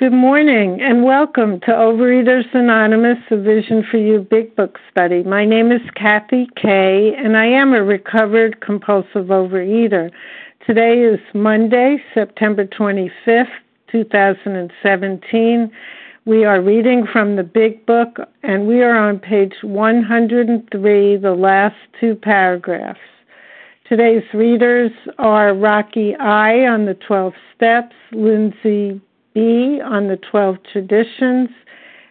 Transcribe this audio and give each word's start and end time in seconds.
Good 0.00 0.14
morning 0.14 0.80
and 0.80 1.04
welcome 1.04 1.60
to 1.60 1.66
Overeaters 1.66 2.54
Anonymous, 2.54 3.18
a 3.30 3.36
Vision 3.36 3.84
for 3.90 3.98
You 3.98 4.20
Big 4.20 4.56
Book 4.56 4.78
study. 4.90 5.22
My 5.24 5.44
name 5.44 5.70
is 5.70 5.82
Kathy 5.94 6.48
Kay, 6.56 7.12
and 7.18 7.36
I 7.36 7.44
am 7.44 7.74
a 7.74 7.84
recovered 7.84 8.62
compulsive 8.62 9.26
overeater. 9.26 10.10
Today 10.66 11.00
is 11.02 11.20
Monday, 11.34 12.02
September 12.14 12.64
25th, 12.64 13.44
2017. 13.92 15.70
We 16.24 16.46
are 16.46 16.62
reading 16.62 17.06
from 17.12 17.36
the 17.36 17.42
Big 17.42 17.84
Book, 17.84 18.20
and 18.42 18.66
we 18.66 18.80
are 18.80 18.96
on 18.96 19.18
page 19.18 19.52
103, 19.60 21.16
the 21.18 21.34
last 21.34 21.76
two 22.00 22.14
paragraphs. 22.14 22.98
Today's 23.86 24.24
readers 24.32 24.92
are 25.18 25.52
Rocky 25.52 26.16
I 26.16 26.60
on 26.60 26.86
the 26.86 26.94
12 26.94 27.34
steps, 27.54 27.94
Lindsay 28.12 29.02
B 29.34 29.80
on 29.82 30.08
the 30.08 30.18
12 30.30 30.56
traditions, 30.72 31.48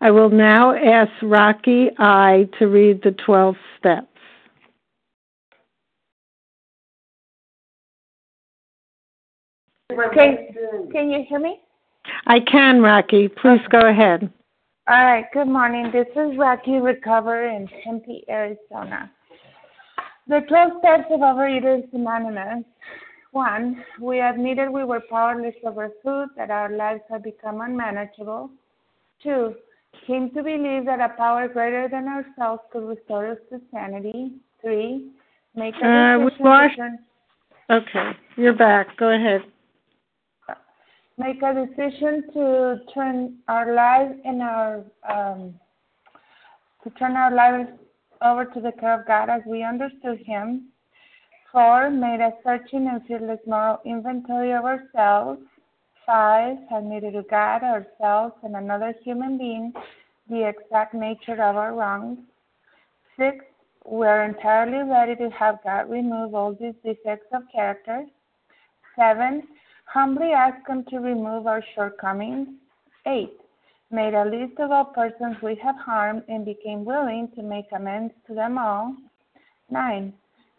I 0.00 0.10
will 0.10 0.30
now 0.30 0.74
ask 0.74 1.10
Rocky 1.22 1.90
I 1.98 2.48
to 2.58 2.66
read 2.66 3.02
the 3.02 3.12
12 3.12 3.56
steps. 3.78 4.06
Can, 9.88 10.36
can 10.92 11.10
you 11.10 11.24
hear 11.28 11.38
me? 11.38 11.60
I 12.26 12.40
can, 12.40 12.82
Rocky. 12.82 13.28
Please 13.28 13.60
go 13.70 13.80
ahead. 13.80 14.30
All 14.88 15.04
right. 15.04 15.24
Good 15.32 15.48
morning. 15.48 15.90
This 15.92 16.06
is 16.14 16.36
Rocky 16.36 16.78
Recover 16.78 17.48
in 17.48 17.68
Tempe, 17.82 18.24
Arizona. 18.28 19.10
The 20.28 20.40
12 20.48 20.72
steps 20.80 21.04
of 21.10 21.20
Overeaters 21.20 21.84
Anonymous. 21.92 22.64
One, 23.32 23.84
we 24.00 24.20
admitted 24.20 24.70
we 24.70 24.84
were 24.84 25.02
powerless 25.08 25.54
over 25.64 25.90
food, 26.02 26.28
that 26.36 26.50
our 26.50 26.70
lives 26.70 27.02
had 27.10 27.22
become 27.22 27.60
unmanageable. 27.60 28.50
Two, 29.22 29.54
came 30.06 30.30
to 30.34 30.42
believe 30.42 30.84
that 30.86 31.00
a 31.00 31.08
power 31.16 31.48
greater 31.48 31.88
than 31.88 32.06
ourselves 32.08 32.62
could 32.72 32.86
restore 32.88 33.26
us 33.32 33.38
to 33.50 33.60
sanity. 33.72 34.32
Three, 34.60 35.10
make 35.54 35.74
a 35.82 35.86
Uh, 35.86 36.18
we 36.18 36.30
decision. 36.30 36.98
lost- 37.68 37.82
Okay, 37.88 38.16
you're 38.36 38.52
back. 38.52 38.96
Go 38.96 39.10
ahead. 39.10 39.42
make 41.18 41.42
a 41.42 41.54
decision 41.66 42.30
to 42.34 42.78
turn 42.92 43.38
our 43.48 43.72
lives 43.72 44.14
and 44.26 44.42
our 44.42 44.84
um, 45.08 45.58
to 46.84 46.90
turn 46.90 47.16
our 47.16 47.30
lives 47.30 47.70
over 48.22 48.44
to 48.44 48.60
the 48.60 48.70
care 48.72 49.00
of 49.00 49.06
God 49.06 49.30
as 49.30 49.42
we 49.46 49.62
understood 49.64 50.18
Him. 50.18 50.68
Four, 51.50 51.88
made 51.90 52.20
a 52.20 52.32
searching 52.44 52.86
and 52.88 53.04
fearless 53.06 53.40
moral 53.46 53.80
inventory 53.86 54.52
of 54.52 54.64
ourselves. 54.66 55.40
Five, 56.06 56.58
admitted 56.72 57.14
to 57.14 57.24
God, 57.24 57.64
ourselves, 57.64 58.36
and 58.44 58.54
another 58.54 58.94
human 59.02 59.36
being 59.36 59.72
the 60.30 60.48
exact 60.48 60.94
nature 60.94 61.32
of 61.42 61.56
our 61.56 61.74
wrongs. 61.74 62.18
Six, 63.18 63.44
we 63.84 64.06
are 64.06 64.24
entirely 64.24 64.88
ready 64.88 65.16
to 65.16 65.30
have 65.30 65.58
God 65.64 65.90
remove 65.90 66.32
all 66.32 66.52
these 66.52 66.74
defects 66.84 67.26
of 67.32 67.42
character. 67.52 68.06
Seven, 68.96 69.42
humbly 69.86 70.30
ask 70.30 70.66
Him 70.68 70.84
to 70.90 70.98
remove 70.98 71.48
our 71.48 71.62
shortcomings. 71.74 72.48
Eight, 73.06 73.40
made 73.90 74.14
a 74.14 74.24
list 74.24 74.60
of 74.60 74.70
all 74.70 74.84
persons 74.84 75.36
we 75.42 75.56
have 75.56 75.76
harmed 75.76 76.22
and 76.28 76.44
became 76.44 76.84
willing 76.84 77.30
to 77.34 77.42
make 77.42 77.66
amends 77.72 78.14
to 78.28 78.34
them 78.34 78.58
all. 78.58 78.94
Nine, 79.70 80.12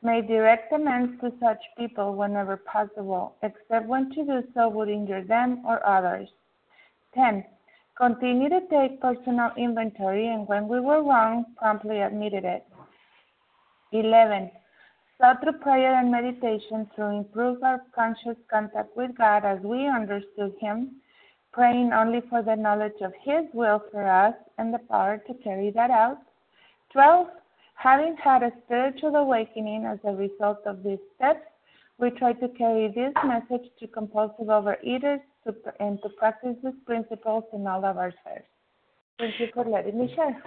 made 0.04 0.28
direct 0.28 0.72
amends 0.72 1.20
to 1.22 1.32
such 1.40 1.62
people 1.78 2.16
whenever 2.16 2.58
possible, 2.58 3.36
except 3.42 3.88
when 3.88 4.10
to 4.12 4.24
do 4.24 4.44
so 4.54 4.70
would 4.70 4.90
injure 4.90 5.24
them 5.24 5.64
or 5.66 5.86
others. 5.86 6.30
10. 7.16 7.44
Continue 7.98 8.50
to 8.50 8.62
take 8.70 9.02
personal 9.02 9.52
inventory 9.58 10.28
and 10.28 10.48
when 10.48 10.68
we 10.68 10.80
were 10.80 11.02
wrong, 11.04 11.46
promptly 11.58 12.02
admitted 12.02 12.46
it. 12.46 12.64
11. 13.92 14.52
Sought 15.20 15.42
through 15.42 15.54
prayer 15.54 15.96
and 15.96 16.12
meditation 16.12 16.88
to 16.96 17.06
improve 17.06 17.64
our 17.64 17.82
conscious 17.96 18.38
contact 18.52 18.96
with 18.96 19.18
God 19.18 19.46
as 19.46 19.60
we 19.62 19.88
understood 19.88 20.54
Him, 20.60 20.98
praying 21.52 21.92
only 21.92 22.22
for 22.30 22.44
the 22.44 22.56
knowledge 22.56 23.02
of 23.02 23.14
His 23.24 23.46
will 23.52 23.82
for 23.92 24.08
us 24.08 24.36
and 24.60 24.72
the 24.72 24.78
power 24.78 25.18
to 25.26 25.34
carry 25.44 25.72
that 25.72 25.90
out. 25.90 26.20
12. 26.94 27.28
Having 27.78 28.16
had 28.18 28.42
a 28.42 28.52
spiritual 28.66 29.16
awakening 29.16 29.86
as 29.86 30.00
a 30.04 30.12
result 30.12 30.60
of 30.66 30.84
these 30.84 30.98
steps, 31.16 31.46
we 32.00 32.10
try 32.10 32.34
to 32.34 32.48
carry 32.50 32.88
this 32.88 33.14
message 33.24 33.70
to 33.80 33.88
compulsive 33.88 34.48
overeaters 34.48 35.22
to, 35.46 35.54
and 35.80 36.00
to 36.02 36.10
practice 36.18 36.56
these 36.64 36.74
principles 36.88 37.44
in 37.54 37.68
all 37.68 37.86
of 37.86 37.98
our 37.98 38.08
affairs. 38.08 38.46
Thank 39.20 39.40
you 39.40 39.48
for 39.54 39.64
letting 39.64 40.00
me 40.00 40.12
share. 40.16 40.42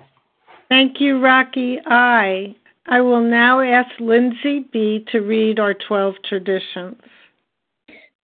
Thank 0.69 1.01
you, 1.01 1.21
Rocky 1.21 1.79
I. 1.87 2.57
I 2.87 3.01
will 3.01 3.23
now 3.23 3.61
ask 3.61 3.89
Lindsay 4.01 4.67
B. 4.73 5.05
to 5.13 5.21
read 5.21 5.61
our 5.61 5.75
12 5.75 6.15
traditions. 6.29 6.97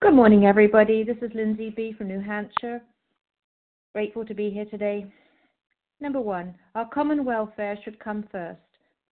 Good 0.01 0.15
morning, 0.15 0.47
everybody. 0.47 1.05
This 1.05 1.17
is 1.21 1.31
Lindsay 1.35 1.71
B. 1.71 1.93
from 1.97 2.09
New 2.09 2.21
Hampshire. 2.21 2.81
Grateful 3.95 4.25
to 4.25 4.35
be 4.35 4.49
here 4.49 4.67
today. 4.67 5.07
Number 6.01 6.21
one, 6.21 6.55
our 6.75 6.89
common 6.89 7.25
welfare 7.25 7.79
should 7.85 7.99
come 7.99 8.25
first. 8.33 8.61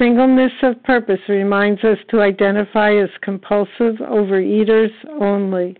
Singleness 0.00 0.52
of 0.62 0.82
purpose 0.84 1.20
reminds 1.28 1.84
us 1.84 1.98
to 2.08 2.22
identify 2.22 2.94
as 2.94 3.10
compulsive 3.20 3.96
overeaters 4.00 4.88
only. 5.20 5.76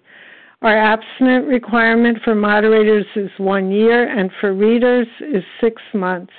Our 0.60 0.76
abstinent 0.76 1.46
requirement 1.46 2.18
for 2.22 2.34
moderators 2.34 3.06
is 3.16 3.30
one 3.38 3.70
year, 3.70 4.14
and 4.14 4.30
for 4.38 4.52
readers 4.52 5.06
is 5.22 5.42
six 5.58 5.80
months. 5.94 6.34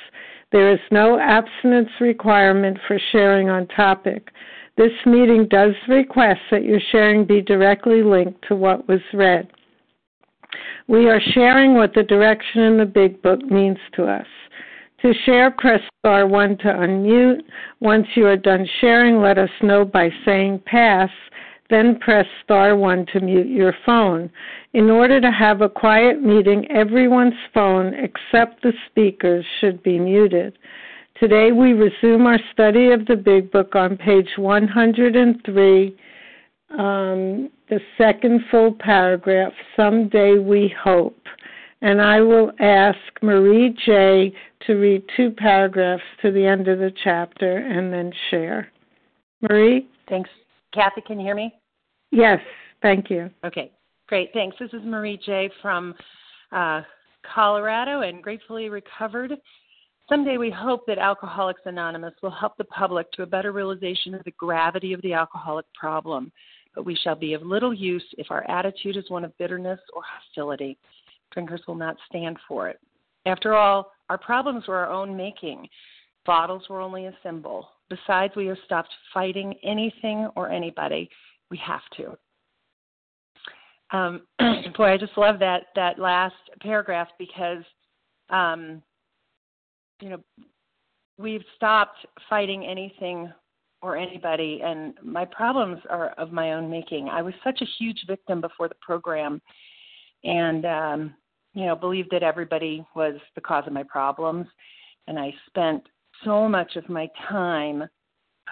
There 0.51 0.71
is 0.71 0.79
no 0.91 1.19
abstinence 1.19 1.89
requirement 1.99 2.77
for 2.87 2.99
sharing 3.11 3.49
on 3.49 3.65
topic. 3.69 4.29
This 4.77 4.91
meeting 5.07 5.47
does 5.49 5.73
request 5.87 6.41
that 6.51 6.63
your 6.63 6.81
sharing 6.91 7.25
be 7.25 7.41
directly 7.41 8.03
linked 8.03 8.47
to 8.47 8.55
what 8.55 8.87
was 8.87 9.01
read. 9.11 9.49
We 10.87 11.09
are 11.09 11.21
sharing 11.33 11.73
what 11.73 11.95
the 11.95 12.03
direction 12.03 12.61
in 12.61 12.77
the 12.77 12.85
Big 12.85 13.23
Book 13.23 13.41
means 13.41 13.79
to 13.95 14.05
us. 14.05 14.27
To 15.01 15.13
share, 15.25 15.49
press 15.49 15.81
star 15.97 16.27
1 16.27 16.57
to 16.59 16.65
unmute. 16.65 17.41
Once 17.79 18.05
you 18.15 18.27
are 18.27 18.37
done 18.37 18.67
sharing, 18.79 19.19
let 19.19 19.39
us 19.39 19.49
know 19.63 19.83
by 19.83 20.11
saying 20.25 20.61
pass, 20.67 21.09
then 21.71 21.97
press 21.97 22.27
star 22.43 22.75
1 22.75 23.07
to 23.13 23.19
mute 23.19 23.47
your 23.47 23.73
phone. 23.83 24.29
In 24.73 24.91
order 24.91 25.19
to 25.19 25.31
have 25.31 25.61
a 25.61 25.69
quiet 25.69 26.21
meeting, 26.21 26.69
everyone's 26.69 27.33
phone 27.51 27.95
except 27.95 28.61
the 28.61 28.73
speaker's 28.87 29.43
should 29.59 29.81
be 29.81 29.97
muted. 29.97 30.59
Today 31.19 31.51
we 31.51 31.73
resume 31.73 32.27
our 32.27 32.39
study 32.53 32.91
of 32.91 33.07
the 33.07 33.15
Big 33.15 33.51
Book 33.51 33.75
on 33.75 33.97
page 33.97 34.29
103, 34.37 35.95
um, 36.77 37.49
the 37.69 37.79
second 37.97 38.41
full 38.51 38.73
paragraph, 38.73 39.53
Someday 39.75 40.37
We 40.37 40.71
Hope 40.79 41.17
and 41.81 42.01
I 42.01 42.21
will 42.21 42.51
ask 42.59 42.97
Marie 43.21 43.75
J. 43.85 44.33
to 44.67 44.73
read 44.75 45.03
two 45.17 45.31
paragraphs 45.31 46.03
to 46.21 46.31
the 46.31 46.45
end 46.45 46.67
of 46.67 46.79
the 46.79 46.91
chapter 47.03 47.57
and 47.57 47.91
then 47.91 48.11
share. 48.29 48.71
Marie? 49.41 49.87
Thanks. 50.07 50.29
Kathy, 50.73 51.01
can 51.01 51.19
you 51.19 51.25
hear 51.25 51.35
me? 51.35 51.53
Yes, 52.11 52.39
thank 52.81 53.09
you. 53.09 53.29
Okay, 53.43 53.71
great. 54.07 54.29
Thanks. 54.33 54.55
This 54.59 54.71
is 54.73 54.81
Marie 54.83 55.19
J. 55.25 55.49
from 55.61 55.95
uh, 56.51 56.81
Colorado 57.33 58.01
and 58.01 58.21
gratefully 58.21 58.69
recovered. 58.69 59.33
Someday 60.07 60.37
we 60.37 60.51
hope 60.51 60.85
that 60.87 60.97
Alcoholics 60.97 61.61
Anonymous 61.65 62.13
will 62.21 62.31
help 62.31 62.57
the 62.57 62.65
public 62.65 63.11
to 63.13 63.23
a 63.23 63.25
better 63.25 63.51
realization 63.51 64.13
of 64.13 64.23
the 64.23 64.31
gravity 64.31 64.93
of 64.93 65.01
the 65.01 65.13
alcoholic 65.13 65.65
problem, 65.73 66.31
but 66.75 66.85
we 66.85 66.95
shall 66.95 67.15
be 67.15 67.33
of 67.33 67.41
little 67.43 67.73
use 67.73 68.03
if 68.17 68.29
our 68.29 68.47
attitude 68.49 68.97
is 68.97 69.09
one 69.09 69.23
of 69.23 69.37
bitterness 69.37 69.79
or 69.93 70.01
hostility 70.03 70.77
drinkers 71.31 71.61
will 71.67 71.75
not 71.75 71.95
stand 72.07 72.37
for 72.47 72.67
it. 72.69 72.79
After 73.25 73.53
all, 73.55 73.91
our 74.09 74.17
problems 74.17 74.67
were 74.67 74.77
our 74.77 74.91
own 74.91 75.15
making. 75.15 75.67
Bottles 76.25 76.63
were 76.69 76.81
only 76.81 77.05
a 77.05 77.17
symbol. 77.23 77.67
Besides, 77.89 78.35
we 78.35 78.45
have 78.47 78.57
stopped 78.65 78.89
fighting 79.13 79.53
anything 79.63 80.29
or 80.35 80.49
anybody. 80.49 81.09
We 81.49 81.59
have 81.65 81.81
to. 81.97 82.17
Um, 83.91 84.21
boy, 84.77 84.93
I 84.93 84.97
just 84.97 85.17
love 85.17 85.39
that 85.39 85.63
that 85.75 85.99
last 85.99 86.35
paragraph 86.61 87.09
because, 87.19 87.63
um, 88.29 88.81
you 90.01 90.09
know, 90.09 90.19
we've 91.17 91.43
stopped 91.55 91.97
fighting 92.29 92.65
anything 92.65 93.31
or 93.81 93.97
anybody, 93.97 94.61
and 94.63 94.93
my 95.03 95.25
problems 95.25 95.79
are 95.89 96.09
of 96.11 96.31
my 96.31 96.53
own 96.53 96.69
making. 96.69 97.09
I 97.09 97.21
was 97.21 97.33
such 97.43 97.61
a 97.61 97.65
huge 97.79 98.03
victim 98.07 98.39
before 98.39 98.67
the 98.67 98.75
program, 98.81 99.41
and 100.23 100.65
um, 100.65 101.13
you 101.53 101.65
know, 101.65 101.75
believed 101.75 102.09
that 102.11 102.23
everybody 102.23 102.85
was 102.95 103.15
the 103.35 103.41
cause 103.41 103.63
of 103.67 103.73
my 103.73 103.83
problems, 103.83 104.47
and 105.07 105.19
I 105.19 105.33
spent 105.47 105.83
so 106.23 106.47
much 106.47 106.75
of 106.75 106.87
my 106.89 107.07
time 107.29 107.83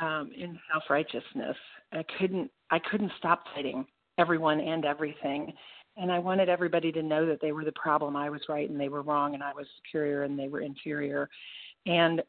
um, 0.01 0.31
in 0.37 0.59
self 0.71 0.83
righteousness. 0.89 1.55
I 1.91 2.03
couldn't 2.17 2.51
I 2.71 2.79
couldn't 2.79 3.11
stop 3.17 3.43
fighting 3.55 3.85
everyone 4.17 4.59
and 4.59 4.85
everything. 4.85 5.53
And 5.97 6.11
I 6.11 6.19
wanted 6.19 6.49
everybody 6.49 6.91
to 6.93 7.01
know 7.01 7.25
that 7.25 7.41
they 7.41 7.51
were 7.51 7.65
the 7.65 7.73
problem. 7.73 8.15
I 8.15 8.29
was 8.29 8.41
right 8.47 8.69
and 8.69 8.79
they 8.79 8.89
were 8.89 9.01
wrong, 9.01 9.33
and 9.33 9.43
I 9.43 9.53
was 9.53 9.65
superior 9.77 10.23
and 10.23 10.37
they 10.37 10.47
were 10.47 10.61
inferior. 10.61 11.29
And 11.85 12.21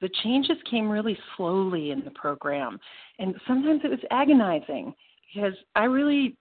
the 0.00 0.10
changes 0.22 0.56
came 0.68 0.90
really 0.90 1.16
slowly 1.36 1.92
in 1.92 2.04
the 2.04 2.10
program. 2.10 2.78
And 3.18 3.34
sometimes 3.46 3.82
it 3.84 3.90
was 3.90 4.00
agonizing 4.10 4.92
because 5.32 5.54
I 5.76 5.84
really 5.84 6.36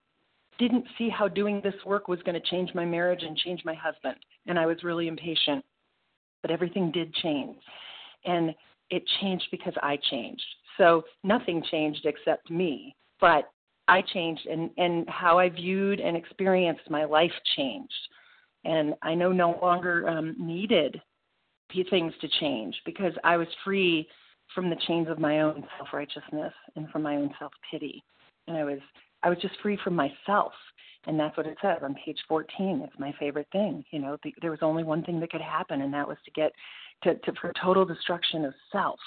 didn't 0.61 0.85
see 0.97 1.09
how 1.09 1.27
doing 1.27 1.59
this 1.63 1.73
work 1.85 2.07
was 2.07 2.21
going 2.21 2.39
to 2.39 2.49
change 2.49 2.69
my 2.75 2.85
marriage 2.85 3.23
and 3.23 3.35
change 3.35 3.63
my 3.65 3.73
husband. 3.73 4.15
And 4.45 4.59
I 4.59 4.67
was 4.67 4.83
really 4.83 5.07
impatient. 5.07 5.65
But 6.43 6.51
everything 6.51 6.91
did 6.91 7.13
change. 7.15 7.57
And 8.25 8.53
it 8.91 9.03
changed 9.19 9.45
because 9.51 9.73
I 9.81 9.97
changed. 10.09 10.43
So 10.77 11.03
nothing 11.23 11.63
changed 11.71 12.05
except 12.05 12.49
me. 12.51 12.95
But 13.19 13.49
I 13.87 14.03
changed 14.13 14.45
and, 14.45 14.69
and 14.77 15.09
how 15.09 15.39
I 15.39 15.49
viewed 15.49 15.99
and 15.99 16.15
experienced 16.15 16.89
my 16.89 17.05
life 17.05 17.31
changed. 17.55 17.93
And 18.63 18.93
I 19.01 19.15
know 19.15 19.31
no 19.31 19.57
longer 19.61 20.07
um, 20.07 20.35
needed 20.37 21.01
things 21.89 22.13
to 22.19 22.27
change 22.39 22.75
because 22.85 23.13
I 23.23 23.37
was 23.37 23.47
free 23.63 24.07
from 24.53 24.69
the 24.69 24.75
chains 24.87 25.07
of 25.07 25.19
my 25.19 25.39
own 25.39 25.63
self 25.77 25.89
righteousness 25.93 26.53
and 26.75 26.89
from 26.89 27.01
my 27.01 27.15
own 27.15 27.31
self 27.39 27.53
pity. 27.71 28.03
And 28.47 28.57
I 28.57 28.63
was 28.65 28.79
I 29.23 29.29
was 29.29 29.37
just 29.41 29.59
free 29.61 29.77
from 29.83 29.95
myself. 29.95 30.53
And 31.07 31.19
that's 31.19 31.35
what 31.35 31.47
it 31.47 31.57
says 31.63 31.79
on 31.81 31.95
page 32.05 32.19
14. 32.27 32.81
It's 32.83 32.99
my 32.99 33.11
favorite 33.19 33.47
thing. 33.51 33.83
You 33.89 33.99
know, 33.99 34.17
the, 34.23 34.33
there 34.41 34.51
was 34.51 34.59
only 34.61 34.83
one 34.83 35.03
thing 35.03 35.19
that 35.19 35.31
could 35.31 35.41
happen, 35.41 35.81
and 35.81 35.91
that 35.93 36.07
was 36.07 36.17
to 36.25 36.31
get 36.31 36.51
to, 37.03 37.15
to 37.15 37.33
for 37.41 37.51
total 37.59 37.85
destruction 37.85 38.45
of 38.45 38.53
self. 38.71 38.99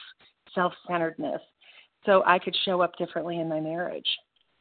self 0.54 0.72
centeredness 0.88 1.40
so 2.06 2.22
I 2.26 2.38
could 2.38 2.56
show 2.64 2.80
up 2.80 2.96
differently 2.96 3.40
in 3.40 3.48
my 3.48 3.60
marriage. 3.60 4.08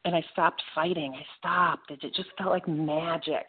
And 0.05 0.15
I 0.15 0.23
stopped 0.31 0.61
fighting. 0.75 1.13
I 1.15 1.25
stopped. 1.37 1.91
It, 1.91 2.03
it 2.03 2.13
just 2.15 2.29
felt 2.37 2.49
like 2.49 2.67
magic. 2.67 3.45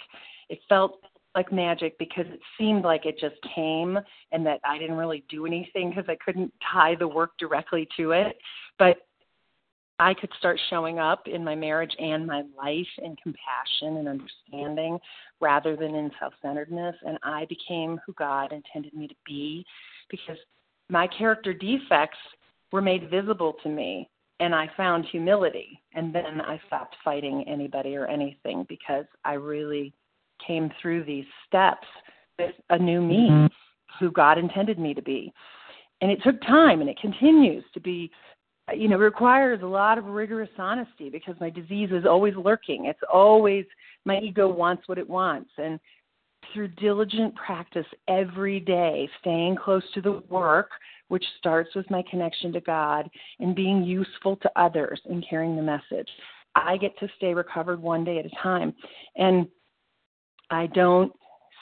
It 0.49 0.61
felt 0.69 1.01
like 1.35 1.53
magic 1.53 1.99
because 1.99 2.27
it 2.29 2.41
seemed 2.59 2.85
like 2.85 3.07
it 3.07 3.19
just 3.19 3.35
came 3.55 3.99
and 4.31 4.47
that 4.47 4.61
I 4.65 4.79
didn't 4.79 4.97
really 4.97 5.25
do 5.29 5.47
anything 5.47 5.91
because 5.91 6.05
I 6.09 6.17
couldn't 6.25 6.53
tie 6.73 6.95
the 6.95 7.09
work 7.09 7.33
directly 7.39 7.89
to 7.97 8.13
it. 8.13 8.37
But 8.79 8.99
I 9.99 10.15
could 10.15 10.31
start 10.39 10.61
showing 10.71 10.99
up 10.99 11.27
in 11.27 11.45
my 11.45 11.55
marriage 11.55 11.95
and 11.99 12.27
my 12.27 12.43
life 12.57 12.87
in 12.99 13.17
compassion 13.23 13.99
and 13.99 14.09
understanding 14.09 14.99
rather 15.41 15.77
than 15.77 15.95
in 15.95 16.11
self 16.19 16.35
centeredness. 16.43 16.97
And 17.07 17.19
I 17.23 17.47
became 17.49 18.01
who 18.05 18.13
God 18.15 18.53
intended 18.53 18.95
me 18.95 19.07
to 19.07 19.15
be 19.25 19.65
because 20.11 20.39
my 20.89 21.07
character 21.07 21.55
defects 21.55 22.19
were 22.73 22.83
made 22.83 23.09
visible 23.09 23.55
to 23.63 23.69
me 23.69 24.09
and 24.41 24.55
I 24.55 24.69
found 24.77 25.07
humility. 25.11 25.81
And 25.95 26.15
then 26.15 26.41
I 26.41 26.61
stopped 26.67 26.97
fighting 27.05 27.45
anybody 27.47 27.97
or 27.97 28.07
anything 28.07 28.67
because 28.69 29.05
I 29.25 29.35
really 29.35 29.95
came 30.45 30.71
through 30.81 31.05
these 31.05 31.25
steps 31.47 31.87
with 32.39 32.55
a 32.71 32.79
new 32.79 33.01
me, 33.01 33.29
mm-hmm. 33.31 33.47
who 34.05 34.11
God 34.11 34.39
intended 34.39 34.79
me 34.79 34.93
to 34.95 35.03
be. 35.03 35.33
And 36.01 36.11
it 36.11 36.19
took 36.25 36.41
time 36.43 36.81
and 36.81 36.91
it 36.91 36.99
continues 37.01 37.65
to 37.73 37.81
be, 37.81 38.11
you 38.73 38.89
know, 38.89 38.97
requires 38.97 39.61
a 39.63 39.67
lot 39.67 39.99
of 39.99 40.07
rigorous 40.07 40.51
honesty 40.59 41.11
because 41.11 41.35
my 41.41 41.51
disease 41.51 41.91
is 41.93 42.07
always 42.07 42.35
lurking. 42.37 42.87
It's 42.87 43.01
always, 43.13 43.67
my 44.05 44.19
ego 44.21 44.49
wants 44.49 44.89
what 44.89 44.99
it 44.99 45.09
wants. 45.09 45.51
And 45.59 45.79
through 46.53 46.69
diligent 46.69 47.35
practice 47.35 47.87
every 48.09 48.61
day, 48.61 49.09
staying 49.21 49.57
close 49.57 49.83
to 49.95 50.01
the 50.01 50.23
work, 50.29 50.71
which 51.09 51.25
starts 51.39 51.75
with 51.75 51.89
my 51.91 52.03
connection 52.11 52.53
to 52.53 52.61
God 52.61 53.09
and 53.39 53.55
being 53.55 53.85
useful 53.85 54.37
to 54.37 54.51
others 54.57 55.01
and 55.07 55.25
carrying 55.29 55.57
the 55.57 55.63
message. 55.63 56.09
I 56.55 56.77
get 56.77 56.99
to 57.01 57.09
stay 57.17 57.35
recovered 57.35 57.83
one 57.83 58.05
day 58.05 58.19
at 58.19 58.27
a 58.27 58.31
time. 58.43 58.75
And 59.17 59.47
I 60.51 60.67
don't 60.69 61.13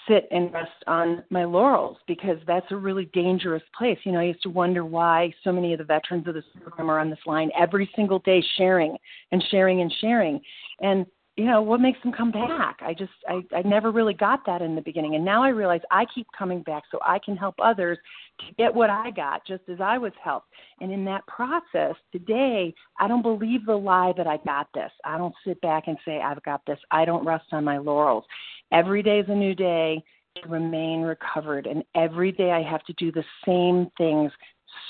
sit 0.09 0.29
and 0.31 0.53
rest 0.53 0.71
on 0.87 1.23
my 1.31 1.45
laurels 1.45 1.97
because 2.07 2.39
that's 2.47 2.71
a 2.71 2.77
really 2.77 3.07
dangerous 3.13 3.63
place. 3.77 3.99
You 4.05 4.13
know, 4.13 4.21
I 4.21 4.25
used 4.25 4.43
to 4.43 4.51
wonder 4.51 4.85
why 4.85 5.33
so 5.45 5.53
many 5.53 5.73
of 5.73 5.79
the 5.79 5.85
veterans 5.85 6.27
of 6.27 6.35
this 6.35 6.45
program 6.61 6.91
are 6.91 6.99
on 6.99 7.11
this 7.11 7.19
line 7.27 7.51
every 7.59 7.91
single 7.95 8.19
day 8.21 8.43
sharing 8.57 8.97
and 9.31 9.43
sharing 9.51 9.81
and 9.81 9.93
sharing. 10.01 10.41
And 10.81 11.07
you 11.37 11.47
know 11.47 11.63
what 11.63 11.81
makes 11.81 11.99
them 12.03 12.13
come 12.13 12.31
back? 12.31 12.81
I 12.83 12.93
just 12.93 13.13
i 13.27 13.41
i 13.57 13.63
never 13.63 13.91
really 13.91 14.13
got 14.13 14.45
that 14.45 14.61
in 14.61 14.75
the 14.75 14.83
beginning. 14.83 15.15
And 15.15 15.25
now 15.25 15.43
i 15.43 15.49
realize 15.49 15.81
i 15.91 16.05
keep 16.15 16.27
coming 16.37 16.63
back 16.63 16.83
so 16.91 16.99
i 17.07 17.19
can 17.19 17.39
help 17.39 17.55
others 17.63 17.97
to 18.41 18.55
get 18.57 18.75
what 18.75 18.91
i 18.91 19.11
got 19.11 19.47
just 19.47 19.63
as 19.71 19.81
i 19.81 19.97
was 19.97 20.13
helped. 20.23 20.49
And 20.81 20.93
in 20.93 21.07
that 21.07 21.27
process 21.27 21.95
today 22.13 22.75
i 23.01 23.09
don't 23.09 23.23
believe 23.23 23.65
the 23.65 23.75
lie 23.75 24.13
that 24.19 24.27
i 24.27 24.37
got 24.45 24.69
this. 24.75 24.91
I 25.05 25.17
don't 25.17 25.35
sit 25.47 25.59
back 25.63 25.85
and 25.87 25.97
say 26.05 26.21
i've 26.21 26.43
got 26.43 26.61
this. 26.67 26.79
I 26.91 27.07
don't 27.07 27.25
rest 27.25 27.47
on 27.53 27.65
my 27.65 27.79
laurels 27.79 28.25
every 28.73 29.03
day 29.03 29.19
is 29.19 29.29
a 29.29 29.35
new 29.35 29.55
day 29.55 30.03
to 30.43 30.49
remain 30.49 31.03
recovered 31.03 31.67
and 31.67 31.85
every 31.95 32.33
day 32.33 32.51
i 32.51 32.63
have 32.63 32.83
to 32.85 32.93
do 32.95 33.13
the 33.13 33.25
same 33.47 33.89
things 33.99 34.33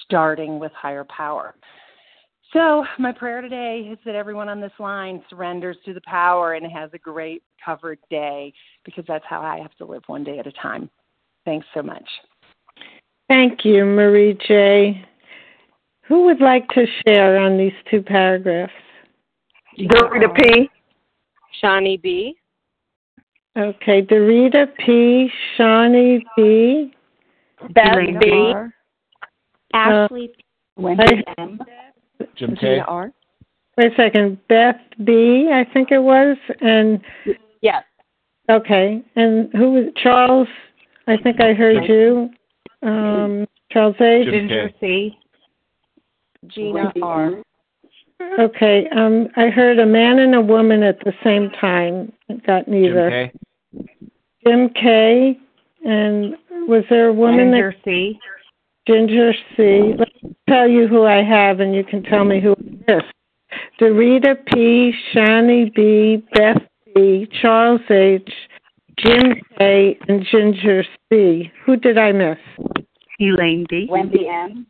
starting 0.04 0.58
with 0.58 0.72
higher 0.72 1.04
power 1.04 1.54
so, 2.52 2.84
my 2.98 3.12
prayer 3.12 3.40
today 3.40 3.88
is 3.90 3.98
that 4.04 4.14
everyone 4.14 4.50
on 4.50 4.60
this 4.60 4.72
line 4.78 5.22
surrenders 5.30 5.78
to 5.86 5.94
the 5.94 6.02
power 6.02 6.52
and 6.52 6.70
has 6.70 6.90
a 6.92 6.98
great 6.98 7.42
covered 7.64 7.98
day 8.10 8.52
because 8.84 9.04
that's 9.08 9.24
how 9.26 9.40
I 9.40 9.58
have 9.58 9.74
to 9.76 9.86
live 9.86 10.02
one 10.06 10.22
day 10.22 10.38
at 10.38 10.46
a 10.46 10.52
time. 10.52 10.90
Thanks 11.46 11.66
so 11.72 11.82
much. 11.82 12.06
Thank 13.28 13.64
you, 13.64 13.86
Marie 13.86 14.36
J. 14.46 15.02
Who 16.02 16.26
would 16.26 16.42
like 16.42 16.68
to 16.70 16.84
share 17.06 17.38
on 17.38 17.56
these 17.56 17.72
two 17.90 18.02
paragraphs? 18.02 18.72
Dorita 19.78 20.34
P. 20.34 20.68
Shani 21.62 22.02
B. 22.02 22.36
Okay, 23.56 24.02
Dorita 24.02 24.66
P. 24.78 25.30
Shani 25.58 26.22
B. 26.36 26.92
Beth 27.70 27.96
B. 28.20 28.54
Ashley 29.74 30.28
P. 30.28 30.44
Wendy 30.76 31.24
M. 31.38 31.60
Jim 32.36 32.56
K. 32.56 32.78
R. 32.86 33.12
Wait 33.76 33.92
a 33.92 33.96
second. 33.96 34.38
Beth 34.48 34.80
B, 35.04 35.50
I 35.52 35.64
think 35.72 35.90
it 35.90 35.98
was. 35.98 36.36
And 36.60 37.00
yes. 37.60 37.84
Okay. 38.50 39.02
And 39.16 39.50
who 39.52 39.72
was 39.72 39.84
Charles? 40.02 40.48
I 41.06 41.16
think 41.16 41.40
I 41.40 41.52
heard 41.52 41.84
you. 41.88 42.30
Um, 42.82 43.46
Charles 43.70 43.96
A. 44.00 44.24
Ginger 44.24 44.70
C. 44.80 45.18
Gina 46.48 46.92
R. 47.02 47.42
Okay. 48.38 48.88
Um, 48.96 49.28
I 49.36 49.48
heard 49.48 49.78
a 49.78 49.86
man 49.86 50.18
and 50.18 50.34
a 50.34 50.40
woman 50.40 50.82
at 50.82 50.98
the 51.00 51.12
same 51.22 51.50
time. 51.60 52.12
Got 52.46 52.68
neither. 52.68 53.30
Jim 53.70 53.80
K. 53.80 53.88
Jim 54.46 54.68
K. 54.70 55.38
And 55.84 56.36
was 56.68 56.84
there 56.90 57.08
a 57.08 57.12
woman 57.12 57.50
Ginger 57.50 57.74
that? 57.76 57.84
C. 57.84 58.18
Ginger 58.86 59.32
C. 59.56 59.94
Let 59.98 60.08
me 60.22 60.36
tell 60.48 60.68
you 60.68 60.88
who 60.88 61.04
I 61.04 61.22
have, 61.22 61.60
and 61.60 61.74
you 61.74 61.84
can 61.84 62.02
tell 62.02 62.24
me 62.24 62.40
who 62.40 62.52
it 62.52 62.84
is. 62.88 63.02
Dorita 63.80 64.36
P., 64.46 64.92
Shani 65.12 65.72
B., 65.74 66.24
Beth 66.34 66.62
B., 66.94 67.28
Charles 67.40 67.80
H., 67.90 68.30
Jim 68.98 69.34
K., 69.58 69.98
and 70.08 70.24
Ginger 70.30 70.84
C. 71.10 71.50
Who 71.64 71.76
did 71.76 71.98
I 71.98 72.12
miss? 72.12 72.38
Elaine 73.20 73.66
B. 73.68 73.86
Wendy 73.88 74.28
M. 74.28 74.66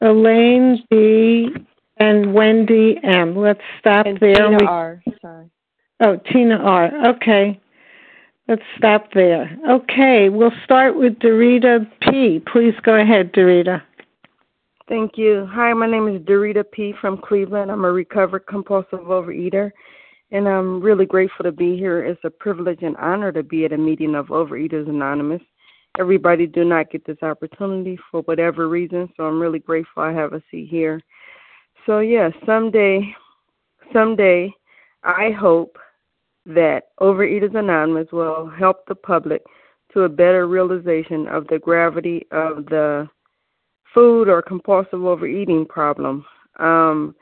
Elaine 0.00 0.82
B. 0.90 1.48
and 1.96 2.34
Wendy 2.34 2.98
M. 3.02 3.36
Let's 3.36 3.60
stop 3.78 4.06
and 4.06 4.18
there. 4.20 4.34
Tina 4.34 4.58
we... 4.58 4.66
R. 4.66 5.02
Sorry. 5.20 5.50
Oh, 6.00 6.18
Tina 6.32 6.56
R. 6.56 7.14
Okay. 7.14 7.60
Let's 8.46 8.62
stop 8.76 9.12
there. 9.14 9.56
Okay, 9.70 10.28
we'll 10.28 10.52
start 10.64 10.98
with 10.98 11.14
Dorita 11.14 11.90
P. 12.02 12.42
Please 12.52 12.74
go 12.82 12.94
ahead, 12.94 13.32
Dorita. 13.32 13.80
Thank 14.86 15.16
you. 15.16 15.48
Hi, 15.50 15.72
my 15.72 15.86
name 15.86 16.08
is 16.08 16.20
Dorita 16.20 16.62
P. 16.70 16.92
from 17.00 17.16
Cleveland. 17.16 17.70
I'm 17.70 17.86
a 17.86 17.90
recovered 17.90 18.46
compulsive 18.46 18.98
overeater, 18.98 19.70
and 20.30 20.46
I'm 20.46 20.82
really 20.82 21.06
grateful 21.06 21.44
to 21.44 21.52
be 21.52 21.78
here. 21.78 22.04
It's 22.04 22.20
a 22.24 22.28
privilege 22.28 22.82
and 22.82 22.98
honor 22.98 23.32
to 23.32 23.42
be 23.42 23.64
at 23.64 23.72
a 23.72 23.78
meeting 23.78 24.14
of 24.14 24.26
Overeaters 24.26 24.90
Anonymous. 24.90 25.40
Everybody 25.98 26.46
do 26.46 26.64
not 26.64 26.90
get 26.90 27.06
this 27.06 27.22
opportunity 27.22 27.98
for 28.10 28.20
whatever 28.22 28.68
reason, 28.68 29.08
so 29.16 29.24
I'm 29.24 29.40
really 29.40 29.60
grateful 29.60 30.02
I 30.02 30.12
have 30.12 30.34
a 30.34 30.42
seat 30.50 30.68
here. 30.68 31.00
So 31.86 31.98
yeah, 32.00 32.30
someday, 32.46 33.14
someday, 33.92 34.52
I 35.02 35.30
hope 35.30 35.78
that 36.46 36.84
Overeaters 37.00 37.54
Anonymous 37.54 38.08
will 38.12 38.48
help 38.48 38.86
the 38.86 38.94
public 38.94 39.42
to 39.92 40.02
a 40.02 40.08
better 40.08 40.46
realization 40.46 41.26
of 41.28 41.46
the 41.48 41.58
gravity 41.58 42.26
of 42.30 42.66
the 42.66 43.08
food 43.92 44.28
or 44.28 44.42
compulsive 44.42 45.04
overeating 45.04 45.66
problem. 45.66 46.24
Um, 46.58 47.14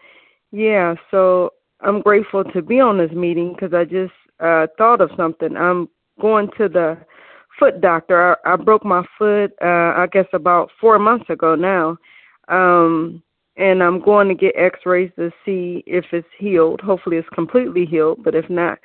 yeah, 0.53 0.95
so 1.11 1.51
I'm 1.81 2.01
grateful 2.01 2.45
to 2.45 2.63
be 2.63 2.81
on 2.81 2.99
this 2.99 3.13
meeting 3.13 3.53
because 3.55 3.75
I 3.75 3.85
just 3.85 4.13
uh, 4.41 4.67
thought 4.79 5.01
of 5.01 5.11
something. 5.17 5.57
I'm 5.57 5.89
going 6.21 6.49
to 6.59 6.69
the 6.69 6.99
foot 7.59 7.81
doctor. 7.81 8.37
I, 8.45 8.55
I 8.55 8.57
broke 8.57 8.85
my 8.85 9.05
foot, 9.19 9.53
uh, 9.63 9.95
I 9.97 10.07
guess, 10.11 10.27
about 10.33 10.71
four 10.81 10.99
months 10.99 11.29
ago 11.31 11.55
now. 11.55 11.97
Um, 12.49 13.23
and 13.57 13.83
I'm 13.83 14.01
going 14.01 14.29
to 14.29 14.35
get 14.35 14.55
x 14.57 14.81
rays 14.87 15.11
to 15.19 15.31
see 15.45 15.85
if 15.87 16.07
it's 16.13 16.29
healed. 16.39 16.81
Hopefully, 16.81 17.17
it's 17.17 17.29
completely 17.31 17.85
healed, 17.85 18.23
but 18.25 18.35
if 18.35 18.49
not, 18.49 18.79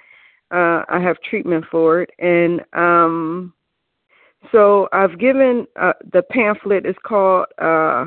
uh, 0.52 0.84
I 0.90 1.00
have 1.00 1.22
treatment 1.22 1.66
for 1.70 2.02
it, 2.02 2.12
and 2.20 2.62
um, 2.74 3.54
so 4.52 4.88
I've 4.94 5.20
given 5.20 5.68
uh, 5.80 5.94
the 6.14 6.24
pamphlet 6.24 6.86
is 6.86 6.96
called 7.04 7.48
uh, 7.60 8.06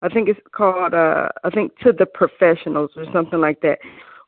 I 0.00 0.08
think 0.12 0.28
it's 0.28 0.40
called 0.52 0.94
uh, 0.94 1.28
I 1.44 1.50
think 1.50 1.76
to 1.78 1.92
the 1.92 2.06
professionals 2.06 2.90
or 2.96 3.04
something 3.12 3.40
like 3.40 3.60
that. 3.62 3.78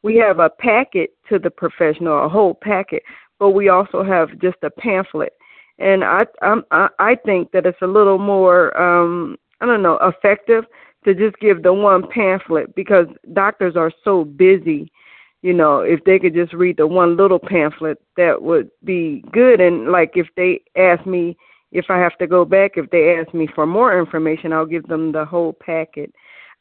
We 0.03 0.17
have 0.17 0.39
a 0.39 0.49
packet 0.49 1.11
to 1.29 1.39
the 1.39 1.51
professional, 1.51 2.25
a 2.25 2.29
whole 2.29 2.55
packet, 2.55 3.03
but 3.39 3.51
we 3.51 3.69
also 3.69 4.03
have 4.03 4.39
just 4.41 4.57
a 4.63 4.71
pamphlet. 4.71 5.35
And 5.79 6.03
I 6.03 6.21
I'm, 6.43 6.65
I 6.71 7.17
think 7.25 7.53
that 7.53 7.67
it's 7.67 7.83
a 7.83 7.87
little 7.87 8.19
more 8.19 8.77
um, 8.81 9.37
I 9.61 9.67
don't 9.67 9.83
know 9.83 9.99
effective 10.03 10.65
to 11.05 11.15
just 11.15 11.39
give 11.39 11.63
the 11.63 11.73
one 11.73 12.07
pamphlet 12.09 12.75
because 12.75 13.07
doctors 13.33 13.77
are 13.77 13.93
so 14.05 14.25
busy 14.25 14.91
you 15.43 15.55
know, 15.55 15.81
if 15.81 16.05
they 16.05 16.19
could 16.19 16.35
just 16.35 16.53
read 16.53 16.77
the 16.77 16.87
one 16.87 17.17
little 17.17 17.39
pamphlet, 17.39 17.99
that 18.17 18.43
would 18.43 18.71
be 18.85 19.25
good. 19.33 19.61
And 19.61 19.91
like 19.91 20.13
if 20.15 20.29
they 20.37 20.61
ask 20.77 21.07
me 21.07 21.37
if 21.73 21.87
I 21.89 21.99
have 21.99 22.17
to 22.19 22.27
go 22.27 22.45
back, 22.45 22.73
if 22.77 22.91
they 22.91 23.17
ask 23.17 23.33
me 23.33 23.49
for 23.55 23.67
more 23.67 23.99
information, 23.99 24.53
I'll 24.53 24.67
give 24.67 24.87
them 24.87 25.13
the 25.13 25.25
whole 25.25 25.53
packet. 25.53 26.13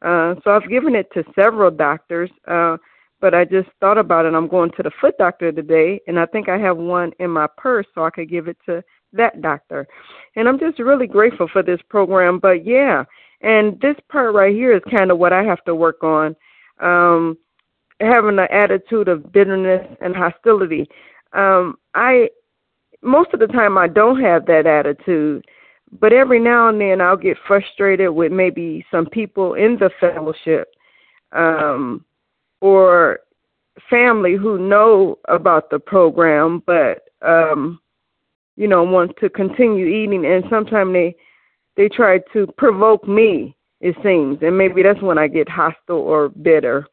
Uh, 0.01 0.36
so 0.43 0.51
I've 0.51 0.69
given 0.69 0.96
it 0.96 1.12
to 1.13 1.24
several 1.36 1.72
doctors, 1.72 2.29
uh, 2.48 2.77
but 3.19 3.34
I 3.34 3.43
just 3.43 3.67
thought 3.81 3.98
about 3.98 4.25
it. 4.25 4.34
I'm 4.34 4.48
going 4.48 4.72
to 4.77 4.84
the 4.84 4.91
foot 5.01 5.17
doctor 5.17 5.51
today, 5.51 6.00
and 6.08 6.17
I 6.17 6.25
think 6.27 6.48
I 6.48 6.58
have 6.58 6.77
one 6.77 7.12
in 7.19 7.31
my 7.31 7.48
purse, 7.58 7.86
so 7.93 8.05
I 8.05 8.12
could 8.12 8.29
give 8.29 8.48
it 8.48 8.58
to 8.67 8.81
that 9.12 9.41
doctor. 9.41 9.88
And 10.38 10.48
I'm 10.48 10.60
just 10.60 10.79
really 10.79 11.08
grateful 11.08 11.50
for 11.51 11.63
this 11.63 11.81
program. 11.89 12.39
But 12.39 12.65
yeah, 12.65 13.03
And 13.41 13.79
this 13.81 13.96
part 14.10 14.34
right 14.34 14.53
here 14.53 14.75
is 14.75 14.84
kind 14.96 15.12
of 15.12 15.17
what 15.17 15.34
I 15.34 15.43
have 15.43 15.63
to 15.65 15.75
work 15.75 16.03
on. 16.03 16.36
Um, 16.79 17.38
having 18.01 18.39
an 18.39 18.48
attitude 18.51 19.08
of 19.08 19.31
bitterness 19.31 19.86
and 20.01 20.15
hostility. 20.15 20.89
Um, 21.34 21.77
I 21.96 22.29
most 23.01 23.34
of 23.34 23.39
the 23.39 23.48
time 23.48 23.77
I 23.77 23.88
don't 23.88 24.22
have 24.22 24.46
that 24.48 24.65
attitude, 24.67 25.46
but 26.00 26.13
every 26.13 26.39
now 26.39 26.67
and 26.69 26.79
then 26.79 27.01
I'll 27.01 27.17
get 27.17 27.38
frustrated 27.48 28.12
with 28.12 28.31
maybe 28.31 28.86
some 28.91 29.05
people 29.05 29.53
in 29.53 29.77
the 29.77 29.89
fellowship 30.00 30.69
um, 31.31 32.03
or 32.62 33.19
family 33.89 34.36
who 34.36 34.58
know 34.58 35.17
about 35.27 35.69
the 35.69 35.79
program, 35.79 36.62
but 36.65 37.10
um, 37.22 37.79
you 38.55 38.67
know 38.67 38.84
want 38.84 39.15
to 39.17 39.29
continue 39.29 39.86
eating, 39.88 40.25
and 40.25 40.43
sometimes 40.50 40.93
they 40.93 41.15
they 41.79 41.88
try 41.88 42.19
to 42.33 42.45
provoke 42.57 43.07
me. 43.07 43.55
It 43.79 43.95
seems, 44.03 44.39
and 44.41 44.57
maybe 44.57 44.83
that's 44.83 45.01
when 45.01 45.17
I 45.17 45.29
get 45.29 45.48
hostile 45.48 46.00
or 46.00 46.27
bitter. 46.27 46.86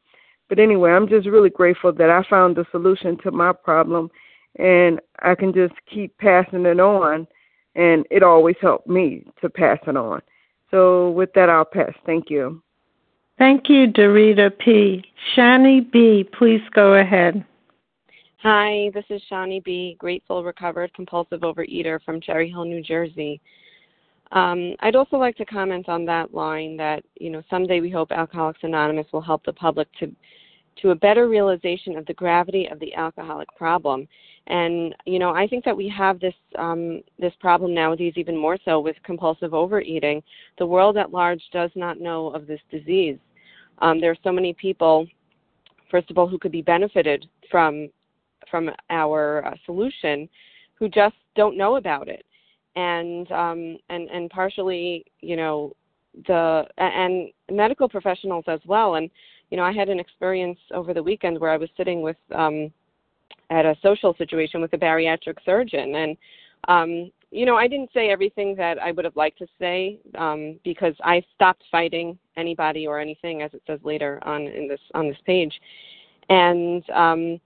But 0.49 0.61
anyway, 0.61 0.93
I'm 0.93 1.09
just 1.09 1.27
really 1.27 1.51
grateful 1.51 1.93
that 1.93 2.09
I 2.09 2.23
found 2.31 2.55
the 2.55 2.65
solution 2.71 3.19
to 3.25 3.33
my 3.33 3.53
problem 3.53 4.09
and 4.61 5.01
I 5.19 5.35
can 5.35 5.53
just 5.53 5.75
keep 5.93 6.17
passing 6.19 6.65
it 6.67 6.79
on 6.79 7.27
and 7.75 8.07
it 8.13 8.23
always 8.23 8.55
helped 8.61 8.87
me 8.87 9.27
to 9.41 9.51
pass 9.51 9.79
it 9.89 9.97
on. 9.97 10.23
So 10.71 11.11
with 11.11 11.33
that 11.35 11.51
I'll 11.51 11.65
pass. 11.65 11.93
Thank 12.07 12.31
you. 12.31 12.63
Thank 13.39 13.69
you, 13.69 13.89
Dorita 13.89 14.57
P. 14.57 15.03
Shani 15.37 15.91
B, 15.91 16.25
please 16.39 16.63
go 16.73 16.95
ahead. 16.95 17.45
Hi, 18.39 18.93
this 18.95 19.05
is 19.11 19.21
Shani 19.29 19.65
B, 19.65 19.97
grateful 19.99 20.45
recovered 20.45 20.95
compulsive 20.95 21.41
overeater 21.41 22.01
from 22.05 22.21
Cherry 22.21 22.49
Hill, 22.49 22.65
New 22.65 22.85
Jersey. 22.85 23.41
Um, 24.33 24.75
I'd 24.81 24.97
also 24.97 25.17
like 25.17 25.37
to 25.37 25.45
comment 25.45 25.89
on 25.89 26.05
that 26.07 26.35
line 26.35 26.77
that, 26.79 27.05
you 27.21 27.31
know, 27.31 27.43
someday 27.49 27.81
we 27.81 27.91
hope 27.91 28.11
Alcoholics 28.11 28.61
Anonymous 28.63 29.07
will 29.13 29.21
help 29.21 29.45
the 29.45 29.53
public 29.53 29.89
to 30.01 30.15
to 30.83 30.91
a 30.91 30.95
better 30.95 31.27
realization 31.27 31.97
of 31.97 32.05
the 32.05 32.13
gravity 32.13 32.69
of 32.71 32.79
the 32.81 32.95
alcoholic 32.95 33.49
problem. 33.57 34.07
And 34.47 34.95
you 35.07 35.19
know, 35.19 35.31
I 35.31 35.47
think 35.47 35.65
that 35.65 35.77
we 35.77 35.89
have 35.89 36.21
this 36.21 36.35
um, 36.59 37.03
this 37.19 37.33
problem 37.41 37.73
nowadays 37.73 38.13
even 38.17 38.37
more 38.37 38.59
so 38.65 38.79
with 38.81 38.97
compulsive 39.03 39.55
overeating. 39.55 40.23
The 40.59 40.67
world 40.67 40.97
at 40.97 41.13
large 41.13 41.43
does 41.53 41.71
not 41.75 42.01
know 42.01 42.29
of 42.29 42.47
this 42.47 42.61
disease. 42.71 43.19
Um, 43.79 44.01
there 44.01 44.11
are 44.11 44.23
so 44.23 44.33
many 44.33 44.53
people, 44.55 45.07
first 45.91 46.11
of 46.11 46.19
all, 46.19 46.29
who 46.29 46.39
could 46.39 46.53
be 46.53 46.63
benefited 46.63 47.27
from 47.51 47.89
from 48.51 48.71
our 48.91 49.47
uh, 49.47 49.55
solution, 49.65 50.29
who 50.75 50.89
just 50.89 51.17
don't 51.37 51.57
know 51.57 51.77
about 51.77 52.09
it 52.09 52.25
and 52.77 53.31
um, 53.33 53.79
and 53.89 54.09
and 54.11 54.31
partially, 54.31 55.05
you 55.21 55.37
know, 55.37 55.75
the 56.27 56.65
and 56.79 57.29
medical 57.51 57.89
professionals 57.89 58.45
as 58.47 58.61
well. 58.67 58.95
And 58.95 59.11
you 59.51 59.57
know, 59.57 59.65
I 59.65 59.73
had 59.73 59.89
an 59.89 59.99
experience 59.99 60.59
over 60.73 60.95
the 60.95 61.03
weekend 61.03 61.41
where 61.41 61.51
I 61.51 61.57
was 61.57 61.71
sitting 61.77 62.03
with 62.03 62.17
um, 62.35 62.71
at 63.51 63.65
a 63.65 63.77
social 63.83 64.15
situation 64.17 64.61
with 64.61 64.73
a 64.75 64.79
bariatric 64.79 65.39
surgeon, 65.45 65.95
and 65.95 66.17
um, 66.69 67.11
you 67.31 67.47
know, 67.47 67.57
I 67.57 67.67
didn't 67.67 67.91
say 67.93 68.11
everything 68.11 68.55
that 68.57 68.79
I 68.79 68.93
would 68.93 69.05
have 69.05 69.17
liked 69.17 69.39
to 69.39 69.47
say 69.59 69.99
um, 70.17 70.59
because 70.65 70.95
I 71.03 71.23
stopped 71.35 71.65
fighting 71.71 72.19
anybody 72.37 72.87
or 72.87 73.01
anything, 73.01 73.43
as 73.43 73.53
it 73.55 73.63
says 73.67 73.81
later 73.83 74.21
on 74.23 74.43
in 74.43 74.69
this 74.69 74.81
on 74.95 75.09
this 75.09 75.19
page, 75.25 75.59
and 76.29 76.89
um, 76.91 77.41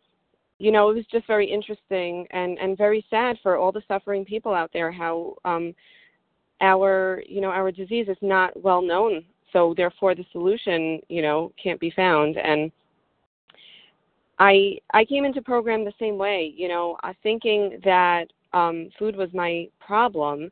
you 0.61 0.71
know, 0.71 0.91
it 0.91 0.95
was 0.95 1.07
just 1.11 1.27
very 1.27 1.51
interesting 1.51 2.27
and 2.33 2.59
and 2.59 2.77
very 2.77 3.05
sad 3.09 3.39
for 3.43 3.57
all 3.57 3.73
the 3.73 3.83
suffering 3.89 4.27
people 4.27 4.53
out 4.53 4.71
there. 4.75 4.93
How 4.93 5.35
um, 5.47 5.75
our 6.61 7.23
you 7.27 7.41
know 7.41 7.49
our 7.49 7.73
disease 7.73 8.09
is 8.09 8.19
not 8.21 8.63
well 8.63 8.83
known, 8.83 9.25
so 9.55 9.73
therefore 9.75 10.15
the 10.15 10.27
solution 10.33 11.01
you 11.09 11.23
know 11.23 11.51
can't 11.61 11.81
be 11.81 11.91
found. 11.91 12.37
And 12.37 12.71
I 14.39 14.79
I 14.93 15.07
came 15.07 15.25
into 15.25 15.41
program 15.41 15.83
the 15.83 15.95
same 15.99 16.19
way, 16.19 16.53
you 16.55 16.69
know, 16.69 16.99
uh, 17.03 17.15
thinking 17.23 17.81
that 17.83 18.27
um, 18.53 18.91
food 18.99 19.17
was 19.17 19.31
my 19.33 19.67
problem, 19.81 20.51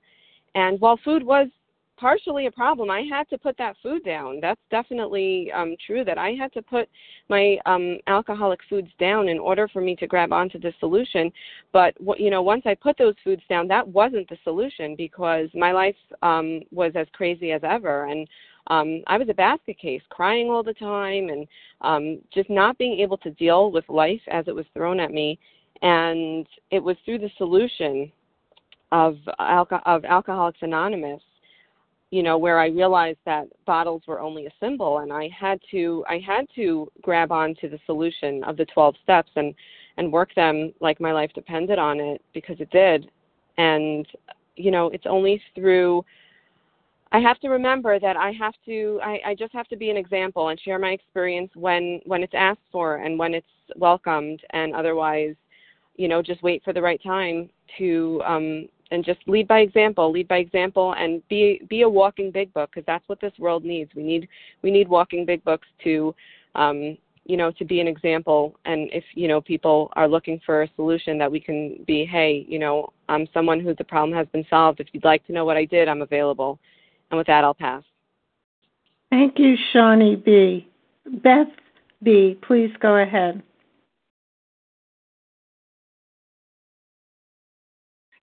and 0.54 0.80
while 0.80 0.98
food 1.04 1.22
was 1.22 1.48
partially 1.98 2.46
a 2.46 2.50
problem. 2.50 2.90
I 2.90 3.02
had 3.02 3.28
to 3.30 3.38
put 3.38 3.56
that 3.58 3.76
food 3.82 4.04
down. 4.04 4.38
That's 4.40 4.60
definitely 4.70 5.50
um, 5.52 5.76
true. 5.84 6.04
That 6.04 6.18
I 6.18 6.30
had 6.30 6.52
to 6.54 6.62
put 6.62 6.88
my 7.28 7.58
um, 7.66 7.98
alcoholic 8.06 8.60
foods 8.68 8.90
down 8.98 9.28
in 9.28 9.38
order 9.38 9.68
for 9.68 9.80
me 9.80 9.96
to 9.96 10.06
grab 10.06 10.32
onto 10.32 10.58
the 10.58 10.72
solution. 10.80 11.30
But 11.72 11.94
you 12.18 12.30
know, 12.30 12.42
once 12.42 12.62
I 12.64 12.74
put 12.74 12.96
those 12.98 13.14
foods 13.24 13.42
down, 13.48 13.68
that 13.68 13.86
wasn't 13.86 14.28
the 14.28 14.38
solution 14.44 14.96
because 14.96 15.48
my 15.54 15.72
life 15.72 15.96
um, 16.22 16.60
was 16.70 16.92
as 16.94 17.06
crazy 17.12 17.52
as 17.52 17.62
ever, 17.64 18.06
and 18.06 18.26
um, 18.68 19.02
I 19.06 19.16
was 19.16 19.28
a 19.28 19.34
basket 19.34 19.78
case, 19.78 20.02
crying 20.10 20.50
all 20.50 20.62
the 20.62 20.74
time, 20.74 21.30
and 21.30 21.46
um, 21.80 22.18
just 22.32 22.50
not 22.50 22.78
being 22.78 23.00
able 23.00 23.16
to 23.18 23.30
deal 23.32 23.70
with 23.70 23.88
life 23.88 24.20
as 24.30 24.46
it 24.46 24.54
was 24.54 24.66
thrown 24.74 25.00
at 25.00 25.10
me. 25.10 25.38
And 25.80 26.46
it 26.70 26.82
was 26.82 26.96
through 27.04 27.18
the 27.18 27.30
solution 27.38 28.12
of, 28.92 29.16
alco- 29.40 29.82
of 29.86 30.04
Alcoholics 30.04 30.58
Anonymous 30.62 31.22
you 32.10 32.22
know 32.22 32.38
where 32.38 32.58
i 32.58 32.68
realized 32.68 33.18
that 33.26 33.46
bottles 33.66 34.02
were 34.06 34.20
only 34.20 34.46
a 34.46 34.50
symbol 34.60 34.98
and 34.98 35.12
i 35.12 35.28
had 35.28 35.60
to 35.70 36.04
i 36.08 36.18
had 36.18 36.46
to 36.54 36.90
grab 37.02 37.30
on 37.30 37.54
to 37.60 37.68
the 37.68 37.78
solution 37.86 38.42
of 38.44 38.56
the 38.56 38.64
12 38.66 38.94
steps 39.02 39.30
and 39.36 39.54
and 39.98 40.10
work 40.12 40.34
them 40.34 40.72
like 40.80 41.00
my 41.00 41.12
life 41.12 41.30
depended 41.34 41.78
on 41.78 41.98
it 41.98 42.22
because 42.32 42.56
it 42.60 42.70
did. 42.70 43.10
And 43.58 44.06
you 44.58 44.70
know 44.70 44.88
it's 44.88 45.06
only 45.06 45.40
through 45.54 46.04
i 47.12 47.18
have 47.18 47.38
to 47.40 47.48
remember 47.48 47.98
that 47.98 48.16
i 48.16 48.32
have 48.32 48.54
to 48.66 49.00
i, 49.02 49.20
I 49.26 49.34
just 49.34 49.52
have 49.52 49.68
to 49.68 49.76
be 49.76 49.90
an 49.90 49.96
example 49.96 50.48
and 50.48 50.60
share 50.60 50.78
my 50.78 50.90
experience 50.90 51.50
when 51.54 52.00
when 52.04 52.22
it's 52.22 52.34
asked 52.36 52.66
for 52.72 52.96
and 52.96 53.18
when 53.18 53.34
it's 53.34 53.46
welcomed 53.76 54.40
and 54.50 54.74
otherwise 54.74 55.34
you 55.96 56.08
know 56.08 56.22
just 56.22 56.42
wait 56.42 56.62
for 56.64 56.72
the 56.72 56.82
right 56.82 57.00
time 57.02 57.48
to 57.78 58.20
um 58.26 58.68
and 58.90 59.04
just 59.04 59.20
lead 59.26 59.46
by 59.46 59.60
example 59.60 60.10
lead 60.10 60.28
by 60.28 60.38
example 60.38 60.94
and 60.94 61.26
be 61.28 61.60
be 61.68 61.82
a 61.82 61.88
walking 61.88 62.30
big 62.30 62.52
book 62.52 62.70
because 62.72 62.86
that's 62.86 63.08
what 63.08 63.20
this 63.20 63.32
world 63.38 63.64
needs. 63.64 63.90
We 63.94 64.02
need 64.02 64.28
we 64.62 64.70
need 64.70 64.88
walking 64.88 65.24
big 65.24 65.44
books 65.44 65.68
to 65.84 66.14
um 66.54 66.96
you 67.24 67.36
know 67.36 67.50
to 67.52 67.64
be 67.64 67.80
an 67.80 67.88
example. 67.88 68.58
And 68.64 68.88
if 68.92 69.04
you 69.14 69.28
know 69.28 69.40
people 69.40 69.92
are 69.94 70.08
looking 70.08 70.40
for 70.44 70.62
a 70.62 70.70
solution 70.76 71.18
that 71.18 71.30
we 71.30 71.40
can 71.40 71.84
be 71.86 72.04
hey 72.04 72.46
you 72.48 72.58
know 72.58 72.92
i'm 73.08 73.26
someone 73.32 73.60
who 73.60 73.74
the 73.74 73.84
problem 73.84 74.16
has 74.16 74.26
been 74.28 74.46
solved. 74.48 74.80
If 74.80 74.88
you'd 74.92 75.04
like 75.04 75.26
to 75.26 75.32
know 75.32 75.44
what 75.44 75.56
i 75.56 75.64
did 75.64 75.88
i'm 75.88 76.02
available. 76.02 76.58
And 77.10 77.18
with 77.18 77.26
that 77.26 77.44
i'll 77.44 77.54
pass. 77.54 77.82
Thank 79.10 79.38
you 79.38 79.56
shani 79.74 80.22
b. 80.22 80.68
Beth 81.22 81.48
b. 82.02 82.38
please 82.42 82.70
go 82.80 82.96
ahead 82.96 83.42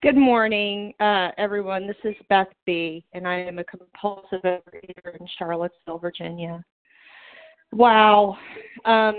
Good 0.06 0.18
morning, 0.18 0.94
uh, 1.00 1.30
everyone. 1.40 1.88
This 1.88 1.96
is 2.04 2.14
Beth 2.30 2.54
B., 2.68 3.04
and 3.14 3.28
I 3.28 3.40
am 3.40 3.58
a 3.58 3.64
compulsive 3.64 4.40
overeater 4.44 5.20
in 5.20 5.28
Charlottesville, 5.40 5.98
Virginia. 5.98 6.64
Wow. 7.72 8.38
Um, 8.86 9.16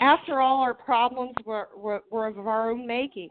after 0.00 0.40
all, 0.40 0.60
our 0.60 0.74
problems 0.74 1.34
were, 1.46 1.68
were, 1.76 2.02
were 2.10 2.26
of 2.26 2.48
our 2.48 2.72
own 2.72 2.84
making. 2.84 3.30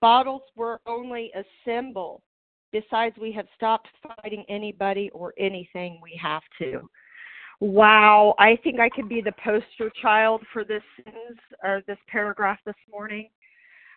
Bottles 0.00 0.42
were 0.54 0.80
only 0.86 1.32
a 1.34 1.42
symbol. 1.64 2.22
Besides, 2.70 3.16
we 3.20 3.32
have 3.32 3.46
stopped 3.56 3.88
fighting 4.22 4.44
anybody 4.48 5.10
or 5.12 5.34
anything 5.40 5.98
we 6.00 6.16
have 6.22 6.42
to. 6.60 6.88
Wow, 7.58 8.36
I 8.38 8.56
think 8.62 8.78
I 8.78 8.90
could 8.90 9.08
be 9.08 9.20
the 9.20 9.34
poster 9.42 9.90
child 10.00 10.42
for 10.52 10.62
this 10.62 10.84
sentence 11.02 11.40
or 11.64 11.82
this 11.88 11.98
paragraph 12.06 12.60
this 12.64 12.76
morning. 12.88 13.28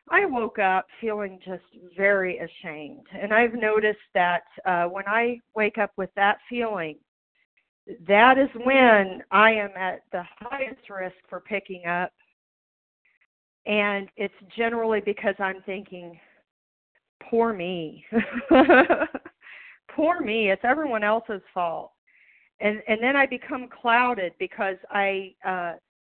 I 0.09 0.25
woke 0.25 0.59
up 0.59 0.87
feeling 0.99 1.39
just 1.45 1.63
very 1.95 2.39
ashamed. 2.39 3.05
And 3.13 3.33
I've 3.33 3.53
noticed 3.53 3.99
that 4.13 4.43
uh, 4.65 4.85
when 4.85 5.05
I 5.07 5.39
wake 5.55 5.77
up 5.77 5.91
with 5.97 6.09
that 6.15 6.39
feeling, 6.49 6.97
that 8.07 8.37
is 8.37 8.49
when 8.65 9.23
I 9.31 9.51
am 9.51 9.71
at 9.77 10.01
the 10.11 10.23
highest 10.39 10.89
risk 10.89 11.15
for 11.29 11.39
picking 11.39 11.85
up. 11.85 12.11
And 13.65 14.09
it's 14.17 14.33
generally 14.57 15.01
because 15.05 15.35
I'm 15.39 15.61
thinking, 15.65 16.19
poor 17.29 17.53
me. 17.53 18.03
poor 19.95 20.19
me. 20.21 20.51
It's 20.51 20.63
everyone 20.63 21.03
else's 21.03 21.41
fault. 21.53 21.91
And 22.59 22.81
and 22.87 23.01
then 23.01 23.15
I 23.15 23.25
become 23.25 23.67
clouded 23.81 24.33
because 24.39 24.77
I 24.89 25.33
uh 25.45 25.73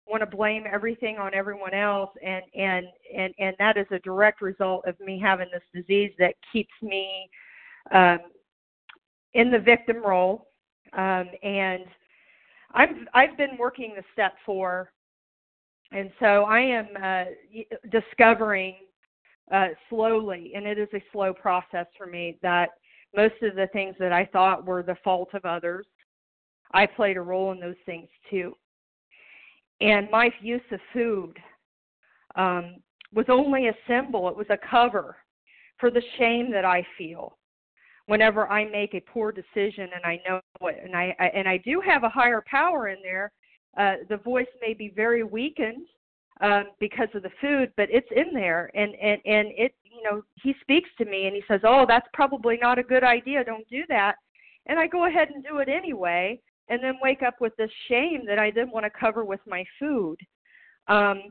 want 0.08 0.22
to 0.22 0.38
blame 0.38 0.66
everything 0.72 1.18
on 1.18 1.34
everyone 1.34 1.74
else 1.74 2.10
and 2.24 2.44
and 2.56 2.86
and 3.16 3.34
and 3.40 3.56
that 3.60 3.78
is 3.78 3.88
a 3.92 4.00
direct 4.00 4.42
result 4.42 4.84
of 4.86 5.00
me 5.00 5.20
having 5.20 5.48
this 5.52 5.64
disease 5.74 6.12
that 6.20 6.36
keeps 6.52 6.74
me 6.82 7.30
um 7.92 8.20
in 9.34 9.52
the 9.52 9.60
victim 9.60 9.98
role 9.98 10.48
um 10.94 11.26
and 11.42 11.86
i've 12.74 12.90
i've 13.14 13.38
been 13.38 13.58
working 13.58 13.94
the 13.96 14.04
step 14.12 14.34
4 14.46 14.92
and 15.92 16.12
so 16.20 16.44
i 16.44 16.60
am 16.60 16.88
uh 17.02 17.24
discovering 17.92 18.76
uh 19.54 19.70
slowly 19.90 20.52
and 20.56 20.66
it 20.66 20.78
is 20.78 20.90
a 20.94 21.04
slow 21.12 21.34
process 21.34 21.88
for 21.98 22.08
me 22.08 22.38
that 22.42 22.70
most 23.16 23.36
of 23.42 23.56
the 23.56 23.68
things 23.74 23.96
that 24.00 24.12
i 24.12 24.26
thought 24.26 24.66
were 24.66 24.84
the 24.84 24.98
fault 25.04 25.30
of 25.34 25.46
others 25.46 25.86
I 26.74 26.88
played 26.88 27.18
a 27.18 27.22
role 27.22 27.52
in 27.52 27.60
those 27.60 27.76
things 27.86 28.10
too. 28.30 28.54
And 29.84 30.10
my 30.10 30.30
use 30.42 30.62
of 30.72 30.80
food 30.94 31.38
um, 32.36 32.78
was 33.14 33.26
only 33.28 33.68
a 33.68 33.76
symbol, 33.88 34.30
it 34.30 34.36
was 34.36 34.48
a 34.50 34.58
cover 34.70 35.18
for 35.78 35.92
the 35.92 36.02
shame 36.18 36.52
that 36.52 36.64
I 36.64 36.86
feel 36.98 37.38
whenever 38.06 38.48
I 38.48 38.66
make 38.66 38.94
a 38.94 39.02
poor 39.02 39.32
decision 39.32 39.90
and 39.94 40.06
I 40.06 40.20
know 40.28 40.40
it. 40.62 40.82
And 40.84 40.96
I, 40.96 41.14
I 41.20 41.26
and 41.28 41.48
I 41.48 41.58
do 41.58 41.82
have 41.86 42.04
a 42.04 42.10
higher 42.10 42.44
power 42.50 42.88
in 42.88 42.98
there. 43.04 43.32
Uh, 43.78 43.96
the 44.08 44.18
voice 44.18 44.48
may 44.62 44.74
be 44.74 44.94
very 44.96 45.24
weakened 45.24 45.88
um, 46.42 46.66
because 46.80 47.10
of 47.14 47.24
the 47.24 47.32
food, 47.42 47.72
but 47.76 47.90
it's 47.92 48.08
in 48.16 48.34
there, 48.34 48.72
and 48.76 48.96
and 48.96 49.20
and 49.26 49.48
it 49.58 49.74
you 49.84 50.04
know 50.04 50.22
he 50.42 50.56
speaks 50.62 50.90
to 50.98 51.06
me 51.06 51.26
and 51.28 51.36
he 51.36 51.44
says, 51.48 51.62
"Oh, 51.64 51.86
that's 51.88 52.08
probably 52.14 52.58
not 52.62 52.80
a 52.80 52.84
good 52.84 53.04
idea. 53.04 53.44
Don't 53.44 53.68
do 53.70 53.84
that." 53.90 54.16
And 54.68 54.80
I 54.80 54.88
go 54.88 55.08
ahead 55.08 55.30
and 55.30 55.44
do 55.44 55.58
it 55.58 55.68
anyway, 55.68 56.40
and 56.70 56.84
then 56.84 56.96
wake 57.02 57.24
up 57.24 57.36
with 57.42 57.56
this 57.58 57.72
shame 57.88 58.22
that 58.26 58.40
I 58.40 58.50
didn't 58.50 58.72
want 58.72 58.86
to 58.86 58.90
cover 58.90 59.26
with 59.26 59.42
my 59.48 59.64
food. 59.80 60.18
Um, 60.88 61.24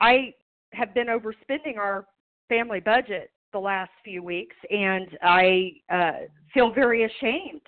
I 0.00 0.34
have 0.72 0.94
been 0.94 1.08
overspending 1.08 1.76
our 1.76 2.06
family 2.48 2.80
budget 2.80 3.30
the 3.52 3.58
last 3.58 3.90
few 4.04 4.22
weeks, 4.22 4.56
and 4.70 5.06
I 5.22 5.72
uh, 5.90 6.12
feel 6.54 6.72
very 6.72 7.04
ashamed 7.04 7.62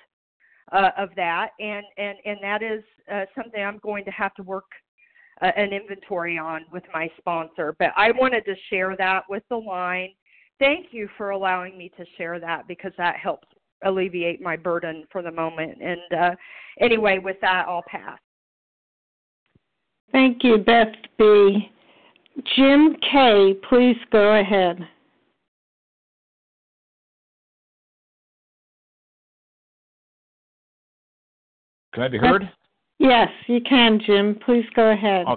uh, 0.73 0.91
of 0.97 1.11
that, 1.17 1.51
and 1.59 1.85
and 1.99 2.19
and 2.25 2.39
that 2.43 2.63
is 2.63 2.83
uh, 3.13 3.25
something 3.35 3.63
I'm 3.63 3.79
going 3.79 4.05
to 4.05 4.11
have 4.11 4.35
to 4.35 4.43
work 4.43 4.71
uh, 5.41 5.51
an 5.57 5.73
inventory 5.73 6.39
on 6.39 6.65
with 6.73 6.85
my 6.95 7.09
sponsor. 7.19 7.75
But 7.79 7.91
I 7.97 8.13
wanted 8.13 8.45
to 8.47 8.55
share 8.71 8.97
that 8.97 9.25
with 9.29 9.43
the 9.51 9.57
line. 9.57 10.11
Thank 10.59 10.89
you 10.93 11.09
for 11.17 11.31
allowing 11.31 11.77
me 11.77 11.91
to 11.97 12.05
share 12.17 12.39
that 12.39 12.69
because 12.69 12.93
that 12.97 13.17
helps 13.17 13.49
alleviate 13.85 14.41
my 14.41 14.57
burden 14.57 15.05
for 15.11 15.23
the 15.23 15.31
moment. 15.31 15.79
And 15.81 16.21
uh, 16.21 16.31
anyway, 16.81 17.19
with 17.19 17.37
that, 17.41 17.67
I'll 17.69 17.85
pass. 17.87 18.19
Thank 20.13 20.45
you, 20.45 20.59
Beth 20.59 20.95
B. 21.19 21.71
Jim 22.57 22.97
K., 23.11 23.55
please 23.69 23.97
go 24.11 24.41
ahead. 24.41 24.87
Can 31.93 32.03
I 32.03 32.09
be 32.09 32.19
heard? 32.19 32.51
Yes, 32.99 33.29
you 33.49 33.61
can, 33.69 34.01
Jim. 34.07 34.39
Please 34.47 34.65
go 34.75 34.93
ahead. 34.93 35.27
Uh, 35.27 35.37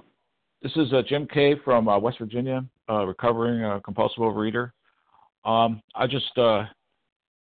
this 0.62 0.72
is 0.78 0.94
uh, 0.94 1.02
Jim 1.08 1.28
K. 1.32 1.56
from 1.66 1.88
uh, 1.88 2.00
West 2.00 2.20
Virginia, 2.20 2.64
uh, 2.90 3.06
recovering 3.06 3.64
uh, 3.64 3.80
compulsive 3.80 4.20
overeater. 4.20 4.72
Um, 5.44 5.82
I 5.96 6.08
just 6.08 6.38
uh, 6.38 6.64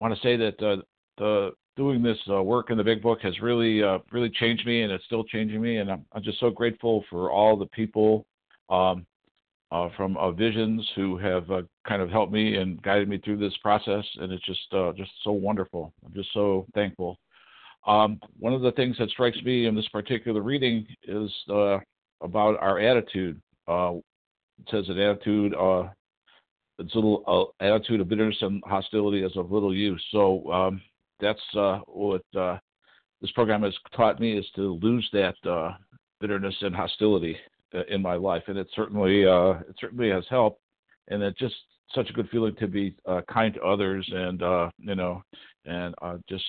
want 0.00 0.14
to 0.14 0.20
say 0.20 0.37
that 0.37 0.82
the 1.18 1.52
doing 1.76 2.02
this 2.02 2.18
work 2.26 2.70
in 2.70 2.76
the 2.76 2.84
Big 2.84 3.02
Book 3.02 3.20
has 3.22 3.40
really, 3.40 3.82
really 4.12 4.30
changed 4.30 4.66
me, 4.66 4.82
and 4.82 4.92
it's 4.92 5.04
still 5.04 5.24
changing 5.24 5.61
me. 5.61 5.78
And 5.78 5.90
I'm, 5.90 6.04
I'm 6.12 6.22
just 6.22 6.40
so 6.40 6.50
grateful 6.50 7.04
for 7.08 7.30
all 7.30 7.56
the 7.56 7.66
people 7.66 8.26
um, 8.68 9.06
from 9.96 10.16
Visions 10.37 10.88
who 10.96 11.16
have 11.18 11.46
kind 11.87 12.02
of 12.02 12.11
helped 12.11 12.32
me 12.32 12.56
and 12.56 12.82
guided 12.82 13.08
me 13.08 13.18
through 13.18 13.38
this 13.38 13.56
process. 13.62 14.04
And 14.16 14.32
it's 14.32 14.44
just, 14.44 14.61
just 14.96 15.11
so 15.22 15.32
wonderful. 15.32 15.92
I'm 16.04 16.12
just 16.14 16.32
so 16.32 16.66
thankful. 16.74 17.16
Um, 17.87 18.20
one 18.38 18.52
of 18.52 18.61
the 18.61 18.72
things 18.72 18.96
that 18.98 19.08
strikes 19.11 19.40
me 19.42 19.66
in 19.66 19.74
this 19.74 19.88
particular 19.88 20.42
reading 20.42 20.87
is 21.04 21.30
uh, 21.48 21.78
about 22.20 22.58
our 22.61 22.78
attitude. 22.80 23.40
Uh, 23.66 23.94
it 24.61 24.68
says 24.70 24.88
an 24.88 24.98
attitude, 24.98 25.54
uh, 25.54 25.84
it's 26.78 26.94
little 26.94 27.22
uh, 27.60 27.64
attitude 27.64 28.00
of 28.00 28.08
bitterness 28.08 28.36
and 28.40 28.62
hostility 28.64 29.22
is 29.22 29.36
of 29.36 29.50
little 29.50 29.74
use. 29.74 30.02
So 30.10 30.50
um, 30.52 30.80
that's 31.20 31.42
uh, 31.56 31.80
what 31.86 32.22
uh, 32.38 32.58
this 33.20 33.32
program 33.32 33.62
has 33.62 33.74
taught 33.96 34.20
me 34.20 34.38
is 34.38 34.46
to 34.56 34.78
lose 34.82 35.08
that 35.12 35.34
bitterness 36.20 36.54
and 36.60 36.74
hostility 36.74 37.36
in 37.88 38.00
my 38.00 38.14
life, 38.14 38.44
and 38.46 38.56
it 38.56 38.68
certainly 38.74 39.22
it 39.22 39.76
certainly 39.80 40.10
has 40.10 40.24
helped. 40.30 40.60
And 41.08 41.22
it's 41.22 41.38
just 41.38 41.54
such 41.94 42.10
a 42.10 42.12
good 42.12 42.28
feeling 42.30 42.54
to 42.56 42.68
be 42.68 42.94
kind 43.32 43.54
to 43.54 43.62
others, 43.62 44.08
and 44.12 44.40
you 44.78 44.94
know, 44.94 45.22
and 45.64 45.94
just 46.28 46.44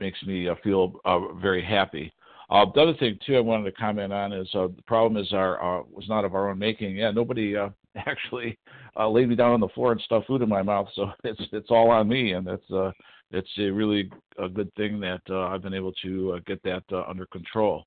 makes 0.00 0.22
me 0.24 0.48
uh, 0.48 0.54
feel 0.62 0.92
uh, 1.04 1.32
very 1.34 1.64
happy. 1.64 2.12
Uh, 2.50 2.64
the 2.74 2.80
other 2.80 2.94
thing 2.94 3.18
too 3.26 3.36
I 3.36 3.40
wanted 3.40 3.64
to 3.64 3.72
comment 3.72 4.12
on 4.12 4.32
is 4.32 4.48
uh, 4.54 4.68
the 4.74 4.82
problem 4.86 5.22
is 5.22 5.32
our 5.32 5.80
uh, 5.80 5.82
was 5.90 6.08
not 6.08 6.24
of 6.24 6.34
our 6.34 6.50
own 6.50 6.58
making. 6.58 6.96
Yeah, 6.96 7.10
nobody 7.10 7.56
uh, 7.56 7.68
actually 8.06 8.58
uh, 8.96 9.08
laid 9.08 9.28
me 9.28 9.36
down 9.36 9.52
on 9.52 9.60
the 9.60 9.68
floor 9.68 9.92
and 9.92 10.00
stuffed 10.00 10.26
food 10.26 10.42
in 10.42 10.48
my 10.48 10.62
mouth, 10.62 10.88
so 10.94 11.10
it's 11.24 11.40
it's 11.52 11.70
all 11.70 11.90
on 11.90 12.08
me, 12.08 12.32
and 12.32 12.46
that's 12.46 12.70
uh, 12.70 12.90
it's 13.30 13.50
a 13.58 13.70
really 13.70 14.10
a 14.38 14.48
good 14.48 14.72
thing 14.74 15.00
that 15.00 15.20
uh, 15.30 15.48
I've 15.48 15.62
been 15.62 15.74
able 15.74 15.92
to 16.02 16.34
uh, 16.34 16.40
get 16.46 16.62
that 16.62 16.84
uh, 16.92 17.04
under 17.08 17.26
control. 17.26 17.84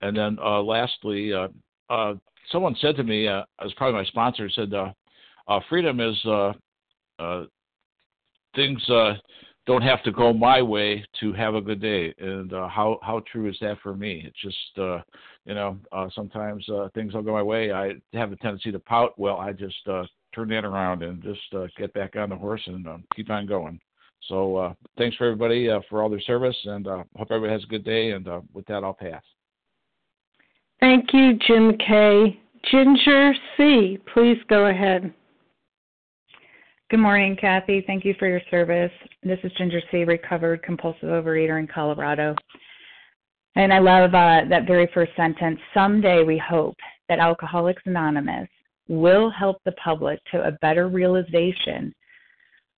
And 0.00 0.16
then 0.16 0.38
uh, 0.42 0.62
lastly, 0.62 1.32
uh, 1.32 1.48
uh, 1.90 2.14
someone 2.50 2.76
said 2.80 2.96
to 2.96 3.02
me, 3.02 3.26
uh, 3.28 3.42
as 3.64 3.72
probably 3.74 4.00
my 4.00 4.04
sponsor, 4.06 4.48
said, 4.48 4.72
uh, 4.72 4.92
uh, 5.48 5.60
"Freedom 5.68 6.00
is 6.00 6.16
uh, 6.24 6.52
uh, 7.18 7.44
things." 8.54 8.82
Uh, 8.88 9.14
don't 9.68 9.82
have 9.82 10.02
to 10.02 10.10
go 10.10 10.32
my 10.32 10.62
way 10.62 11.04
to 11.20 11.32
have 11.34 11.54
a 11.54 11.60
good 11.60 11.80
day. 11.80 12.12
And 12.18 12.52
uh, 12.54 12.68
how 12.68 12.98
how 13.02 13.22
true 13.30 13.48
is 13.48 13.56
that 13.60 13.76
for 13.82 13.94
me? 13.94 14.24
It's 14.26 14.40
just 14.40 14.78
uh, 14.78 15.02
you 15.44 15.54
know 15.54 15.78
uh, 15.92 16.08
sometimes 16.14 16.66
uh, 16.70 16.88
things 16.94 17.12
don't 17.12 17.24
go 17.24 17.34
my 17.34 17.42
way. 17.42 17.70
I 17.70 17.92
have 18.14 18.32
a 18.32 18.36
tendency 18.36 18.72
to 18.72 18.78
pout. 18.80 19.16
Well, 19.18 19.36
I 19.36 19.52
just 19.52 19.86
uh, 19.86 20.04
turn 20.34 20.48
that 20.48 20.64
around 20.64 21.02
and 21.02 21.22
just 21.22 21.54
uh, 21.54 21.66
get 21.76 21.92
back 21.92 22.16
on 22.16 22.30
the 22.30 22.36
horse 22.36 22.62
and 22.66 22.88
uh, 22.88 22.96
keep 23.14 23.30
on 23.30 23.46
going. 23.46 23.78
So 24.26 24.56
uh, 24.56 24.74
thanks 24.96 25.16
for 25.16 25.26
everybody 25.26 25.70
uh, 25.70 25.80
for 25.90 26.02
all 26.02 26.08
their 26.08 26.20
service, 26.22 26.56
and 26.64 26.86
uh, 26.86 27.04
hope 27.16 27.28
everybody 27.30 27.52
has 27.52 27.62
a 27.62 27.68
good 27.68 27.84
day. 27.84 28.12
And 28.12 28.26
uh, 28.26 28.40
with 28.54 28.66
that, 28.66 28.82
I'll 28.82 28.94
pass. 28.94 29.22
Thank 30.80 31.12
you, 31.12 31.38
Jim 31.46 31.76
K. 31.76 32.40
Ginger 32.70 33.34
C. 33.56 33.98
Please 34.14 34.38
go 34.48 34.66
ahead. 34.66 35.12
Good 36.90 37.00
morning, 37.00 37.36
Kathy. 37.38 37.84
Thank 37.86 38.06
you 38.06 38.14
for 38.18 38.26
your 38.26 38.40
service. 38.50 38.90
This 39.22 39.38
is 39.44 39.52
Ginger 39.58 39.82
C., 39.90 40.04
recovered 40.04 40.62
compulsive 40.62 41.10
overeater 41.10 41.58
in 41.58 41.66
Colorado. 41.66 42.34
And 43.56 43.74
I 43.74 43.78
love 43.78 44.14
uh, 44.14 44.48
that 44.48 44.66
very 44.66 44.88
first 44.94 45.12
sentence. 45.14 45.60
Someday 45.74 46.22
we 46.22 46.38
hope 46.38 46.74
that 47.10 47.18
Alcoholics 47.18 47.82
Anonymous 47.84 48.48
will 48.88 49.28
help 49.28 49.58
the 49.66 49.72
public 49.72 50.18
to 50.32 50.48
a 50.48 50.52
better 50.62 50.88
realization 50.88 51.94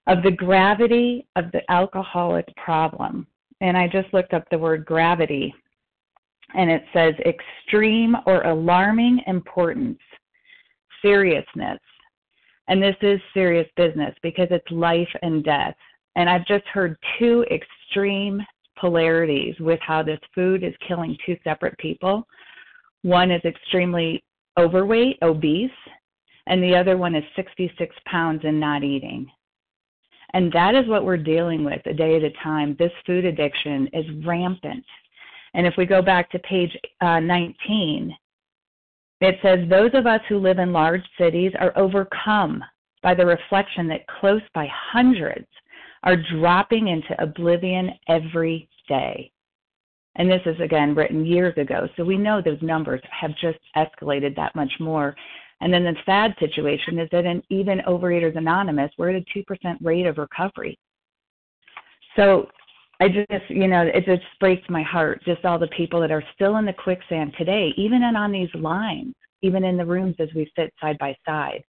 of 0.09 0.25
the 0.25 0.33
gravity 0.33 1.29
of 1.37 1.45
the 1.53 1.63
alcoholic 1.71 2.49
problem. 2.57 3.29
And 3.61 3.79
I 3.79 3.87
just 3.87 4.13
looked 4.13 4.35
up 4.35 4.43
the 4.51 4.59
word 4.59 4.85
gravity, 4.85 5.55
and 6.57 6.69
it 6.69 6.83
says 6.93 7.15
extreme 7.25 8.17
or 8.27 8.43
alarming 8.43 9.21
importance, 9.29 10.01
seriousness, 11.01 11.79
and 12.71 12.81
this 12.81 12.95
is 13.03 13.21
serious 13.35 13.69
business 13.77 14.15
because 14.23 14.47
it's 14.51 14.71
life 14.71 15.09
and 15.23 15.43
death. 15.43 15.75
And 16.15 16.31
I've 16.31 16.47
just 16.47 16.65
heard 16.67 16.97
two 17.19 17.45
extreme 17.51 18.41
polarities 18.79 19.57
with 19.59 19.81
how 19.83 20.05
this 20.05 20.21
food 20.35 20.63
is 20.63 20.73
killing 20.87 21.17
two 21.27 21.37
separate 21.43 21.77
people. 21.79 22.27
One 23.03 23.33
is 23.33 23.45
extremely 23.45 24.23
overweight, 24.57 25.19
obese, 25.23 25.71
and 26.47 26.63
the 26.63 26.77
other 26.77 26.97
one 26.97 27.17
is 27.17 27.25
66 27.35 27.95
pounds 28.07 28.43
and 28.45 28.61
not 28.61 28.85
eating. 28.85 29.29
And 30.33 30.53
that 30.53 30.77
is 30.77 30.87
what 30.87 31.05
we're 31.05 31.17
dealing 31.17 31.65
with 31.65 31.85
a 31.87 31.93
day 31.93 32.15
at 32.15 32.23
a 32.23 32.31
time. 32.45 32.77
This 32.79 32.93
food 33.05 33.25
addiction 33.25 33.89
is 33.93 34.05
rampant. 34.25 34.85
And 35.55 35.67
if 35.67 35.75
we 35.77 35.87
go 35.87 36.03
back 36.03 36.31
to 36.31 36.39
page 36.39 36.77
uh, 37.01 37.19
19, 37.19 38.17
it 39.21 39.37
says, 39.43 39.69
Those 39.69 39.91
of 39.95 40.07
us 40.07 40.21
who 40.29 40.39
live 40.39 40.59
in 40.59 40.73
large 40.73 41.05
cities 41.19 41.53
are 41.59 41.77
overcome 41.77 42.63
by 43.03 43.15
the 43.15 43.27
reflection 43.27 43.89
that 43.89 44.07
close 44.21 44.43
by 44.55 44.69
hundreds 44.93 45.47
are 46.03 46.17
dropping 46.17 46.89
into 46.89 47.23
oblivion 47.23 47.91
every 48.09 48.69
day. 48.89 49.31
And 50.17 50.31
this 50.31 50.43
is 50.45 50.59
again 50.61 50.95
written 50.95 51.25
years 51.25 51.57
ago, 51.57 51.89
so 51.97 52.05
we 52.05 52.17
know 52.17 52.41
those 52.41 52.61
numbers 52.63 53.01
have 53.11 53.31
just 53.37 53.59
escalated 53.77 54.35
that 54.37 54.55
much 54.57 54.73
more. 54.81 55.15
And 55.61 55.73
then 55.73 55.85
the 55.85 55.95
sad 56.05 56.35
situation 56.41 56.99
is 56.99 57.09
that 57.13 57.27
in 57.27 57.43
even 57.51 57.81
Overeaters 57.87 58.37
Anonymous, 58.37 58.91
we're 58.99 59.11
at 59.11 59.23
a 59.23 59.39
2% 59.39 59.77
rate 59.83 60.07
of 60.07 60.19
recovery. 60.19 60.79
So 62.17 62.49
I 63.01 63.09
just, 63.09 63.49
you 63.49 63.67
know, 63.67 63.83
it 63.83 64.05
just 64.05 64.23
breaks 64.41 64.69
my 64.69 64.83
heart, 64.83 65.23
just 65.25 65.47
all 65.47 65.59
the 65.59 65.69
people 65.69 66.01
that 66.01 66.11
are 66.11 66.23
still 66.35 66.57
in 66.57 66.67
the 66.67 66.73
quicksand 66.73 67.33
today, 67.39 67.73
even 67.79 68.03
in 68.03 68.15
on 68.15 68.31
these 68.31 68.55
lines, 68.55 69.15
even 69.41 69.65
in 69.65 69.79
the 69.79 69.85
rooms 69.85 70.17
as 70.19 70.29
we 70.35 70.53
sit 70.55 70.73
side 70.79 70.99
by 70.99 71.17
side. 71.25 71.65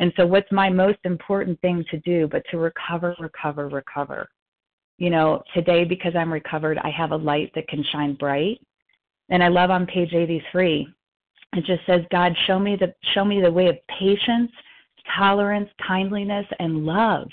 And 0.00 0.12
so, 0.16 0.26
what's 0.26 0.50
my 0.50 0.68
most 0.68 0.98
important 1.04 1.60
thing 1.60 1.84
to 1.90 1.98
do 2.00 2.28
but 2.28 2.42
to 2.50 2.58
recover, 2.58 3.14
recover, 3.20 3.68
recover? 3.68 4.28
You 4.98 5.10
know, 5.10 5.42
today, 5.54 5.84
because 5.84 6.16
I'm 6.16 6.32
recovered, 6.32 6.78
I 6.78 6.90
have 6.90 7.12
a 7.12 7.16
light 7.16 7.52
that 7.54 7.68
can 7.68 7.84
shine 7.92 8.14
bright. 8.14 8.60
And 9.28 9.42
I 9.42 9.48
love 9.48 9.70
on 9.70 9.86
page 9.86 10.14
83, 10.14 10.88
it 11.56 11.64
just 11.64 11.86
says, 11.86 12.02
God, 12.10 12.32
show 12.46 12.58
me 12.58 12.76
the, 12.76 12.92
show 13.14 13.24
me 13.24 13.40
the 13.40 13.50
way 13.50 13.68
of 13.68 13.76
patience, 13.88 14.50
tolerance, 15.16 15.70
kindliness, 15.86 16.46
and 16.58 16.84
love 16.84 17.28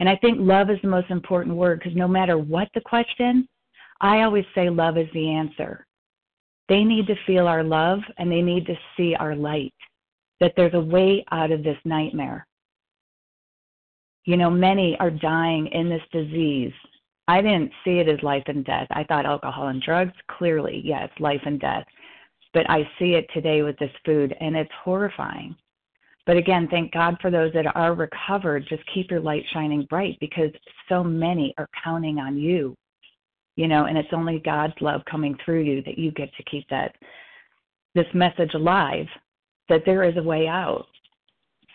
and 0.00 0.08
I 0.08 0.16
think 0.16 0.38
love 0.40 0.70
is 0.70 0.78
the 0.82 0.88
most 0.88 1.10
important 1.10 1.56
word 1.56 1.78
because 1.78 1.96
no 1.96 2.08
matter 2.08 2.36
what 2.38 2.68
the 2.74 2.80
question, 2.80 3.48
I 4.00 4.22
always 4.22 4.44
say 4.54 4.68
love 4.68 4.98
is 4.98 5.08
the 5.12 5.30
answer. 5.30 5.86
They 6.68 6.82
need 6.82 7.06
to 7.06 7.14
feel 7.26 7.46
our 7.46 7.62
love 7.62 8.00
and 8.18 8.30
they 8.30 8.42
need 8.42 8.66
to 8.66 8.74
see 8.96 9.14
our 9.14 9.36
light, 9.36 9.74
that 10.40 10.52
there's 10.56 10.74
a 10.74 10.80
way 10.80 11.24
out 11.30 11.52
of 11.52 11.62
this 11.62 11.78
nightmare. 11.84 12.46
You 14.24 14.36
know, 14.36 14.50
many 14.50 14.96
are 15.00 15.10
dying 15.10 15.66
in 15.68 15.88
this 15.88 16.02
disease. 16.10 16.72
I 17.28 17.40
didn't 17.40 17.72
see 17.84 17.98
it 17.98 18.08
as 18.08 18.22
life 18.22 18.44
and 18.46 18.64
death. 18.64 18.88
I 18.90 19.04
thought 19.04 19.26
alcohol 19.26 19.68
and 19.68 19.80
drugs, 19.82 20.12
clearly, 20.30 20.80
yes, 20.84 21.08
life 21.20 21.40
and 21.44 21.60
death. 21.60 21.84
But 22.52 22.68
I 22.68 22.88
see 22.98 23.14
it 23.14 23.26
today 23.34 23.62
with 23.62 23.78
this 23.78 23.90
food, 24.04 24.34
and 24.40 24.56
it's 24.56 24.70
horrifying. 24.82 25.56
But 26.26 26.36
again, 26.36 26.68
thank 26.70 26.92
God 26.92 27.16
for 27.20 27.30
those 27.30 27.52
that 27.52 27.76
are 27.76 27.94
recovered. 27.94 28.66
Just 28.68 28.82
keep 28.92 29.10
your 29.10 29.20
light 29.20 29.44
shining 29.52 29.86
bright 29.90 30.18
because 30.20 30.50
so 30.88 31.04
many 31.04 31.54
are 31.58 31.68
counting 31.82 32.18
on 32.18 32.38
you. 32.38 32.74
You 33.56 33.68
know, 33.68 33.84
and 33.84 33.96
it's 33.96 34.08
only 34.12 34.40
God's 34.44 34.74
love 34.80 35.02
coming 35.08 35.36
through 35.44 35.62
you 35.62 35.82
that 35.82 35.98
you 35.98 36.10
get 36.12 36.34
to 36.36 36.42
keep 36.44 36.68
that 36.70 36.96
this 37.94 38.06
message 38.12 38.54
alive 38.54 39.06
that 39.68 39.82
there 39.86 40.02
is 40.02 40.16
a 40.16 40.22
way 40.22 40.48
out. 40.48 40.86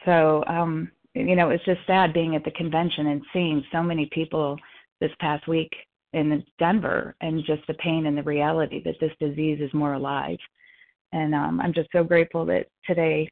So, 0.06 0.44
um, 0.48 0.92
you 1.14 1.36
know, 1.36 1.50
it's 1.50 1.64
just 1.66 1.80
sad 1.88 2.14
being 2.14 2.36
at 2.36 2.44
the 2.44 2.52
convention 2.52 3.08
and 3.08 3.22
seeing 3.34 3.64
so 3.72 3.82
many 3.82 4.08
people 4.12 4.58
this 5.00 5.12
past 5.20 5.48
week 5.48 5.72
in 6.14 6.44
Denver 6.58 7.16
and 7.22 7.44
just 7.46 7.66
the 7.68 7.74
pain 7.76 8.06
and 8.06 8.18
the 8.18 8.24
reality 8.24 8.82
that 8.84 9.00
this 9.00 9.12
disease 9.20 9.60
is 9.62 9.74
more 9.74 9.94
alive. 9.94 10.38
And 11.12 11.34
um, 11.34 11.60
I'm 11.60 11.74
just 11.74 11.90
so 11.92 12.04
grateful 12.04 12.46
that 12.46 12.68
today 12.86 13.30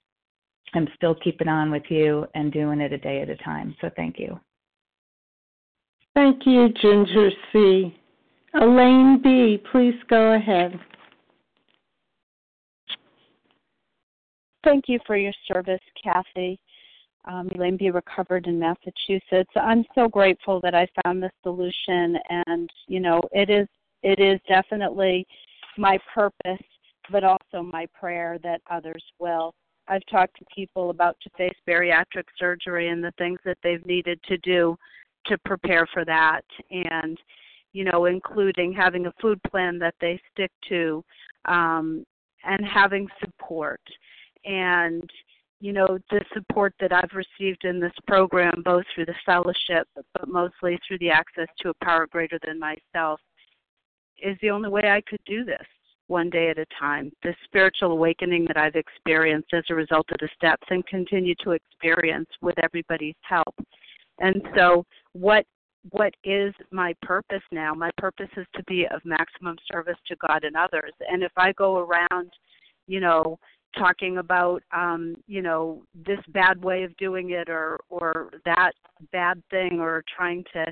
I'm 0.74 0.88
still 0.96 1.16
keeping 1.16 1.48
on 1.48 1.72
with 1.72 1.84
you 1.90 2.26
and 2.36 2.52
doing 2.52 2.82
it 2.82 2.94
a 2.94 2.98
day 2.98 3.22
at 3.22 3.30
a 3.30 3.38
time. 3.38 3.76
So 3.82 3.90
thank 3.96 4.20
you. 4.20 4.40
Thank 6.16 6.46
you, 6.46 6.70
Ginger 6.82 7.30
C. 7.52 7.96
Elaine 8.56 9.22
B., 9.22 9.62
please 9.72 9.96
go 10.10 10.34
ahead. 10.34 10.80
Thank 14.64 14.86
you 14.88 15.00
for 15.06 15.16
your 15.16 15.34
service, 15.52 15.80
Kathy. 16.04 16.60
Um, 17.26 17.50
Elaine 17.56 17.78
B. 17.78 17.90
recovered 17.90 18.48
in 18.48 18.58
Massachusetts. 18.58 19.52
I'm 19.56 19.86
so 19.94 20.08
grateful 20.08 20.60
that 20.62 20.74
I 20.74 20.88
found 21.04 21.22
the 21.22 21.30
solution, 21.44 22.18
and 22.48 22.70
you 22.88 23.00
know, 23.00 23.22
it 23.32 23.50
is 23.50 23.68
it 24.02 24.20
is 24.20 24.40
definitely 24.48 25.26
my 25.78 26.00
purpose, 26.14 26.66
but 27.12 27.24
also 27.24 27.62
my 27.64 27.86
prayer 28.00 28.38
that 28.44 28.62
others 28.70 29.04
will. 29.20 29.54
I've 29.88 30.06
talked 30.10 30.38
to 30.40 30.46
people 30.54 30.90
about 30.90 31.18
to 31.22 31.30
face 31.38 31.56
bariatric 31.68 32.26
surgery 32.38 32.90
and 32.90 33.04
the 33.04 33.14
things 33.18 33.40
that 33.46 33.58
they've 33.64 33.86
needed 33.86 34.20
to 34.24 34.38
do 34.40 34.78
to 35.28 35.38
prepare 35.40 35.88
for 35.94 36.06
that, 36.06 36.46
and 36.72 37.18
you 37.74 37.84
know, 37.84 38.06
including 38.06 38.74
having 38.74 39.06
a 39.06 39.14
food 39.22 39.40
plan 39.50 39.78
that 39.80 39.96
they 40.00 40.20
stick 40.32 40.52
to, 40.70 41.04
um, 41.46 42.06
and 42.44 42.66
having 42.66 43.08
support. 43.20 43.82
And 44.46 45.10
you 45.60 45.74
know, 45.74 45.98
the 46.12 46.24
support 46.34 46.74
that 46.80 46.94
I've 46.94 47.14
received 47.14 47.66
in 47.66 47.80
this 47.80 47.94
program, 48.08 48.62
both 48.64 48.86
through 48.94 49.08
the 49.08 49.16
fellowship, 49.26 49.88
but 49.96 50.28
mostly 50.28 50.80
through 50.88 51.00
the 51.00 51.10
access 51.10 51.48
to 51.62 51.70
a 51.70 51.86
power 51.86 52.08
greater 52.08 52.40
than 52.46 52.60
myself, 52.60 53.20
is 54.22 54.38
the 54.42 54.52
only 54.52 54.70
way 54.70 54.90
I 54.90 55.02
could 55.02 55.22
do 55.26 55.44
this 55.44 55.66
one 56.08 56.30
day 56.30 56.50
at 56.50 56.58
a 56.58 56.66
time. 56.80 57.12
The 57.24 57.34
spiritual 57.46 57.92
awakening 57.92 58.46
that 58.48 58.58
I've 58.58 58.76
experienced 58.76 59.54
as 59.54 59.64
a 59.70 59.76
result 59.76 60.08
of 60.12 60.18
the 60.20 60.30
steps 60.36 60.66
and 60.70 60.86
continue 60.88 61.36
to 61.44 61.52
experience 61.52 62.30
with 62.42 62.56
everybody's 62.64 63.16
help. 63.22 63.56
And 64.20 64.42
so, 64.56 64.86
what 65.14 65.46
what 65.92 66.14
is 66.24 66.54
my 66.72 66.94
purpose 67.02 67.44
now? 67.52 67.74
My 67.74 67.92
purpose 67.98 68.30
is 68.36 68.46
to 68.56 68.64
be 68.64 68.86
of 68.88 69.00
maximum 69.06 69.56
service 69.72 69.98
to 70.08 70.16
God 70.28 70.44
and 70.44 70.56
others. 70.56 70.92
And 71.08 71.24
if 71.24 71.32
I 71.38 71.54
go 71.54 71.78
around, 71.78 72.32
you 72.88 73.00
know, 73.00 73.40
talking 73.78 74.18
about 74.18 74.64
um 74.76 75.16
you 75.28 75.42
know 75.42 75.84
this 75.94 76.20
bad 76.30 76.64
way 76.64 76.84
of 76.84 76.96
doing 76.98 77.32
it 77.32 77.50
or 77.50 77.80
or 77.90 78.32
that 78.46 78.72
bad 79.12 79.42
thing 79.52 79.80
or 79.80 80.04
trying 80.16 80.44
to 80.54 80.66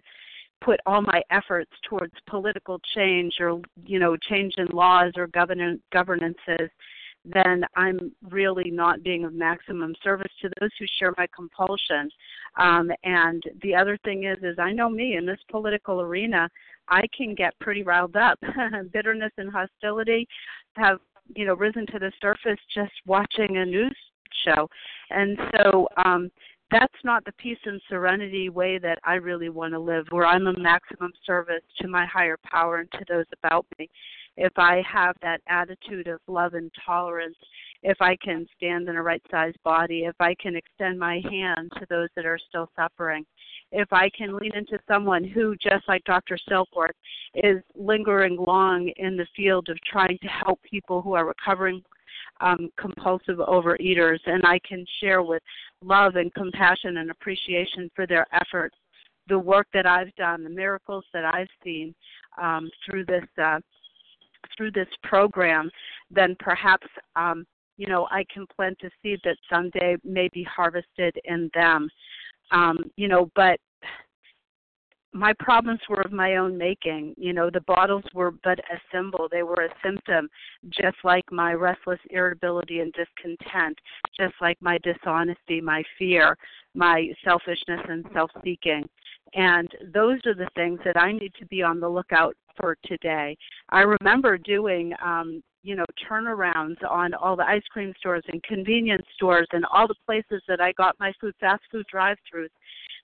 put 0.62 0.80
all 0.86 1.02
my 1.02 1.22
efforts 1.32 1.72
towards 1.88 2.14
political 2.30 2.80
change 2.96 3.34
or 3.40 3.62
you 3.86 4.00
know 4.00 4.16
change 4.30 4.54
in 4.58 4.68
laws 4.68 5.12
or 5.18 5.28
governance 5.28 5.82
governances 5.92 6.70
then 7.26 7.64
i'm 7.76 8.12
really 8.30 8.70
not 8.70 9.04
being 9.04 9.26
of 9.26 9.34
maximum 9.34 9.94
service 10.04 10.32
to 10.42 10.50
those 10.60 10.70
who 10.80 10.86
share 11.00 11.14
my 11.18 11.28
compulsion. 11.36 12.10
Um 12.58 12.92
and 13.04 13.42
the 13.62 13.76
other 13.76 13.98
thing 14.04 14.26
is 14.26 14.38
is 14.44 14.58
i 14.60 14.72
know 14.72 14.90
me 14.90 15.18
in 15.18 15.26
this 15.26 15.40
political 15.50 16.02
arena 16.02 16.50
i 16.88 17.02
can 17.18 17.34
get 17.36 17.60
pretty 17.60 17.84
riled 17.84 18.16
up. 18.16 18.40
Bitterness 18.94 19.32
and 19.38 19.52
hostility 19.52 20.28
have 20.76 21.00
you 21.36 21.46
know 21.46 21.56
risen 21.56 21.86
to 21.88 22.00
the 22.00 22.12
surface 22.22 22.60
just 22.74 22.94
watching 23.06 23.58
a 23.58 23.66
news 23.66 23.98
show. 24.46 24.70
And 25.10 25.38
so 25.56 25.88
um 26.04 26.30
that's 26.76 27.04
not 27.06 27.24
the 27.24 27.32
peace 27.34 27.58
and 27.66 27.82
serenity 27.88 28.50
way 28.50 28.78
that 28.78 29.00
I 29.06 29.14
really 29.14 29.48
want 29.48 29.74
to 29.74 29.80
live, 29.80 30.08
where 30.10 30.26
I'm 30.26 30.48
a 30.48 30.60
maximum 30.60 31.14
service 31.26 31.64
to 31.80 31.88
my 31.88 32.06
higher 32.06 32.38
power 32.44 32.80
and 32.80 32.92
to 32.92 33.06
those 33.08 33.26
about 33.42 33.66
me. 33.80 33.90
If 34.36 34.52
I 34.58 34.84
have 34.92 35.16
that 35.22 35.40
attitude 35.48 36.08
of 36.08 36.20
love 36.28 36.54
and 36.54 36.70
tolerance, 36.86 37.38
if 37.82 38.02
I 38.02 38.18
can 38.22 38.46
stand 38.58 38.90
in 38.90 38.98
a 38.98 39.02
right 39.02 39.22
sized 39.32 39.62
body, 39.64 40.02
if 40.02 40.16
I 40.20 40.36
can 40.42 40.58
extend 40.58 41.00
my 41.00 41.22
hand 41.30 41.72
to 41.80 41.86
those 41.90 42.10
that 42.18 42.26
are 42.26 42.40
still 42.50 42.70
suffering, 42.76 43.26
if 43.72 43.88
I 43.94 44.10
can 44.10 44.36
lean 44.36 44.52
into 44.54 44.78
someone 44.86 45.24
who, 45.24 45.56
just 45.56 45.88
like 45.88 46.04
Dr. 46.04 46.38
Silkworth, 46.50 46.90
is 47.36 47.64
lingering 47.76 48.36
long 48.36 48.92
in 48.98 49.16
the 49.16 49.28
field 49.34 49.70
of 49.70 49.78
trying 49.90 50.18
to 50.22 50.28
help 50.28 50.60
people 50.64 51.02
who 51.02 51.14
are 51.14 51.26
recovering 51.26 51.82
um, 52.42 52.70
compulsive 52.80 53.38
overeaters, 53.38 54.20
and 54.26 54.44
I 54.46 54.60
can 54.68 54.86
share 55.00 55.22
with 55.22 55.42
love 55.84 56.16
and 56.16 56.34
compassion 56.34 56.98
and 56.98 57.12
appreciation 57.12 57.90
for 57.96 58.06
their 58.06 58.26
efforts. 58.34 58.76
The 59.28 59.40
work 59.40 59.68
that 59.74 59.86
I've 59.86 60.14
done, 60.16 60.44
the 60.44 60.50
miracles 60.50 61.06
that 61.14 61.26
I've 61.26 61.48
seen 61.64 61.96
um, 62.42 62.70
through 62.86 63.06
this 63.06 63.26
uh, 63.42 63.60
through 64.56 64.72
this 64.72 64.88
program, 65.04 65.70
then 66.12 66.36
perhaps 66.40 66.88
um, 67.16 67.46
you 67.78 67.88
know 67.88 68.08
I 68.12 68.26
can 68.32 68.46
plant 68.56 68.78
a 68.84 68.90
seed 69.02 69.20
that 69.24 69.38
someday 69.52 69.98
may 70.04 70.30
be 70.34 70.44
harvested 70.44 71.16
in 71.26 71.50
them. 71.54 71.90
Um, 72.52 72.78
you 72.96 73.08
know, 73.08 73.32
but 73.36 73.60
my 75.16 75.32
problems 75.40 75.80
were 75.90 76.02
of 76.02 76.12
my 76.12 76.36
own 76.36 76.58
making. 76.58 77.16
You 77.18 77.32
know, 77.32 77.50
the 77.50 77.62
bottles 77.62 78.04
were 78.14 78.32
but 78.32 78.60
a 78.60 78.78
symbol, 78.94 79.30
they 79.32 79.44
were 79.44 79.66
a 79.66 79.74
symptom, 79.84 80.28
just 80.70 80.98
like 81.06 81.24
my 81.32 81.54
restless 81.54 82.00
irritability 82.10 82.82
and 82.82 82.94
discontent, 82.94 83.80
just 84.20 84.34
like 84.42 84.58
my 84.62 84.78
dishonesty, 84.80 85.62
my 85.62 85.84
fear, 85.98 86.38
my 86.74 87.08
selfishness 87.24 87.80
and 87.88 88.06
self 88.14 88.30
seeking. 88.44 88.84
And 89.34 89.70
those 89.94 90.20
are 90.26 90.36
the 90.36 90.50
things 90.54 90.80
that 90.84 90.98
I 90.98 91.14
need 91.14 91.34
to 91.40 91.46
be 91.46 91.64
on 91.64 91.80
the 91.80 91.90
lookout 91.90 92.36
for 92.60 92.78
today. 92.84 93.38
I 93.70 93.82
remember 93.82 94.38
doing 94.38 94.94
um, 95.04 95.42
you 95.64 95.78
know 95.78 95.86
turnarounds 96.10 96.78
on 96.90 97.14
all 97.14 97.38
the 97.38 97.48
ice 97.48 97.64
cream 97.72 97.94
stores 97.98 98.24
and 98.28 98.44
convenience 98.44 99.06
stores 99.16 99.48
and 99.54 99.64
all 99.72 99.88
the 99.88 99.96
places 100.06 100.44
that 100.50 100.60
I 100.60 100.74
got 100.74 101.00
my 101.00 101.14
food 101.22 101.36
fast 101.40 101.64
food 101.72 101.86
drive-throughs. 101.90 102.50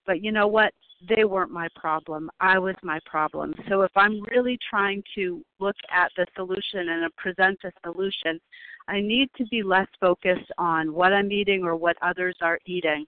But 0.05 0.21
you 0.21 0.33
know 0.33 0.47
what? 0.47 0.73
They 1.09 1.23
weren't 1.23 1.51
my 1.51 1.67
problem. 1.75 2.29
I 2.39 2.59
was 2.59 2.75
my 2.83 2.99
problem. 3.05 3.55
So 3.69 3.81
if 3.81 3.91
I'm 3.95 4.21
really 4.23 4.57
trying 4.69 5.03
to 5.15 5.43
look 5.59 5.75
at 5.91 6.11
the 6.15 6.27
solution 6.35 6.89
and 6.89 7.15
present 7.15 7.57
a 7.63 7.71
solution, 7.83 8.39
I 8.87 9.01
need 9.01 9.29
to 9.37 9.45
be 9.47 9.63
less 9.63 9.87
focused 9.99 10.51
on 10.57 10.93
what 10.93 11.13
I'm 11.13 11.31
eating 11.31 11.63
or 11.63 11.75
what 11.75 11.97
others 12.01 12.35
are 12.41 12.59
eating 12.65 13.05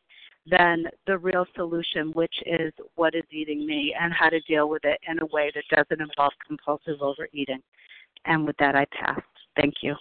than 0.50 0.86
the 1.08 1.18
real 1.18 1.46
solution, 1.56 2.12
which 2.14 2.34
is 2.46 2.74
what 2.96 3.16
is 3.16 3.24
eating 3.32 3.66
me 3.66 3.96
and 4.00 4.12
how 4.14 4.30
to 4.30 4.40
deal 4.42 4.70
with 4.70 4.84
it 4.86 5.00
in 5.08 5.22
a 5.22 5.26
way 5.28 5.52
that 5.54 5.64
doesn't 5.70 6.02
involve 6.02 6.34
compulsive 6.46 7.02
overeating. 7.02 7.62
And 8.26 8.46
with 8.46 8.58
that, 8.58 8.76
I 8.76 8.86
pass. 8.86 9.22
Thank 9.56 9.76
you. 9.82 9.96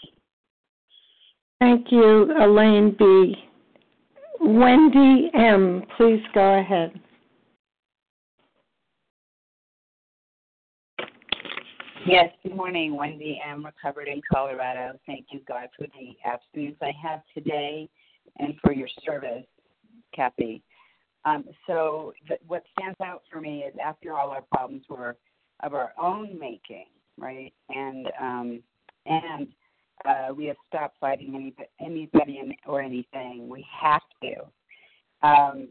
Thank 1.60 1.92
you, 1.92 2.32
Elaine 2.40 2.96
B. 2.98 3.36
Wendy 4.40 5.30
M., 5.34 5.84
please 5.96 6.22
go 6.34 6.58
ahead. 6.58 6.98
Yes, 12.04 12.30
good 12.42 12.56
morning. 12.56 12.96
Wendy 12.96 13.40
I'm 13.46 13.64
recovered 13.64 14.08
in 14.08 14.20
Colorado. 14.32 14.98
Thank 15.06 15.26
you, 15.30 15.40
God, 15.46 15.68
for 15.78 15.86
the 15.86 16.16
abstinence 16.24 16.76
I 16.82 16.90
have 17.00 17.20
today 17.32 17.88
and 18.40 18.54
for 18.60 18.72
your 18.72 18.88
service, 19.04 19.46
Kathy. 20.12 20.64
Um, 21.24 21.44
so, 21.66 22.12
th- 22.26 22.40
what 22.48 22.64
stands 22.76 22.98
out 23.00 23.22
for 23.30 23.40
me 23.40 23.60
is 23.60 23.74
after 23.82 24.14
all 24.14 24.30
our 24.30 24.42
problems 24.52 24.82
were 24.88 25.16
of 25.62 25.74
our 25.74 25.92
own 25.96 26.36
making, 26.40 26.86
right? 27.18 27.52
And 27.68 28.08
um, 28.20 28.62
and 29.06 29.46
uh, 30.04 30.34
we 30.34 30.46
have 30.46 30.56
stopped 30.66 30.96
fighting 30.98 31.34
any, 31.36 31.54
anybody 31.80 32.58
or 32.66 32.82
anything. 32.82 33.48
We 33.48 33.64
have 33.80 34.02
to. 34.22 35.28
Um, 35.28 35.68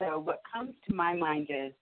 so 0.00 0.18
what 0.18 0.40
comes 0.52 0.74
to 0.88 0.94
my 0.94 1.14
mind 1.14 1.46
is, 1.48 1.72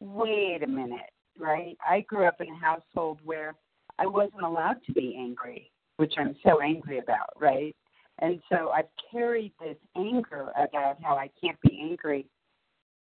wait 0.00 0.64
a 0.64 0.66
minute. 0.66 1.10
Right? 1.38 1.76
I 1.86 2.00
grew 2.02 2.26
up 2.26 2.40
in 2.40 2.48
a 2.48 2.58
household 2.58 3.20
where 3.24 3.54
I 3.98 4.06
wasn't 4.06 4.42
allowed 4.42 4.82
to 4.86 4.92
be 4.92 5.16
angry, 5.18 5.70
which 5.96 6.14
I'm 6.18 6.36
so 6.44 6.60
angry 6.60 6.98
about, 6.98 7.30
right? 7.40 7.74
And 8.18 8.40
so 8.50 8.70
I've 8.70 8.88
carried 9.10 9.52
this 9.60 9.76
anger 9.96 10.48
about 10.56 10.96
how 11.02 11.16
I 11.16 11.30
can't 11.42 11.60
be 11.62 11.80
angry 11.82 12.26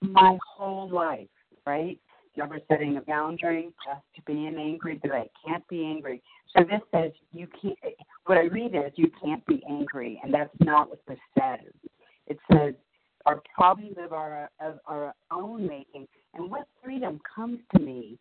my 0.01 0.39
whole 0.57 0.89
life, 0.91 1.29
right? 1.67 1.99
Never 2.37 2.61
setting 2.69 2.97
a 2.99 3.01
boundary, 3.01 3.71
just 3.85 4.05
to 4.15 4.23
being 4.23 4.57
angry 4.57 5.01
that 5.03 5.13
I 5.13 5.29
can't 5.45 5.67
be 5.67 5.85
angry. 5.85 6.23
So 6.57 6.63
this 6.63 6.81
says 6.95 7.11
you 7.33 7.49
can't. 7.61 7.77
What 8.27 8.39
I 8.39 8.43
read 8.43 8.75
is 8.75 8.93
you 8.95 9.11
can't 9.23 9.45
be 9.47 9.63
angry, 9.69 10.21
and 10.23 10.33
that's 10.33 10.55
not 10.61 10.89
what 10.89 11.01
this 11.09 11.19
says. 11.37 11.73
It 12.27 12.39
says 12.53 12.75
our 13.27 13.43
problems 13.55 13.97
of 13.99 14.13
our 14.13 14.51
of 14.61 14.79
our 14.87 15.15
own 15.33 15.67
making, 15.67 16.07
and 16.35 16.51
what 16.51 16.69
freedom 16.83 17.21
comes 17.35 17.59
to 17.75 17.83
me 17.83 18.19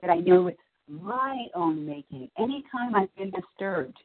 that 0.00 0.10
I 0.10 0.16
know 0.16 0.48
it's 0.48 0.58
my 0.88 1.46
own 1.54 1.86
making. 1.86 2.28
Anytime 2.38 2.94
I've 2.94 3.14
been 3.16 3.30
disturbed, 3.30 3.96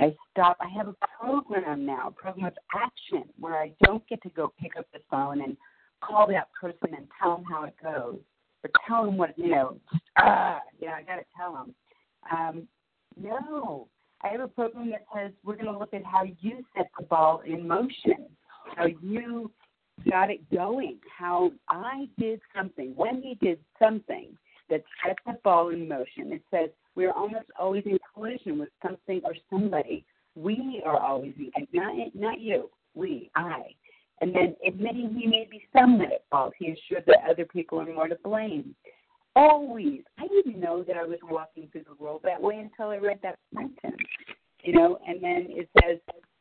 I 0.00 0.14
stop. 0.30 0.58
I 0.60 0.68
have 0.76 0.88
a 0.88 0.94
program 1.18 1.86
now, 1.86 2.08
a 2.08 2.10
program 2.10 2.46
of 2.46 2.52
action, 2.74 3.24
where 3.40 3.56
I 3.56 3.72
don't 3.84 4.06
get 4.08 4.22
to 4.22 4.28
go 4.30 4.52
pick 4.60 4.76
up 4.76 4.86
the 4.92 5.00
phone 5.10 5.42
and 5.42 5.56
call 6.02 6.26
that 6.28 6.48
person 6.60 6.94
and 6.94 7.06
tell 7.20 7.36
them 7.36 7.44
how 7.50 7.64
it 7.64 7.74
goes, 7.82 8.18
or 8.62 8.70
tell 8.86 9.06
them 9.06 9.16
what 9.16 9.38
you 9.38 9.50
know. 9.50 9.78
Ah, 10.18 10.60
yeah, 10.80 10.94
I 10.94 11.02
got 11.02 11.16
to 11.16 11.24
tell 11.36 11.52
them. 11.52 11.74
Um, 12.30 12.68
no, 13.18 13.88
I 14.22 14.28
have 14.28 14.40
a 14.40 14.48
program 14.48 14.90
that 14.90 15.06
says 15.14 15.32
we're 15.44 15.54
going 15.54 15.72
to 15.72 15.78
look 15.78 15.94
at 15.94 16.04
how 16.04 16.24
you 16.40 16.64
set 16.76 16.90
the 16.98 17.04
ball 17.04 17.42
in 17.46 17.66
motion, 17.66 18.26
how 18.74 18.86
you 19.00 19.50
got 20.08 20.30
it 20.30 20.48
going, 20.50 20.98
how 21.16 21.52
I 21.68 22.08
did 22.18 22.40
something, 22.54 22.92
when 22.96 23.22
he 23.22 23.34
did 23.40 23.58
something 23.78 24.36
that 24.70 24.82
set 25.04 25.16
the 25.26 25.38
ball 25.44 25.70
in 25.70 25.88
motion. 25.88 26.32
It 26.32 26.42
says 26.50 26.70
we're 26.94 27.12
almost 27.12 27.46
always 27.58 27.84
in 27.86 27.98
collision 28.14 28.58
with 28.58 28.68
something 28.82 29.20
or 29.24 29.34
somebody. 29.50 30.04
We 30.34 30.82
are 30.84 30.98
always, 30.98 31.34
not 31.72 31.94
not 32.14 32.40
you, 32.40 32.70
we, 32.94 33.30
I. 33.34 33.62
And 34.20 34.34
then 34.34 34.56
admitting 34.66 35.14
he 35.14 35.26
may 35.26 35.46
be 35.50 35.62
somewhat 35.76 36.12
at 36.12 36.24
fault, 36.30 36.54
he 36.58 36.66
is 36.66 36.78
sure 36.88 37.00
that 37.06 37.18
other 37.30 37.44
people 37.44 37.80
are 37.80 37.86
more 37.86 38.08
to 38.08 38.16
blame. 38.24 38.74
Always. 39.34 40.00
I 40.18 40.26
didn't 40.28 40.58
know 40.58 40.82
that 40.82 40.96
I 40.96 41.04
was 41.04 41.18
walking 41.22 41.68
through 41.70 41.84
the 41.84 42.02
world 42.02 42.22
that 42.24 42.40
way 42.40 42.58
until 42.58 42.90
I 42.90 42.96
read 42.96 43.18
that 43.22 43.38
sentence. 43.54 43.96
You 44.62 44.72
know, 44.72 44.98
and 45.06 45.22
then 45.22 45.46
it 45.50 45.68
says, 45.82 45.98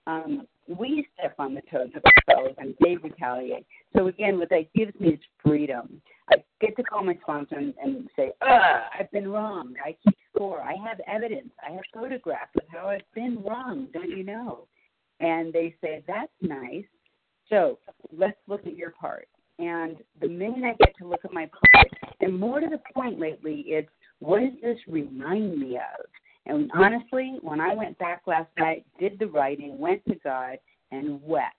um, 0.08 0.48
we 0.68 1.08
step 1.18 1.36
on 1.39 1.54
the 1.54 1.62
toes 1.72 1.89
of 1.96 2.04
ourselves 2.04 2.56
and 2.58 2.76
they 2.82 2.96
retaliate. 2.98 3.65
So 3.96 4.08
again, 4.08 4.39
what 4.39 4.50
that 4.50 4.74
gives 4.74 5.00
me 5.00 5.10
is 5.10 5.20
freedom. 5.44 6.02
I 6.32 6.38
get 6.60 6.76
to 6.78 6.84
call 6.84 7.04
my 7.04 7.18
sponsor 7.22 7.56
and, 7.56 7.74
and 7.82 8.10
say, 8.15 8.32
"Ah, 8.41 8.86
I've 8.98 9.12
been 9.12 9.28
wrong. 9.28 9.76
I 9.84 9.96
keep 10.04 10.18
score. 10.34 10.62
I 10.62 10.76
have 10.88 11.00
evidence. 11.08 11.52
I 11.65 11.72
have 11.74 11.84
photographs 11.94 12.52
of 12.56 12.63
how 12.68 12.88
I've 12.88 13.02
been 13.13 13.44
wrong. 13.44 13.88
Don't 13.94 14.10
you 14.10 14.24
know?" 14.24 14.68
And 15.20 15.54
they 15.54 15.76
say, 15.82 16.04
"That's 16.08 16.32
nice. 16.41 16.86
So 17.50 17.78
let's 18.12 18.38
look 18.48 18.65
at 18.65 18.76
your 18.76 18.91
part." 18.91 19.28
And 19.60 19.98
the 20.20 20.28
minute 20.28 20.63
I 20.63 20.74
get 20.84 20.96
to 20.98 21.08
look 21.08 21.24
at 21.24 21.32
my 21.32 21.50
part, 21.74 21.88
and 22.22 22.38
more 22.38 22.60
to 22.60 22.68
the 22.68 22.82
point 22.94 23.20
lately, 23.20 23.65
it's 23.68 23.89
what 24.20 24.39
does 24.39 24.54
this 24.62 24.78
remind 24.88 25.60
me 25.60 25.78
of? 25.78 26.06
And 26.45 26.69
honestly, 26.75 27.38
when 27.41 27.60
I 27.60 27.73
went 27.73 27.97
back 27.97 28.23
last 28.27 28.49
night, 28.58 28.86
did 28.99 29.17
the 29.17 29.27
writing, 29.27 29.77
went 29.79 30.05
to 30.08 30.15
God, 30.23 30.58
and 30.91 31.21
wept. 31.23 31.53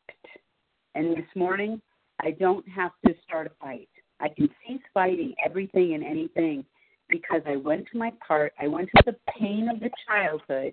And 0.95 1.17
this 1.17 1.27
morning, 1.35 1.81
I 2.21 2.31
don't 2.31 2.67
have 2.69 2.93
to 3.07 3.15
start 3.27 3.47
a 3.47 3.51
fight. 3.65 3.89
I 4.21 4.29
can 4.29 4.49
cease 4.67 4.81
fighting 4.95 5.35
everything 5.45 5.95
and 5.95 6.05
anything 6.05 6.65
because 7.09 7.43
I 7.47 7.57
went 7.57 7.87
to 7.93 7.99
my 7.99 8.13
part, 8.27 8.53
I 8.61 8.67
went 8.67 8.89
to 8.97 9.03
the 9.07 9.17
pain 9.39 9.69
of 9.69 9.81
the 9.81 9.91
childhood 10.07 10.73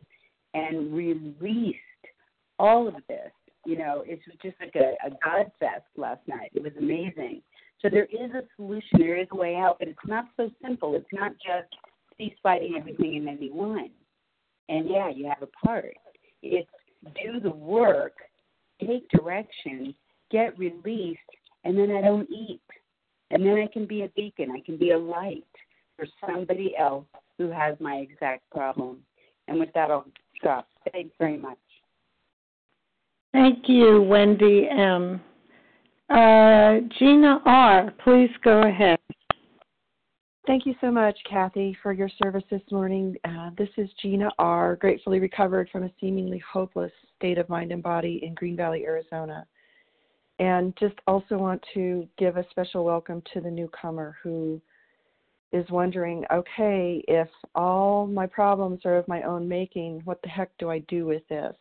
and 0.54 0.94
released 0.94 1.80
all 2.60 2.88
of 2.88 2.96
this. 3.08 3.32
You 3.66 3.78
know, 3.78 4.04
it 4.06 4.20
was 4.28 4.38
just 4.42 4.56
like 4.60 4.76
a, 4.76 4.94
a 5.06 5.12
God 5.24 5.52
fest 5.60 5.86
last 5.96 6.22
night. 6.28 6.52
It 6.54 6.64
was 6.64 6.74
amazing. 6.78 7.42
So 7.82 7.90
there 7.90 8.06
is 8.06 8.32
a 8.32 8.44
solution, 8.56 9.00
there 9.00 9.20
is 9.20 9.28
a 9.32 9.36
way 9.36 9.56
out, 9.56 9.78
but 9.80 9.88
it's 9.88 10.00
not 10.06 10.26
so 10.38 10.50
simple. 10.62 10.96
It's 10.96 11.06
not 11.12 11.32
just 11.34 11.74
cease 12.18 12.34
fighting 12.42 12.76
everything 12.78 13.18
and 13.18 13.28
anyone. 13.28 13.90
And 14.70 14.90
yeah, 14.90 15.10
you 15.10 15.28
have 15.28 15.42
a 15.42 15.66
part. 15.66 15.96
It's 16.42 16.70
do 17.24 17.40
the 17.40 17.50
work, 17.50 18.14
take 18.80 19.10
direction, 19.10 19.94
get 20.32 20.58
released, 20.58 21.20
and 21.64 21.78
then 21.78 21.92
I 21.92 22.02
don't 22.02 22.30
eat. 22.30 22.62
And 23.32 23.46
then 23.46 23.56
I 23.58 23.68
can 23.72 23.86
be 23.86 24.04
a 24.04 24.10
beacon. 24.10 24.52
I 24.52 24.62
can 24.66 24.78
be 24.78 24.92
a 24.92 24.98
light 24.98 25.44
for 25.98 26.06
somebody 26.26 26.76
else 26.78 27.06
who 27.38 27.50
has 27.50 27.76
my 27.80 27.96
exact 27.96 28.50
problem. 28.52 29.00
And 29.48 29.60
with 29.60 29.70
that, 29.74 29.92
I'll 29.92 30.06
stop. 30.40 30.68
Thanks 30.92 31.16
very 31.18 31.38
much. 31.38 31.58
Thank 33.32 33.68
you, 33.68 34.02
Wendy 34.04 34.68
M. 34.70 35.20
Uh, 36.10 36.82
Gina 37.00 37.42
R., 37.46 37.92
please 38.04 38.30
go 38.44 38.62
ahead. 38.62 39.00
Thank 40.46 40.66
you 40.66 40.76
so 40.82 40.92
much, 40.92 41.18
Kathy, 41.30 41.78
for 41.82 41.94
your 41.94 42.10
service 42.22 42.44
this 42.52 42.62
morning. 42.70 43.16
Uh, 43.24 43.52
this 43.58 43.70
is 43.78 43.90
Gina 44.02 44.30
R., 44.38 44.76
gratefully 44.76 45.22
recovered 45.22 45.70
from 45.72 45.84
a 45.84 45.92
seemingly 46.02 46.40
hopeless 46.40 46.92
state 47.16 47.38
of 47.38 47.48
mind 47.48 47.72
and 47.72 47.82
body 47.82 48.20
in 48.24 48.34
Green 48.34 48.58
Valley, 48.58 48.84
Arizona. 48.86 49.46
And 50.40 50.76
just 50.78 50.96
also 51.08 51.38
want 51.38 51.64
to 51.76 52.06
give 52.18 52.36
a 52.36 52.46
special 52.50 52.84
welcome 52.84 53.24
to 53.34 53.40
the 53.40 53.50
newcomer 53.50 54.18
who 54.22 54.62
is 55.54 55.66
wondering 55.70 56.26
okay, 56.30 57.02
if 57.08 57.30
all 57.56 58.06
my 58.06 58.26
problems 58.26 58.82
are 58.84 58.98
of 58.98 59.08
my 59.08 59.22
own 59.22 59.48
making, 59.48 60.02
what 60.04 60.22
the 60.24 60.30
heck 60.30 60.50
do 60.58 60.70
I 60.70 60.80
do 60.90 61.06
with 61.06 61.26
this? 61.30 61.56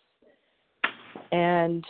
And 1.30 1.84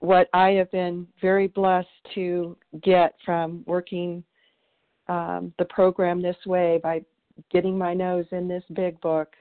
what 0.00 0.28
I 0.34 0.50
have 0.50 0.70
been 0.70 1.06
very 1.22 1.46
blessed 1.46 1.88
to 2.14 2.58
get 2.82 3.14
from 3.24 3.64
working 3.66 4.22
um, 5.10 5.52
the 5.58 5.64
program 5.66 6.22
this 6.22 6.36
way 6.46 6.78
by 6.82 7.04
getting 7.50 7.76
my 7.76 7.92
nose 7.92 8.26
in 8.30 8.46
this 8.46 8.62
big 8.74 8.98
book 9.00 9.34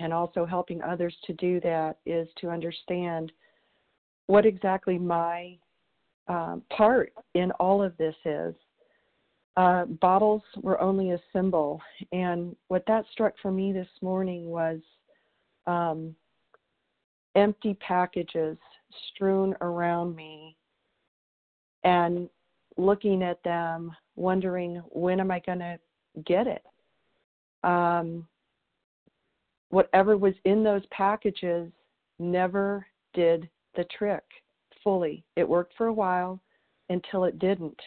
and 0.00 0.12
also 0.12 0.44
helping 0.44 0.82
others 0.82 1.14
to 1.24 1.32
do 1.34 1.60
that 1.60 1.98
is 2.04 2.26
to 2.40 2.50
understand 2.50 3.30
what 4.26 4.44
exactly 4.44 4.98
my 4.98 5.56
um, 6.26 6.62
part 6.76 7.12
in 7.34 7.52
all 7.52 7.82
of 7.82 7.96
this 7.96 8.16
is. 8.24 8.54
Uh, 9.56 9.84
bottles 9.84 10.42
were 10.62 10.80
only 10.80 11.10
a 11.10 11.20
symbol, 11.32 11.80
and 12.10 12.56
what 12.68 12.82
that 12.86 13.04
struck 13.12 13.34
for 13.40 13.52
me 13.52 13.72
this 13.72 13.88
morning 14.00 14.46
was 14.46 14.80
um, 15.66 16.16
empty 17.36 17.74
packages 17.74 18.56
strewn 19.10 19.54
around 19.60 20.16
me 20.16 20.56
and 21.84 22.28
looking 22.76 23.22
at 23.22 23.42
them 23.42 23.94
wondering 24.16 24.82
when 24.90 25.20
am 25.20 25.30
I 25.30 25.40
going 25.40 25.58
to 25.60 25.78
get 26.26 26.46
it. 26.46 26.62
Um, 27.64 28.26
whatever 29.70 30.16
was 30.16 30.34
in 30.44 30.62
those 30.62 30.84
packages 30.90 31.70
never 32.18 32.86
did 33.14 33.48
the 33.74 33.84
trick 33.96 34.24
fully. 34.82 35.24
It 35.36 35.48
worked 35.48 35.74
for 35.76 35.86
a 35.86 35.92
while 35.92 36.40
until 36.88 37.24
it 37.24 37.38
didn't. 37.38 37.80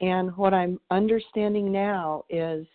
And 0.00 0.34
what 0.36 0.54
I'm 0.54 0.80
understanding 0.90 1.70
now 1.70 2.24
is 2.30 2.66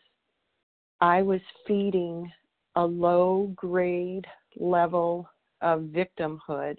I 1.01 1.21
was 1.21 1.41
feeding 1.67 2.31
a 2.75 2.85
low 2.85 3.51
grade 3.55 4.27
level 4.57 5.27
of 5.61 5.89
victimhood. 5.91 6.77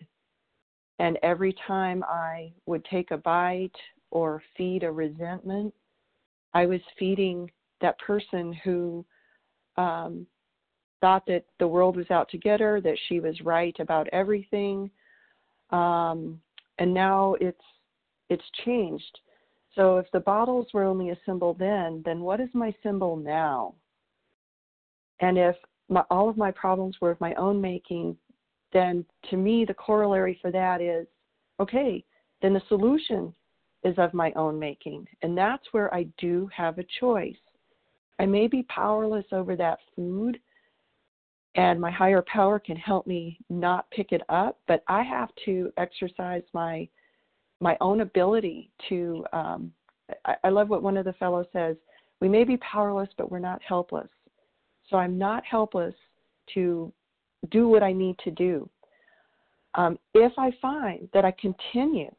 And 0.98 1.18
every 1.22 1.54
time 1.66 2.04
I 2.04 2.52
would 2.66 2.84
take 2.84 3.10
a 3.10 3.16
bite 3.18 3.74
or 4.10 4.42
feed 4.56 4.82
a 4.82 4.90
resentment, 4.90 5.72
I 6.54 6.66
was 6.66 6.80
feeding 6.98 7.50
that 7.80 7.98
person 7.98 8.52
who 8.64 9.04
um, 9.76 10.26
thought 11.00 11.26
that 11.26 11.44
the 11.58 11.68
world 11.68 11.96
was 11.96 12.10
out 12.10 12.28
to 12.30 12.38
get 12.38 12.60
her, 12.60 12.80
that 12.80 12.98
she 13.08 13.20
was 13.20 13.40
right 13.42 13.76
about 13.78 14.08
everything, 14.12 14.90
um, 15.70 16.40
and 16.78 16.92
now 16.92 17.34
it's 17.40 17.60
it's 18.28 18.44
changed. 18.64 19.18
So 19.74 19.98
if 19.98 20.06
the 20.12 20.20
bottles 20.20 20.66
were 20.72 20.84
only 20.84 21.10
a 21.10 21.18
symbol 21.26 21.54
then, 21.54 22.02
then 22.04 22.20
what 22.20 22.40
is 22.40 22.48
my 22.54 22.74
symbol 22.82 23.16
now? 23.16 23.74
And 25.20 25.38
if 25.38 25.54
my, 25.88 26.02
all 26.10 26.28
of 26.28 26.36
my 26.36 26.50
problems 26.50 26.96
were 27.00 27.10
of 27.10 27.20
my 27.20 27.34
own 27.34 27.60
making, 27.60 28.16
then 28.72 29.04
to 29.30 29.36
me 29.36 29.64
the 29.64 29.74
corollary 29.74 30.38
for 30.40 30.50
that 30.50 30.80
is 30.80 31.06
okay, 31.60 32.04
then 32.42 32.54
the 32.54 32.62
solution 32.68 33.34
is 33.86 33.94
of 33.98 34.12
my 34.12 34.32
own 34.32 34.58
making. 34.58 35.06
And 35.22 35.38
that's 35.38 35.64
where 35.70 35.94
I 35.94 36.04
do 36.18 36.50
have 36.54 36.78
a 36.78 36.86
choice. 37.00 37.36
I 38.18 38.26
may 38.26 38.48
be 38.48 38.64
powerless 38.64 39.26
over 39.30 39.54
that 39.56 39.78
food, 39.94 40.38
and 41.54 41.80
my 41.80 41.90
higher 41.90 42.22
power 42.22 42.58
can 42.58 42.76
help 42.76 43.06
me 43.06 43.38
not 43.48 43.90
pick 43.90 44.12
it 44.12 44.22
up, 44.28 44.58
but 44.66 44.82
I 44.88 45.02
have 45.02 45.30
to 45.46 45.72
exercise 45.76 46.42
my 46.52 46.88
my 47.60 47.76
own 47.80 48.00
ability 48.00 48.70
to. 48.88 49.24
Um, 49.32 49.72
I, 50.24 50.34
I 50.44 50.48
love 50.50 50.68
what 50.68 50.82
one 50.82 50.96
of 50.96 51.04
the 51.04 51.12
fellows 51.14 51.46
says: 51.52 51.76
We 52.20 52.28
may 52.28 52.44
be 52.44 52.56
powerless, 52.58 53.08
but 53.16 53.30
we're 53.30 53.38
not 53.38 53.62
helpless. 53.62 54.08
So 54.90 54.96
I'm 54.96 55.16
not 55.16 55.44
helpless 55.44 55.94
to 56.54 56.92
do 57.50 57.68
what 57.68 57.82
I 57.82 57.92
need 57.92 58.18
to 58.24 58.30
do. 58.30 58.68
Um, 59.74 59.98
if 60.14 60.32
I 60.38 60.50
find 60.60 61.08
that 61.12 61.24
I 61.24 61.32
continue 61.32 62.14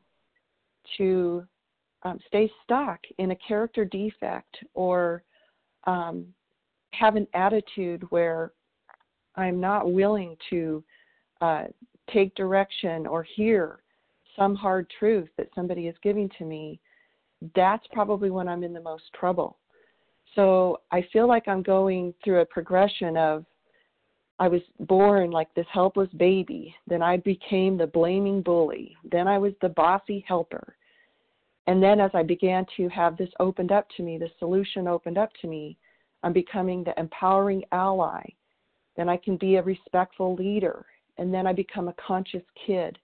to 0.98 1.44
um, 2.04 2.20
stay 2.28 2.52
stuck 2.64 3.00
in 3.18 3.32
a 3.32 3.36
character 3.36 3.86
defect 3.86 4.58
or 4.74 5.24
um, 5.86 6.26
have 6.92 7.16
an 7.16 7.28
attitude 7.34 8.04
where 8.10 8.52
I'm 9.36 9.60
not 9.60 9.92
willing 9.92 10.36
to 10.50 10.84
uh, 11.42 11.64
take 12.12 12.34
direction 12.36 13.06
or 13.06 13.24
hear 13.24 13.80
some 14.38 14.56
hard 14.56 14.92
truth 15.00 15.30
that 15.38 15.50
somebody 15.56 15.88
is 15.88 15.96
giving 16.02 16.30
to 16.38 16.46
me, 16.46 16.80
that's 17.56 17.86
probably 17.92 18.30
when 18.30 18.48
I'm 18.48 18.64
in 18.64 18.74
the 18.74 18.82
most 18.82 19.04
trouble. 19.20 19.58
So 20.36 20.82
I 20.92 21.06
feel 21.12 21.28
like 21.28 21.48
I'm 21.48 21.64
going 21.64 22.14
through 22.24 22.42
a 22.42 22.46
progression 22.46 23.18
of 23.18 23.46
I 24.40 24.48
was 24.48 24.62
born 24.82 25.32
like 25.32 25.52
this 25.56 25.66
helpless 25.72 26.10
baby. 26.18 26.76
Then 26.86 27.02
I 27.02 27.18
became 27.18 27.78
the 27.78 27.88
blaming 27.88 28.44
bully. 28.44 28.96
Then 29.12 29.28
I 29.28 29.40
was 29.40 29.54
the 29.62 29.70
bossy 29.70 30.24
helper. 30.28 30.76
And 31.68 31.84
then 31.84 32.00
as 32.00 32.12
I 32.14 32.24
began 32.24 32.66
to 32.78 32.88
have 32.90 33.18
this 33.18 33.30
opened 33.40 33.72
up 33.72 33.88
to 33.98 34.04
me, 34.04 34.18
the 34.18 34.32
solution 34.40 34.88
opened 34.88 35.18
up 35.18 35.32
to 35.42 35.48
me, 35.48 35.78
I'm 36.24 36.34
becoming 36.34 36.84
the 36.84 36.98
empowering 36.98 37.64
ally. 37.72 38.24
Then 38.96 39.10
I 39.10 39.18
can 39.18 39.38
be 39.38 39.58
a 39.58 39.64
respectful 39.64 40.34
leader. 40.36 40.86
And 41.18 41.34
then 41.34 41.46
I 41.46 41.54
become 41.54 41.90
a 41.90 41.96
conscious 41.96 42.44
kid 42.66 42.98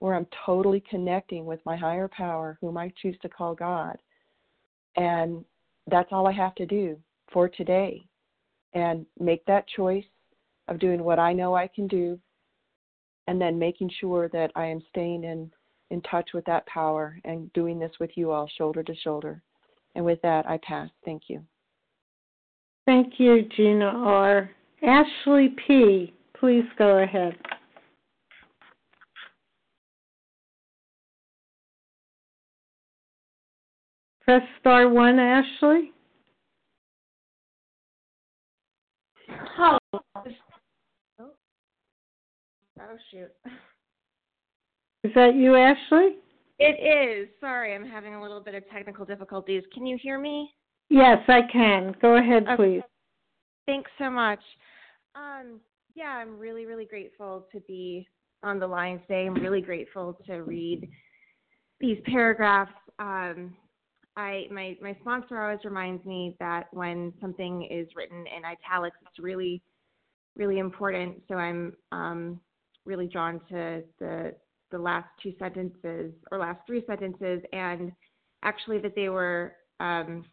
where 0.00 0.14
I'm 0.14 0.26
totally 0.44 0.82
connecting 0.90 1.44
with 1.46 1.60
my 1.64 1.76
higher 1.76 2.08
power, 2.08 2.58
whom 2.60 2.76
I 2.76 2.92
choose 3.00 3.16
to 3.22 3.28
call 3.28 3.54
God. 3.54 3.96
And 4.96 5.44
that's 5.86 6.08
all 6.10 6.26
I 6.26 6.32
have 6.32 6.54
to 6.56 6.66
do 6.66 6.98
for 7.32 7.48
today. 7.48 8.02
And 8.72 9.06
make 9.18 9.44
that 9.46 9.68
choice 9.68 10.04
of 10.68 10.78
doing 10.78 11.04
what 11.04 11.18
I 11.18 11.32
know 11.32 11.54
I 11.54 11.68
can 11.68 11.86
do, 11.86 12.18
and 13.26 13.40
then 13.40 13.58
making 13.58 13.90
sure 14.00 14.28
that 14.28 14.50
I 14.54 14.66
am 14.66 14.80
staying 14.88 15.24
in, 15.24 15.50
in 15.90 16.00
touch 16.02 16.30
with 16.34 16.44
that 16.46 16.66
power 16.66 17.18
and 17.24 17.52
doing 17.52 17.78
this 17.78 17.92
with 18.00 18.10
you 18.14 18.30
all 18.30 18.48
shoulder 18.56 18.82
to 18.82 18.94
shoulder. 18.96 19.42
And 19.94 20.04
with 20.04 20.22
that, 20.22 20.48
I 20.48 20.58
pass. 20.62 20.88
Thank 21.04 21.24
you. 21.28 21.42
Thank 22.86 23.14
you, 23.18 23.42
Gina 23.56 23.86
R. 23.86 24.50
Ashley 24.82 25.54
P., 25.66 26.14
please 26.38 26.64
go 26.78 26.98
ahead. 26.98 27.36
Press 34.22 34.42
star 34.60 34.88
one, 34.88 35.18
Ashley. 35.18 35.92
Hello. 39.28 39.78
Oh. 40.14 40.22
oh 41.20 42.96
shoot. 43.10 43.30
Is 45.02 45.12
that 45.14 45.34
you, 45.34 45.56
Ashley? 45.56 46.16
It 46.58 46.76
is. 46.78 47.28
Sorry, 47.40 47.74
I'm 47.74 47.86
having 47.86 48.14
a 48.14 48.22
little 48.22 48.40
bit 48.40 48.54
of 48.54 48.68
technical 48.70 49.06
difficulties. 49.06 49.62
Can 49.72 49.86
you 49.86 49.98
hear 50.00 50.18
me? 50.18 50.50
Yes, 50.90 51.18
I 51.28 51.40
can. 51.50 51.94
Go 52.02 52.16
ahead, 52.16 52.44
okay. 52.44 52.56
please. 52.56 52.82
Thanks 53.66 53.90
so 53.98 54.10
much. 54.10 54.40
Um, 55.14 55.60
yeah, 55.94 56.10
I'm 56.10 56.38
really, 56.38 56.66
really 56.66 56.84
grateful 56.84 57.46
to 57.52 57.60
be 57.60 58.06
on 58.42 58.58
the 58.58 58.66
line 58.66 59.00
today. 59.00 59.26
I'm 59.26 59.34
really 59.34 59.62
grateful 59.62 60.18
to 60.26 60.42
read 60.42 60.88
these 61.80 61.98
paragraphs. 62.04 62.72
Um, 62.98 63.56
I 64.16 64.46
my 64.50 64.76
my 64.82 64.96
sponsor 65.00 65.40
always 65.40 65.64
reminds 65.64 66.04
me 66.04 66.36
that 66.40 66.66
when 66.72 67.12
something 67.20 67.66
is 67.70 67.88
written 67.94 68.24
in 68.26 68.44
italics, 68.44 68.96
it's 69.02 69.18
really 69.18 69.62
really 70.36 70.58
important. 70.58 71.22
So 71.28 71.36
I'm 71.36 71.74
um, 71.92 72.40
really 72.84 73.06
drawn 73.06 73.40
to 73.50 73.82
the 73.98 74.34
the 74.70 74.78
last 74.78 75.08
two 75.22 75.32
sentences 75.38 76.12
or 76.30 76.38
last 76.38 76.60
three 76.66 76.84
sentences, 76.86 77.40
and 77.52 77.92
actually 78.42 78.78
that 78.78 78.94
they 78.94 79.08
were 79.08 79.54
um, 79.80 80.24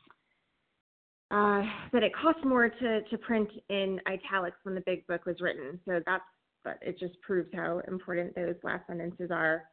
uh, 1.30 1.62
that 1.92 2.04
it 2.04 2.14
cost 2.16 2.44
more 2.46 2.70
to 2.70 3.02
to 3.02 3.18
print 3.18 3.50
in 3.70 4.00
italics 4.08 4.58
when 4.64 4.76
the 4.76 4.84
big 4.86 5.06
book 5.08 5.26
was 5.26 5.36
written. 5.42 5.80
So 5.86 6.02
that's 6.06 6.24
but 6.64 6.80
it 6.82 7.00
just 7.00 7.20
proves 7.22 7.50
how 7.54 7.82
important 7.88 8.36
those 8.36 8.56
last 8.64 8.86
sentences 8.88 9.30
are. 9.32 9.64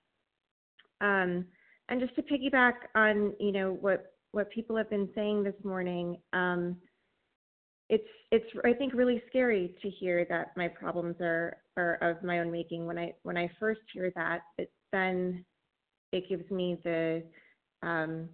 Um, 1.01 1.45
and 1.89 2.01
just 2.01 2.15
to 2.15 2.23
piggyback 2.23 2.75
on 2.95 3.35
you 3.41 3.53
know 3.53 3.73
what 3.81 4.13
what 4.33 4.51
people 4.51 4.77
have 4.77 4.91
been 4.91 5.09
saying 5.15 5.45
this 5.45 5.55
morning, 5.63 6.17
um, 6.33 6.77
it's 7.95 8.09
it's 8.33 8.47
I 8.65 8.73
think 8.73 8.93
really 8.95 9.23
scary 9.29 9.75
to 9.83 9.89
hear 9.89 10.27
that 10.29 10.57
my 10.57 10.69
problems 10.69 11.17
are 11.21 11.59
are 11.77 11.95
of 12.03 12.23
my 12.23 12.41
own 12.41 12.51
making. 12.51 12.87
When 12.87 12.99
I 12.99 13.15
when 13.23 13.37
I 13.37 13.49
first 13.61 13.81
hear 13.93 14.13
that, 14.17 14.41
it, 14.59 14.73
then 14.93 15.45
it 16.13 16.29
gives 16.29 16.51
me 16.51 16.79
the 16.83 17.23
um, 17.83 18.29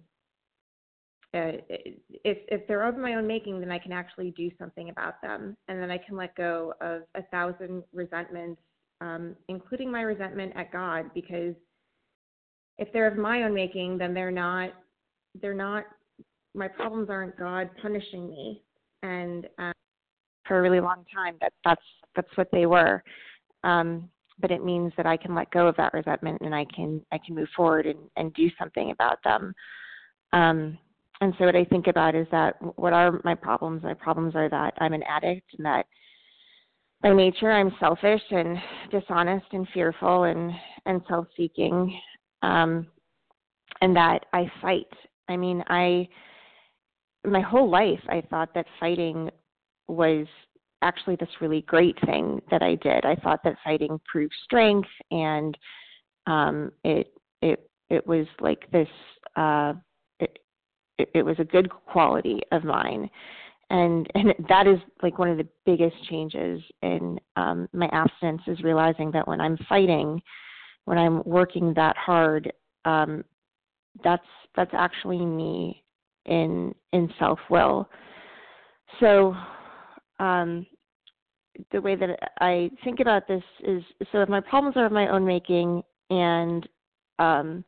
uh, 1.33 1.61
if 1.69 2.37
if 2.47 2.67
they're 2.67 2.87
of 2.87 2.97
my 2.97 3.13
own 3.13 3.27
making, 3.27 3.59
then 3.59 3.71
I 3.71 3.79
can 3.79 3.91
actually 3.91 4.31
do 4.31 4.49
something 4.57 4.89
about 4.89 5.21
them, 5.21 5.55
and 5.67 5.81
then 5.81 5.91
I 5.91 5.97
can 5.97 6.17
let 6.17 6.35
go 6.35 6.73
of 6.81 7.03
a 7.15 7.23
thousand 7.31 7.83
resentments, 7.93 8.61
um, 8.99 9.35
including 9.47 9.91
my 9.91 10.01
resentment 10.01 10.53
at 10.55 10.71
God, 10.71 11.11
because 11.13 11.55
if 12.79 12.91
they're 12.93 13.07
of 13.07 13.17
my 13.17 13.43
own 13.43 13.53
making, 13.53 13.99
then 13.99 14.13
they're 14.13 14.31
not 14.31 14.71
they're 15.39 15.53
not 15.53 15.85
my 16.53 16.67
problems 16.67 17.09
aren't 17.09 17.37
God 17.37 17.69
punishing 17.81 18.29
me, 18.29 18.63
and 19.03 19.47
um, 19.57 19.73
for 20.47 20.59
a 20.59 20.61
really 20.61 20.79
long 20.79 21.05
time 21.13 21.35
that 21.41 21.53
that's 21.63 21.81
that's 22.15 22.35
what 22.35 22.49
they 22.51 22.65
were. 22.65 23.03
Um, 23.63 24.09
but 24.39 24.51
it 24.51 24.65
means 24.65 24.91
that 24.97 25.05
I 25.05 25.17
can 25.17 25.35
let 25.35 25.51
go 25.51 25.67
of 25.67 25.75
that 25.77 25.93
resentment 25.93 26.41
and 26.41 26.53
I 26.53 26.65
can 26.75 27.01
I 27.11 27.19
can 27.25 27.35
move 27.35 27.49
forward 27.55 27.85
and, 27.85 27.99
and 28.17 28.33
do 28.33 28.49
something 28.59 28.91
about 28.91 29.19
them. 29.23 29.53
Um, 30.33 30.77
and 31.21 31.33
so 31.37 31.45
what 31.45 31.55
I 31.55 31.63
think 31.65 31.87
about 31.87 32.15
is 32.15 32.27
that 32.31 32.55
what 32.77 32.93
are 32.93 33.21
my 33.23 33.35
problems? 33.35 33.83
My 33.83 33.93
problems 33.93 34.35
are 34.35 34.49
that 34.49 34.73
I'm 34.79 34.93
an 34.93 35.03
addict 35.03 35.53
and 35.55 35.65
that 35.65 35.85
by 37.01 37.13
nature 37.13 37.51
I'm 37.51 37.71
selfish 37.79 38.21
and 38.31 38.57
dishonest 38.91 39.45
and 39.51 39.67
fearful 39.73 40.23
and 40.23 40.51
and 40.85 41.01
self-seeking, 41.07 41.99
um, 42.41 42.87
and 43.81 43.95
that 43.95 44.25
I 44.33 44.51
fight. 44.61 44.91
I 45.29 45.37
mean, 45.37 45.63
I 45.67 46.07
my 47.25 47.41
whole 47.41 47.69
life 47.69 48.01
I 48.09 48.21
thought 48.29 48.53
that 48.55 48.65
fighting 48.79 49.29
was 49.87 50.27
actually 50.81 51.15
this 51.17 51.29
really 51.39 51.61
great 51.61 51.97
thing 52.05 52.41
that 52.49 52.63
I 52.63 52.75
did. 52.75 53.05
I 53.05 53.15
thought 53.15 53.43
that 53.43 53.55
fighting 53.63 53.99
proved 54.11 54.33
strength 54.43 54.89
and 55.11 55.57
um 56.27 56.71
it 56.83 57.13
it 57.41 57.69
it 57.89 58.05
was 58.05 58.25
like 58.39 58.69
this 58.71 58.87
uh 59.35 59.73
it, 60.19 60.39
it 61.15 61.25
was 61.25 61.35
a 61.39 61.43
good 61.43 61.69
quality 61.69 62.41
of 62.51 62.63
mine 62.63 63.09
and 63.69 64.07
and 64.15 64.33
that 64.49 64.67
is 64.67 64.79
like 65.01 65.17
one 65.17 65.29
of 65.29 65.37
the 65.37 65.47
biggest 65.65 65.95
changes 66.09 66.61
in 66.81 67.19
um 67.35 67.67
my 67.73 67.89
abstinence 67.91 68.41
is 68.47 68.61
realizing 68.61 69.11
that 69.11 69.27
when 69.27 69.41
I'm 69.41 69.57
fighting 69.69 70.21
when 70.85 70.97
I'm 70.97 71.23
working 71.25 71.73
that 71.75 71.97
hard 71.97 72.51
um 72.85 73.23
that's 74.03 74.25
that's 74.55 74.73
actually 74.73 75.25
me 75.25 75.83
in 76.25 76.73
in 76.93 77.09
self 77.19 77.39
will. 77.49 77.89
So 78.99 79.35
um, 80.19 80.65
the 81.71 81.81
way 81.81 81.95
that 81.95 82.17
I 82.39 82.69
think 82.83 82.99
about 82.99 83.27
this 83.27 83.43
is 83.63 83.83
so 84.11 84.21
if 84.21 84.29
my 84.29 84.41
problems 84.41 84.77
are 84.77 84.85
of 84.85 84.91
my 84.91 85.07
own 85.07 85.25
making 85.25 85.81
and 86.09 86.67
um, 87.19 87.63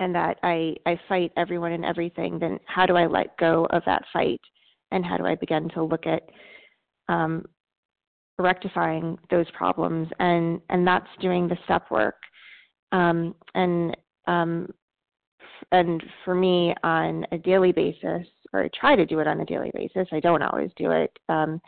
and 0.00 0.14
that 0.14 0.38
I, 0.42 0.74
I 0.86 0.98
fight 1.08 1.30
everyone 1.36 1.72
and 1.72 1.84
everything, 1.84 2.38
then 2.38 2.58
how 2.64 2.86
do 2.86 2.96
I 2.96 3.06
let 3.06 3.36
go 3.36 3.66
of 3.70 3.82
that 3.86 4.02
fight? 4.12 4.40
And 4.90 5.04
how 5.04 5.16
do 5.16 5.26
I 5.26 5.34
begin 5.36 5.68
to 5.70 5.84
look 5.84 6.06
at 6.06 6.22
um, 7.08 7.44
rectifying 8.38 9.18
those 9.30 9.46
problems? 9.52 10.08
And 10.18 10.60
and 10.70 10.86
that's 10.86 11.06
doing 11.20 11.46
the 11.46 11.58
step 11.64 11.90
work. 11.90 12.16
Um, 12.92 13.34
and 13.54 13.96
um, 14.26 14.68
and 15.72 16.02
for 16.24 16.34
me 16.34 16.74
on 16.82 17.26
a 17.32 17.38
daily 17.38 17.72
basis, 17.72 18.26
or 18.52 18.64
I 18.64 18.70
try 18.78 18.96
to 18.96 19.06
do 19.06 19.20
it 19.20 19.26
on 19.26 19.40
a 19.40 19.44
daily 19.44 19.70
basis. 19.74 20.08
I 20.12 20.20
don't 20.20 20.42
always 20.42 20.70
do 20.76 20.90
it. 20.90 21.16
Um, 21.28 21.60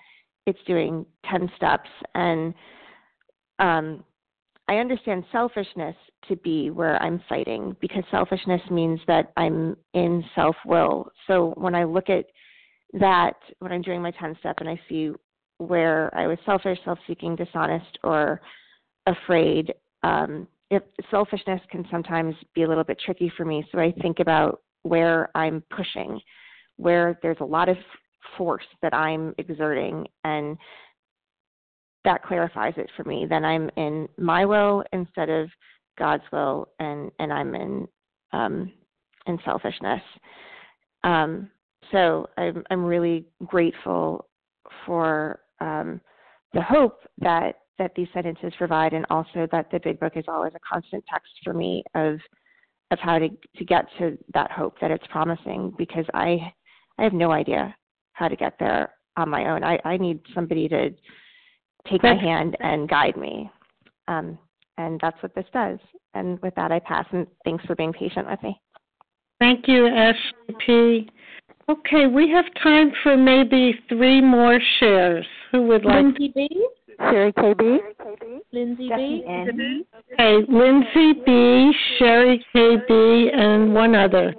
it's 0.47 0.59
doing 0.66 1.07
ten 1.28 1.51
steps, 1.57 1.88
and 2.14 2.53
um, 3.59 4.05
I 4.68 4.76
understand 4.76 5.24
selfishness 5.32 5.97
to 6.28 6.36
be 6.36 6.70
where 6.70 7.01
I'm 7.03 7.22
fighting 7.28 7.76
because 7.80 8.05
selfishness 8.11 8.62
means 8.70 9.01
that 9.07 9.32
I'm 9.36 9.76
in 9.95 10.24
self 10.34 10.57
will. 10.64 11.11
So 11.26 11.53
when 11.57 11.74
I 11.74 11.84
look 11.84 12.09
at 12.09 12.26
that, 12.95 13.36
when 13.59 13.72
I'm 13.72 13.82
doing 13.82 14.03
my 14.03 14.12
10 14.12 14.36
step 14.40 14.57
and 14.59 14.68
I 14.68 14.80
see 14.88 15.12
where 15.59 16.14
I 16.16 16.26
was 16.26 16.38
selfish, 16.45 16.78
self 16.84 16.99
seeking, 17.07 17.36
dishonest, 17.36 17.99
or 18.05 18.40
afraid, 19.07 19.72
um, 20.03 20.47
if 20.73 20.83
selfishness 21.11 21.61
can 21.70 21.87
sometimes 21.91 22.35
be 22.55 22.62
a 22.62 22.68
little 22.68 22.83
bit 22.83 22.99
tricky 22.99 23.31
for 23.37 23.45
me. 23.45 23.62
So 23.70 23.79
I 23.79 23.93
think 24.01 24.20
about 24.20 24.62
where 24.85 25.29
I'm 25.37 25.62
pushing, 25.70 26.18
where 26.77 27.18
there's 27.23 27.37
a 27.41 27.45
lot 27.45 27.68
of 27.68 27.77
force 28.39 28.64
that 28.81 28.95
I'm 28.95 29.35
exerting 29.37 30.07
and 30.25 30.57
that 32.07 32.23
clarifies 32.23 32.73
it 32.79 32.91
for 32.97 33.05
me. 33.05 33.27
Then 33.29 33.45
I'm 33.45 33.70
in 33.77 34.09
my 34.16 34.47
will 34.47 34.83
instead 34.95 35.29
of 35.29 35.51
God's 35.99 36.25
will 36.33 36.68
and, 36.79 37.11
and 37.18 37.31
I'm 37.31 37.55
in 37.55 37.87
um 38.33 38.73
in 39.27 39.39
selfishness. 39.45 40.01
Um 41.05 41.51
so 41.91 42.27
I'm 42.39 42.64
I'm 42.70 42.83
really 42.83 43.27
grateful 43.45 44.27
for 44.87 45.41
um 45.61 46.01
the 46.55 46.62
hope 46.62 47.01
that 47.18 47.57
that 47.79 47.93
these 47.97 48.09
sentences 48.12 48.53
provide 48.59 48.93
and 48.93 49.07
also 49.11 49.49
that 49.51 49.70
the 49.70 49.81
big 49.81 49.99
book 49.99 50.12
is 50.16 50.25
always 50.29 50.53
a 50.55 50.61
constant 50.61 51.05
text 51.11 51.33
for 51.43 51.53
me 51.53 51.83
of 51.95 52.18
of 52.91 52.99
how 52.99 53.18
to 53.18 53.29
to 53.57 53.64
get 53.64 53.87
to 53.99 54.18
that 54.35 54.51
hope 54.51 54.79
that 54.81 54.91
it's 54.91 55.07
promising 55.09 55.73
because 55.79 56.05
I 56.14 56.53
I 56.99 57.03
have 57.03 57.12
no 57.12 57.33
idea 57.33 57.75
how 58.12 58.29
to 58.29 58.37
get 58.37 58.55
there 58.59 58.95
on 59.16 59.29
my 59.29 59.51
own. 59.51 59.64
I, 59.64 59.79
I 59.85 59.97
need 59.97 60.20
somebody 60.35 60.68
to 60.68 60.91
take 61.91 62.03
my 62.03 62.14
hand 62.14 62.57
and 62.61 62.89
guide 62.89 63.16
me. 63.16 63.51
Um, 64.09 64.39
and 64.79 64.99
that's 65.01 65.20
what 65.23 65.35
this 65.35 65.47
does. 65.53 65.79
And 66.14 66.41
with 66.41 66.55
that, 66.55 66.73
I 66.73 66.79
pass. 66.79 67.07
And 67.12 67.27
thanks 67.45 67.64
for 67.64 67.75
being 67.75 67.93
patient 67.93 68.29
with 68.29 68.43
me. 68.43 68.61
Thank 69.39 69.66
you, 69.66 69.87
Ashley 69.87 70.57
P. 70.64 71.11
Okay, 71.68 72.07
we 72.07 72.31
have 72.31 72.45
time 72.62 72.93
for 73.03 73.16
maybe 73.16 73.79
three 73.89 74.20
more 74.20 74.59
shares. 74.79 75.27
Who 75.51 75.62
would 75.62 75.85
like? 75.85 76.05
Lindsay 76.05 76.33
B. 76.35 76.68
Sherry 77.11 77.32
KB. 77.32 77.78
Lindsay 78.53 78.88
B. 78.94 79.24
N. 79.26 79.84
Okay, 80.12 80.46
Lindsay 80.48 81.20
B, 81.24 81.72
Sherry 81.98 82.44
KB, 82.55 83.34
and 83.34 83.74
one 83.74 83.94
other. 83.94 84.34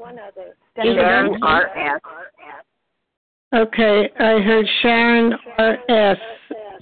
Sharon 0.75 1.41
R.S. 1.43 2.01
Okay, 3.53 4.09
I 4.19 4.39
heard 4.39 4.65
Sharon 4.81 5.33
R.S. 5.57 6.17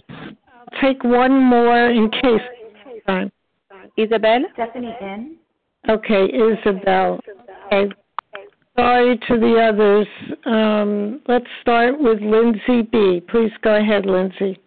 I'll 0.09 0.81
take 0.81 1.03
one 1.03 1.41
more 1.41 1.89
in 1.89 2.09
case. 2.09 2.41
Time. 3.07 3.31
Isabel. 3.97 4.41
Stephanie 4.53 4.95
N. 5.01 5.37
Okay, 5.89 6.25
Isabel. 6.25 7.19
Okay. 7.73 7.91
Sorry 8.77 9.17
to 9.27 9.39
the 9.39 9.59
others. 9.59 10.07
Um, 10.45 11.21
let's 11.27 11.45
start 11.61 11.99
with 11.99 12.21
Lindsay 12.21 12.83
B. 12.89 13.21
Please 13.29 13.51
go 13.63 13.75
ahead, 13.75 14.05
Lindsay. 14.05 14.57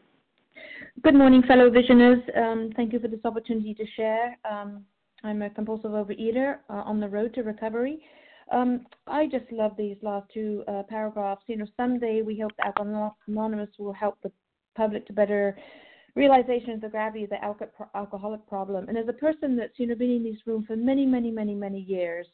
Good 1.02 1.16
morning, 1.16 1.42
fellow 1.42 1.70
visioners. 1.70 2.20
Um, 2.36 2.70
thank 2.76 2.92
you 2.92 3.00
for 3.00 3.08
this 3.08 3.24
opportunity 3.24 3.74
to 3.74 3.84
share. 3.96 4.38
Um, 4.48 4.84
I'm 5.24 5.42
a 5.42 5.50
compulsive 5.50 5.90
overeater 5.90 6.58
uh, 6.70 6.82
on 6.86 7.00
the 7.00 7.08
road 7.08 7.34
to 7.34 7.42
recovery. 7.42 8.00
Um, 8.52 8.86
I 9.08 9.26
just 9.26 9.50
love 9.50 9.72
these 9.76 9.96
last 10.02 10.30
two 10.32 10.62
uh, 10.68 10.84
paragraphs. 10.88 11.42
You 11.48 11.56
know, 11.56 11.66
someday 11.76 12.22
we 12.22 12.38
hope 12.38 12.52
that 12.58 12.74
Anonymous 13.26 13.70
will 13.76 13.92
help 13.92 14.18
the 14.22 14.30
public 14.76 15.04
to 15.08 15.12
better 15.12 15.58
realization 16.14 16.70
of 16.70 16.80
the 16.80 16.88
gravity 16.88 17.24
of 17.24 17.30
the 17.30 17.44
alcoholic 17.96 18.46
problem. 18.46 18.88
And 18.88 18.96
as 18.96 19.08
a 19.08 19.12
person 19.12 19.56
that's 19.56 19.78
you 19.78 19.88
know 19.88 19.96
been 19.96 20.10
in 20.10 20.22
this 20.22 20.46
room 20.46 20.64
for 20.64 20.76
many, 20.76 21.04
many, 21.04 21.32
many, 21.32 21.56
many 21.56 21.80
years 21.80 22.26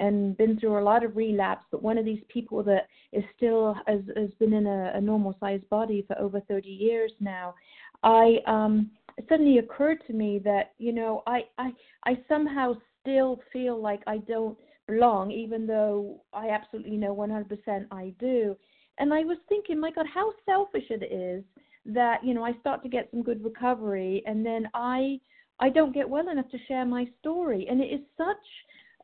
and 0.00 0.36
been 0.36 0.58
through 0.58 0.78
a 0.78 0.82
lot 0.82 1.04
of 1.04 1.16
relapse, 1.16 1.64
but 1.70 1.82
one 1.82 1.98
of 1.98 2.04
these 2.04 2.22
people 2.28 2.62
that 2.62 2.88
is 3.12 3.24
still 3.36 3.74
has, 3.86 4.00
has 4.16 4.30
been 4.38 4.52
in 4.52 4.66
a, 4.66 4.92
a 4.94 5.00
normal 5.00 5.36
sized 5.40 5.68
body 5.68 6.04
for 6.06 6.18
over 6.18 6.40
30 6.40 6.68
years 6.68 7.12
now, 7.20 7.54
I 8.02 8.38
um, 8.46 8.90
it 9.16 9.26
suddenly 9.28 9.58
occurred 9.58 9.98
to 10.06 10.12
me 10.12 10.38
that 10.44 10.72
you 10.78 10.92
know 10.92 11.22
I 11.26 11.42
I 11.58 11.72
I 12.04 12.18
somehow 12.28 12.74
still 13.00 13.40
feel 13.52 13.80
like 13.80 14.02
I 14.06 14.18
don't 14.18 14.56
belong, 14.86 15.30
even 15.30 15.66
though 15.66 16.22
I 16.32 16.48
absolutely 16.50 16.96
know 16.96 17.14
100% 17.14 17.86
I 17.90 18.12
do. 18.18 18.56
And 18.98 19.12
I 19.12 19.20
was 19.20 19.38
thinking, 19.48 19.78
my 19.78 19.90
God, 19.90 20.06
how 20.12 20.32
selfish 20.44 20.90
it 20.90 21.04
is 21.12 21.44
that 21.86 22.24
you 22.24 22.34
know 22.34 22.44
I 22.44 22.52
start 22.60 22.82
to 22.82 22.88
get 22.88 23.08
some 23.10 23.22
good 23.22 23.42
recovery, 23.42 24.22
and 24.26 24.44
then 24.44 24.68
I 24.74 25.20
I 25.60 25.70
don't 25.70 25.94
get 25.94 26.08
well 26.08 26.28
enough 26.28 26.48
to 26.50 26.58
share 26.66 26.84
my 26.84 27.06
story, 27.20 27.66
and 27.68 27.80
it 27.80 27.86
is 27.86 28.00
such 28.16 28.36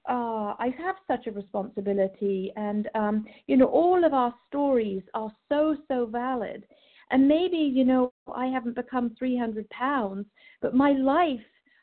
uh, 0.08 0.54
I 0.58 0.74
have 0.78 0.96
such 1.06 1.26
a 1.26 1.32
responsibility, 1.32 2.52
and 2.56 2.88
um, 2.94 3.24
you 3.46 3.56
know 3.56 3.66
all 3.66 4.04
of 4.04 4.12
our 4.12 4.34
stories 4.48 5.02
are 5.14 5.32
so 5.48 5.76
so 5.88 6.06
valid. 6.06 6.64
And 7.10 7.28
maybe 7.28 7.56
you 7.56 7.84
know 7.84 8.12
I 8.34 8.46
haven't 8.46 8.76
become 8.76 9.14
300 9.18 9.68
pounds, 9.70 10.26
but 10.60 10.74
my 10.74 10.92
life 10.92 11.40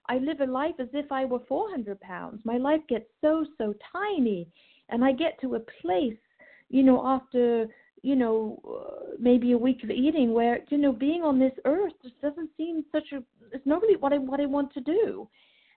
I 0.09 0.17
live 0.17 0.41
a 0.41 0.45
life 0.45 0.75
as 0.79 0.89
if 0.93 1.11
I 1.11 1.25
were 1.25 1.41
400 1.47 1.99
pounds. 2.01 2.41
My 2.43 2.57
life 2.57 2.81
gets 2.89 3.05
so 3.21 3.45
so 3.57 3.73
tiny, 3.91 4.47
and 4.89 5.05
I 5.05 5.11
get 5.11 5.39
to 5.41 5.55
a 5.55 5.59
place, 5.81 6.17
you 6.69 6.83
know, 6.83 7.05
after 7.05 7.67
you 8.03 8.15
know, 8.15 8.59
uh, 8.67 9.15
maybe 9.19 9.51
a 9.51 9.57
week 9.57 9.83
of 9.83 9.91
eating 9.91 10.33
where, 10.33 10.59
you 10.69 10.77
know, 10.77 10.91
being 10.91 11.21
on 11.21 11.39
this 11.39 11.53
earth 11.65 11.93
just 12.01 12.19
doesn't 12.21 12.49
seem 12.57 12.83
such 12.91 13.11
a, 13.13 13.23
it's 13.51 13.65
not 13.65 13.81
really 13.81 13.97
what 13.97 14.11
I, 14.13 14.17
what 14.17 14.39
I 14.39 14.45
want 14.45 14.73
to 14.73 14.81
do. 14.81 15.27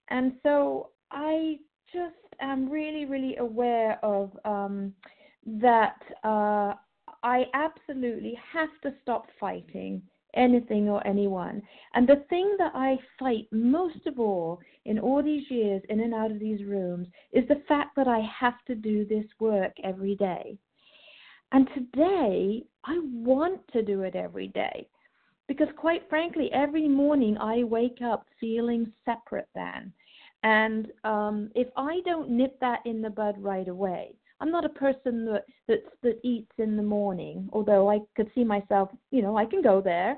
And 0.08 0.32
so 0.42 0.90
I 1.10 1.58
just 1.92 2.14
am 2.40 2.70
really, 2.70 3.04
really 3.04 3.36
aware 3.36 4.02
of 4.04 4.30
um, 4.44 4.94
that 5.46 5.96
uh, 6.22 6.74
I 7.24 7.46
absolutely 7.54 8.38
have 8.52 8.68
to 8.82 8.94
stop 9.02 9.26
fighting 9.40 10.02
anything 10.34 10.88
or 10.88 11.04
anyone. 11.06 11.62
And 11.94 12.06
the 12.06 12.24
thing 12.28 12.54
that 12.58 12.72
I 12.74 12.98
fight 13.18 13.46
most 13.50 14.06
of 14.06 14.20
all 14.20 14.60
in 14.84 14.98
all 14.98 15.22
these 15.22 15.50
years 15.50 15.82
in 15.88 16.00
and 16.00 16.12
out 16.12 16.30
of 16.30 16.38
these 16.38 16.64
rooms 16.64 17.08
is 17.32 17.46
the 17.48 17.62
fact 17.66 17.96
that 17.96 18.08
I 18.08 18.20
have 18.38 18.62
to 18.66 18.74
do 18.74 19.06
this 19.06 19.24
work 19.40 19.72
every 19.82 20.16
day. 20.16 20.58
And 21.52 21.68
today, 21.74 22.64
I 22.84 23.00
want 23.12 23.60
to 23.72 23.82
do 23.82 24.02
it 24.02 24.14
every 24.14 24.48
day. 24.48 24.88
Because 25.46 25.68
quite 25.76 26.08
frankly, 26.08 26.50
every 26.52 26.88
morning 26.88 27.38
I 27.38 27.64
wake 27.64 28.00
up 28.04 28.26
feeling 28.40 28.92
separate 29.04 29.48
then. 29.54 29.92
And 30.42 30.88
um, 31.04 31.50
if 31.54 31.68
I 31.76 32.00
don't 32.04 32.30
nip 32.30 32.58
that 32.60 32.80
in 32.84 33.00
the 33.00 33.10
bud 33.10 33.36
right 33.38 33.68
away, 33.68 34.14
I'm 34.40 34.50
not 34.50 34.64
a 34.64 34.70
person 34.70 35.24
that, 35.26 35.44
that 35.68 35.84
that 36.02 36.18
eats 36.22 36.52
in 36.58 36.76
the 36.76 36.82
morning, 36.82 37.48
although 37.52 37.90
I 37.90 38.00
could 38.16 38.30
see 38.34 38.44
myself, 38.44 38.90
you 39.10 39.22
know, 39.22 39.36
I 39.36 39.46
can 39.46 39.62
go 39.62 39.80
there. 39.80 40.16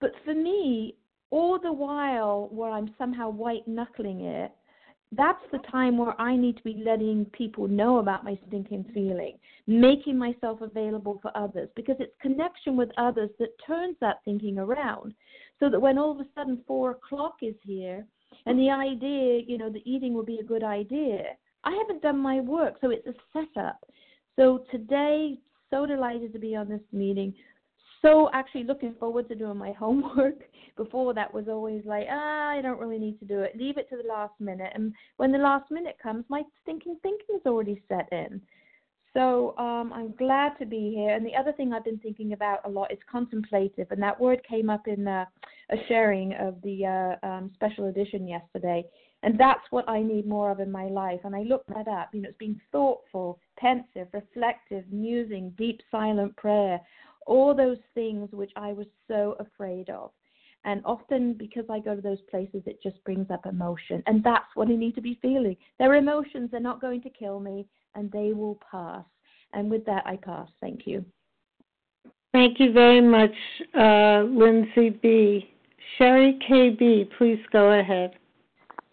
But 0.00 0.12
for 0.24 0.34
me, 0.34 0.96
all 1.30 1.58
the 1.58 1.72
while 1.72 2.48
where 2.50 2.70
I'm 2.70 2.94
somehow 2.98 3.30
white 3.30 3.66
knuckling 3.66 4.22
it, 4.22 4.52
that's 5.12 5.42
the 5.52 5.58
time 5.70 5.96
where 5.96 6.20
I 6.20 6.36
need 6.36 6.56
to 6.56 6.62
be 6.62 6.82
letting 6.84 7.26
people 7.26 7.68
know 7.68 7.98
about 7.98 8.24
my 8.24 8.38
stinking 8.48 8.86
feeling, 8.92 9.38
making 9.66 10.18
myself 10.18 10.60
available 10.60 11.18
for 11.22 11.30
others, 11.36 11.68
because 11.76 11.96
it's 12.00 12.12
connection 12.20 12.76
with 12.76 12.90
others 12.98 13.30
that 13.38 13.50
turns 13.64 13.96
that 14.00 14.16
thinking 14.24 14.58
around. 14.58 15.14
So 15.60 15.70
that 15.70 15.80
when 15.80 15.96
all 15.96 16.10
of 16.10 16.20
a 16.20 16.26
sudden 16.34 16.62
four 16.66 16.92
o'clock 16.92 17.36
is 17.40 17.54
here 17.62 18.04
and 18.46 18.58
the 18.58 18.70
idea, 18.70 19.42
you 19.46 19.58
know, 19.58 19.70
the 19.70 19.82
eating 19.90 20.12
will 20.12 20.24
be 20.24 20.38
a 20.38 20.44
good 20.44 20.64
idea, 20.64 21.22
I 21.66 21.72
haven't 21.72 22.02
done 22.02 22.18
my 22.18 22.40
work, 22.40 22.76
so 22.80 22.90
it's 22.90 23.06
a 23.06 23.14
setup. 23.32 23.84
So 24.36 24.64
today, 24.70 25.38
so 25.70 25.84
delighted 25.84 26.32
to 26.32 26.38
be 26.38 26.56
on 26.56 26.68
this 26.68 26.80
meeting 26.92 27.34
so 28.06 28.30
actually 28.32 28.64
looking 28.64 28.94
forward 29.00 29.28
to 29.28 29.34
doing 29.34 29.56
my 29.56 29.72
homework. 29.78 30.40
Before 30.76 31.14
that 31.14 31.32
was 31.32 31.46
always 31.48 31.82
like, 31.86 32.06
ah, 32.10 32.50
I 32.50 32.60
don't 32.60 32.78
really 32.78 32.98
need 32.98 33.18
to 33.20 33.24
do 33.24 33.40
it. 33.40 33.56
Leave 33.56 33.78
it 33.78 33.88
to 33.88 33.96
the 33.96 34.08
last 34.08 34.34
minute. 34.38 34.70
And 34.74 34.92
when 35.16 35.32
the 35.32 35.38
last 35.38 35.70
minute 35.70 35.96
comes, 36.02 36.24
my 36.28 36.42
thinking 36.66 36.98
thinking 37.02 37.36
is 37.36 37.46
already 37.46 37.82
set 37.88 38.08
in. 38.12 38.40
So 39.14 39.56
um, 39.56 39.90
I'm 39.94 40.14
glad 40.16 40.52
to 40.58 40.66
be 40.66 40.92
here. 40.94 41.14
And 41.14 41.24
the 41.24 41.34
other 41.34 41.52
thing 41.52 41.72
I've 41.72 41.84
been 41.86 41.98
thinking 41.98 42.34
about 42.34 42.58
a 42.66 42.68
lot 42.68 42.92
is 42.92 42.98
contemplative, 43.10 43.86
and 43.90 44.02
that 44.02 44.20
word 44.20 44.42
came 44.46 44.68
up 44.68 44.86
in 44.86 45.08
uh, 45.08 45.24
a 45.70 45.76
sharing 45.88 46.34
of 46.34 46.60
the 46.62 47.16
uh, 47.22 47.26
um, 47.26 47.50
special 47.54 47.86
edition 47.86 48.28
yesterday. 48.28 48.84
And 49.26 49.36
that's 49.36 49.64
what 49.70 49.88
I 49.88 50.02
need 50.02 50.24
more 50.24 50.52
of 50.52 50.60
in 50.60 50.70
my 50.70 50.84
life. 50.84 51.18
And 51.24 51.34
I 51.34 51.42
looked 51.42 51.68
that 51.74 51.88
up. 51.88 52.10
You 52.12 52.22
know, 52.22 52.28
it's 52.28 52.38
being 52.38 52.60
thoughtful, 52.70 53.40
pensive, 53.58 54.06
reflective, 54.12 54.84
musing, 54.92 55.52
deep, 55.58 55.80
silent 55.90 56.36
prayer, 56.36 56.80
all 57.26 57.52
those 57.52 57.80
things 57.92 58.30
which 58.30 58.52
I 58.54 58.72
was 58.72 58.86
so 59.08 59.36
afraid 59.40 59.90
of. 59.90 60.12
And 60.64 60.80
often, 60.84 61.32
because 61.32 61.64
I 61.68 61.80
go 61.80 61.96
to 61.96 62.00
those 62.00 62.20
places, 62.30 62.62
it 62.66 62.80
just 62.80 63.02
brings 63.02 63.28
up 63.32 63.46
emotion. 63.46 64.00
And 64.06 64.22
that's 64.22 64.46
what 64.54 64.68
I 64.68 64.76
need 64.76 64.94
to 64.94 65.00
be 65.00 65.18
feeling. 65.20 65.56
Their 65.80 65.94
emotions 65.94 66.50
are 66.52 66.60
not 66.60 66.80
going 66.80 67.02
to 67.02 67.10
kill 67.10 67.40
me, 67.40 67.66
and 67.96 68.12
they 68.12 68.32
will 68.32 68.60
pass. 68.70 69.04
And 69.54 69.68
with 69.68 69.84
that, 69.86 70.06
I 70.06 70.18
pass. 70.18 70.48
Thank 70.60 70.86
you. 70.86 71.04
Thank 72.32 72.60
you 72.60 72.70
very 72.72 73.00
much, 73.00 73.34
uh, 73.76 74.22
Lindsay 74.22 74.90
B. 74.90 75.50
Sherry 75.98 76.38
KB, 76.48 77.10
please 77.18 77.40
go 77.50 77.72
ahead. 77.72 78.14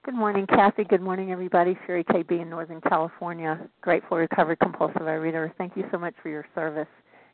Good 0.06 0.16
morning, 0.16 0.46
Kathy. 0.48 0.84
Good 0.84 1.00
morning, 1.00 1.32
everybody. 1.32 1.78
Sherry 1.88 2.04
KB 2.04 2.42
in 2.42 2.50
Northern 2.50 2.82
California. 2.82 3.58
Grateful 3.80 4.18
recovered 4.18 4.60
compulsive 4.60 5.02
reader. 5.02 5.54
Thank 5.58 5.78
you 5.78 5.86
so 5.94 5.98
much 5.98 6.14
for 6.22 6.28
your 6.28 6.46
service. 6.54 6.90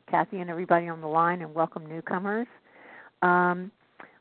Kathy 0.08 0.38
and 0.38 0.48
everybody 0.48 0.86
on 0.86 1.00
the 1.00 1.06
line, 1.08 1.42
and 1.42 1.52
welcome 1.52 1.84
newcomers. 1.84 2.46
Um, 3.22 3.72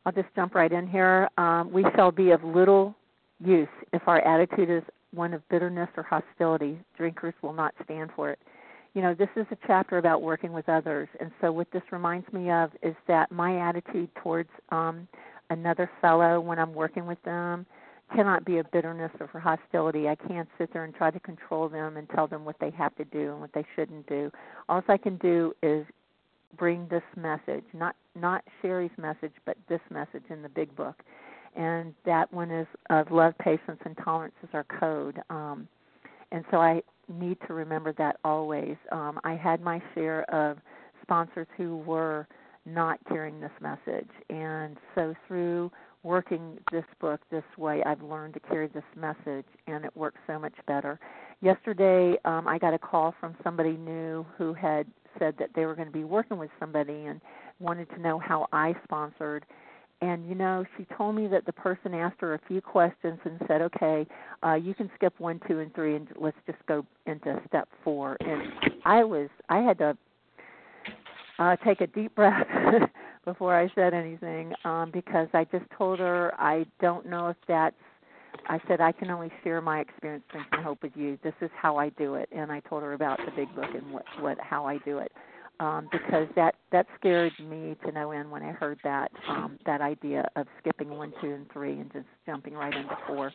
I'll 0.04 0.12
just 0.14 0.30
jump 0.36 0.56
right 0.56 0.72
in 0.72 0.88
here. 0.88 1.30
Um, 1.38 1.72
we 1.72 1.86
shall 1.96 2.12
be 2.12 2.32
of 2.32 2.44
little 2.44 2.96
use 3.40 3.68
if 3.94 4.02
our 4.08 4.20
attitude 4.22 4.72
is 4.72 4.82
one 5.14 5.36
of 5.36 5.48
bitterness 5.50 5.90
or 5.96 6.02
hostility. 6.02 6.80
Drinkers 6.98 7.36
will 7.44 7.54
not 7.54 7.76
stand 7.84 8.10
for 8.16 8.32
it. 8.32 8.40
you 8.96 9.04
know, 9.04 9.14
this 9.14 9.30
is 9.36 9.46
a 9.52 9.58
chapter 9.68 10.00
about 10.00 10.24
working 10.24 10.54
with 10.54 10.68
others. 10.70 11.08
And 11.20 11.30
so, 11.40 11.52
what 11.52 11.68
this 11.72 11.84
reminds 11.92 12.34
me 12.34 12.50
of 12.50 12.72
is 12.82 12.96
that 13.08 13.32
my 13.32 13.60
attitude 13.60 14.10
towards 14.24 14.50
um, 14.70 15.08
another 15.52 15.88
fellow 16.02 16.40
when 16.40 16.58
I'm 16.58 16.74
working 16.74 17.06
with 17.06 17.22
them 17.22 17.68
cannot 18.16 18.46
be 18.46 18.58
a 18.58 18.64
bitterness 18.64 19.12
or 19.20 19.28
for 19.28 19.40
hostility. 19.40 20.08
I 20.08 20.16
can't 20.16 20.50
sit 20.58 20.72
there 20.74 20.84
and 20.84 20.94
try 20.94 21.12
to 21.12 21.20
control 21.20 21.70
them 21.70 21.98
and 21.98 22.10
tell 22.10 22.28
them 22.28 22.46
what 22.46 22.56
they 22.60 22.72
have 22.72 22.96
to 22.96 23.06
do 23.06 23.32
and 23.32 23.40
what 23.40 23.54
they 23.54 23.66
shouldn't 23.76 24.08
do. 24.08 24.32
All 24.68 24.84
I 24.88 24.98
can 24.98 25.18
do 25.18 25.54
is 25.62 25.86
bring 26.58 26.88
this 26.90 27.04
message, 27.16 27.64
not 27.74 27.96
not 28.16 28.44
Sherry's 28.62 28.92
message, 28.98 29.34
but 29.46 29.58
this 29.68 29.82
message 29.90 30.24
in 30.30 30.42
the 30.42 30.50
big 30.50 30.76
book. 30.76 31.04
And 31.56 31.94
that 32.06 32.32
one 32.34 32.52
is 32.52 32.68
of 32.90 33.12
love, 33.12 33.38
patience, 33.40 33.80
and 33.86 33.98
tolerance 34.04 34.36
is 34.44 34.50
our 34.54 34.66
code. 34.80 35.20
Um, 35.30 35.68
and 36.32 36.46
so 36.52 36.58
I 36.58 36.82
need 37.08 37.38
to 37.48 37.54
remember 37.54 37.94
that 37.94 38.18
always. 38.24 38.78
Um, 38.92 39.20
I 39.24 39.36
had 39.36 39.62
my 39.62 39.82
share 39.96 40.24
of 40.34 40.58
sponsors 41.02 41.48
who 41.58 41.78
were 41.78 42.28
not 42.66 43.00
carrying 43.08 43.40
this 43.40 43.52
message, 43.62 44.10
and 44.30 44.78
so 44.94 45.16
through 45.28 45.72
working 46.04 46.58
this 46.72 46.86
book 47.00 47.20
this 47.30 47.44
way, 47.58 47.84
I've 47.86 48.02
learned 48.02 48.34
to 48.36 48.40
carry 48.40 48.68
this 48.68 48.84
message, 48.96 49.46
and 49.68 49.84
it 49.86 49.96
works 49.96 50.20
so 50.28 50.40
much 50.40 50.54
better. 50.68 51.00
Yesterday, 51.42 52.18
um, 52.26 52.48
I 52.48 52.58
got 52.58 52.74
a 52.74 52.80
call 52.80 53.14
from 53.20 53.36
somebody 53.44 53.78
new 53.78 54.26
who 54.38 54.54
had 54.54 54.88
said 55.18 55.36
that 55.40 55.50
they 55.56 55.66
were 55.66 55.76
going 55.76 55.88
to 55.88 55.94
be 55.94 56.04
working 56.04 56.38
with 56.38 56.50
somebody 56.60 57.06
and 57.06 57.20
wanted 57.60 57.90
to 57.90 58.00
know 58.00 58.20
how 58.20 58.48
I 58.54 58.76
sponsored. 58.84 59.46
And 60.02 60.28
you 60.30 60.36
know, 60.36 60.64
she 60.78 60.86
told 60.98 61.16
me 61.16 61.28
that 61.28 61.46
the 61.46 61.52
person 61.52 61.94
asked 61.94 62.22
her 62.22 62.34
a 62.34 62.40
few 62.48 62.62
questions 62.62 63.20
and 63.26 63.38
said, 63.48 63.62
"Okay, 63.62 64.08
uh, 64.46 64.54
you 64.54 64.74
can 64.74 64.90
skip 64.96 65.14
one, 65.20 65.42
two, 65.46 65.60
and 65.60 65.74
three, 65.76 65.96
and 65.96 66.08
let's 66.16 66.38
just 66.46 66.60
go 66.68 66.86
into 67.06 67.42
step 67.48 67.68
four. 67.84 68.16
And 68.22 68.44
I 68.86 69.04
was, 69.04 69.30
I 69.50 69.60
had 69.60 69.78
to 69.80 69.98
uh, 71.38 71.58
take 71.66 71.82
a 71.82 71.88
deep 71.88 72.16
breath 72.16 72.48
before 73.34 73.60
I 73.60 73.70
said 73.76 73.94
anything 73.94 74.54
um, 74.66 74.92
because 74.92 75.28
I 75.34 75.46
just 75.46 75.66
told 75.78 76.00
her 76.00 76.34
I 76.40 76.66
don't 76.82 77.06
know 77.06 77.30
if 77.30 77.38
that's. 77.48 77.76
I 78.48 78.60
said 78.68 78.80
I 78.80 78.92
can 78.92 79.10
only 79.10 79.32
share 79.44 79.62
my 79.62 79.80
experience, 79.80 80.24
strength, 80.30 80.50
and 80.52 80.64
hope 80.64 80.84
with 80.84 80.94
you. 80.96 81.18
This 81.24 81.34
is 81.42 81.50
how 81.60 81.78
I 81.78 81.90
do 81.90 82.16
it, 82.16 82.30
and 82.32 82.52
I 82.52 82.60
told 82.62 82.84
her 82.84 82.94
about 82.94 83.20
the 83.26 83.32
big 83.36 83.54
book 83.56 83.70
and 83.74 83.92
what, 83.92 84.06
what 84.22 84.38
how 84.40 84.66
I 84.66 84.78
do 84.80 85.00
it 85.00 85.12
um, 85.60 85.90
because 85.92 86.28
that 86.36 86.56
that 86.72 86.86
scared 86.98 87.34
me 87.40 87.76
to 87.86 87.92
no 87.92 88.12
end 88.12 88.32
when 88.32 88.44
I 88.44 88.52
heard 88.52 88.80
that 88.84 89.12
um, 89.28 89.60
that 89.66 89.82
idea 89.82 90.28
of 90.36 90.48
skipping 90.60 90.90
one, 90.90 91.14
two, 91.22 91.34
and 91.34 91.52
three 91.52 91.80
and 91.80 91.92
just 91.92 92.06
jumping 92.26 92.54
right 92.54 92.74
into 92.74 92.98
four. 93.08 93.32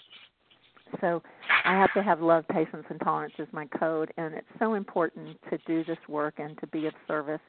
So 1.00 1.22
I 1.64 1.72
have 1.72 1.92
to 1.94 2.02
have 2.02 2.20
love, 2.20 2.46
patience, 2.48 2.84
and 2.88 3.00
tolerance 3.00 3.34
as 3.38 3.48
my 3.52 3.66
code, 3.78 4.12
and 4.16 4.34
it's 4.34 4.46
so 4.58 4.74
important 4.74 5.38
to 5.50 5.58
do 5.66 5.84
this 5.84 5.98
work 6.08 6.34
and 6.38 6.58
to 6.60 6.66
be 6.68 6.86
of 6.86 6.94
service. 7.08 7.40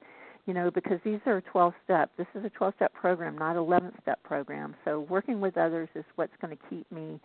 You 0.46 0.54
know, 0.54 0.70
because 0.70 1.00
these 1.04 1.20
are 1.26 1.42
12 1.42 1.74
step. 1.84 2.12
This 2.18 2.28
is 2.36 2.46
a 2.46 2.50
12 2.52 2.74
step 2.76 2.94
program, 2.94 3.36
not 3.38 3.56
11 3.56 3.94
step 4.02 4.22
program. 4.24 4.76
So 4.86 5.02
working 5.10 5.42
with 5.42 5.58
others 5.58 5.90
is 5.96 6.06
what's 6.16 6.34
going 6.40 6.56
to 6.56 6.64
keep 6.70 6.92
me 6.92 7.20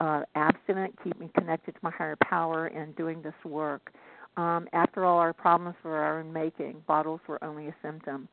uh, 0.00 0.22
abstinent, 0.34 0.94
keep 1.04 1.18
me 1.20 1.30
connected 1.38 1.72
to 1.72 1.78
my 1.82 1.90
higher 1.90 2.16
power, 2.22 2.66
and 2.66 2.96
doing 2.96 3.22
this 3.22 3.34
work. 3.44 3.92
Um, 4.36 4.66
after 4.72 5.04
all, 5.04 5.18
our 5.18 5.32
problems 5.32 5.76
were 5.84 5.96
our 5.96 6.20
own 6.20 6.32
making. 6.32 6.82
Bottles 6.86 7.20
were 7.28 7.42
only 7.44 7.68
a 7.68 7.74
symptom, 7.82 8.28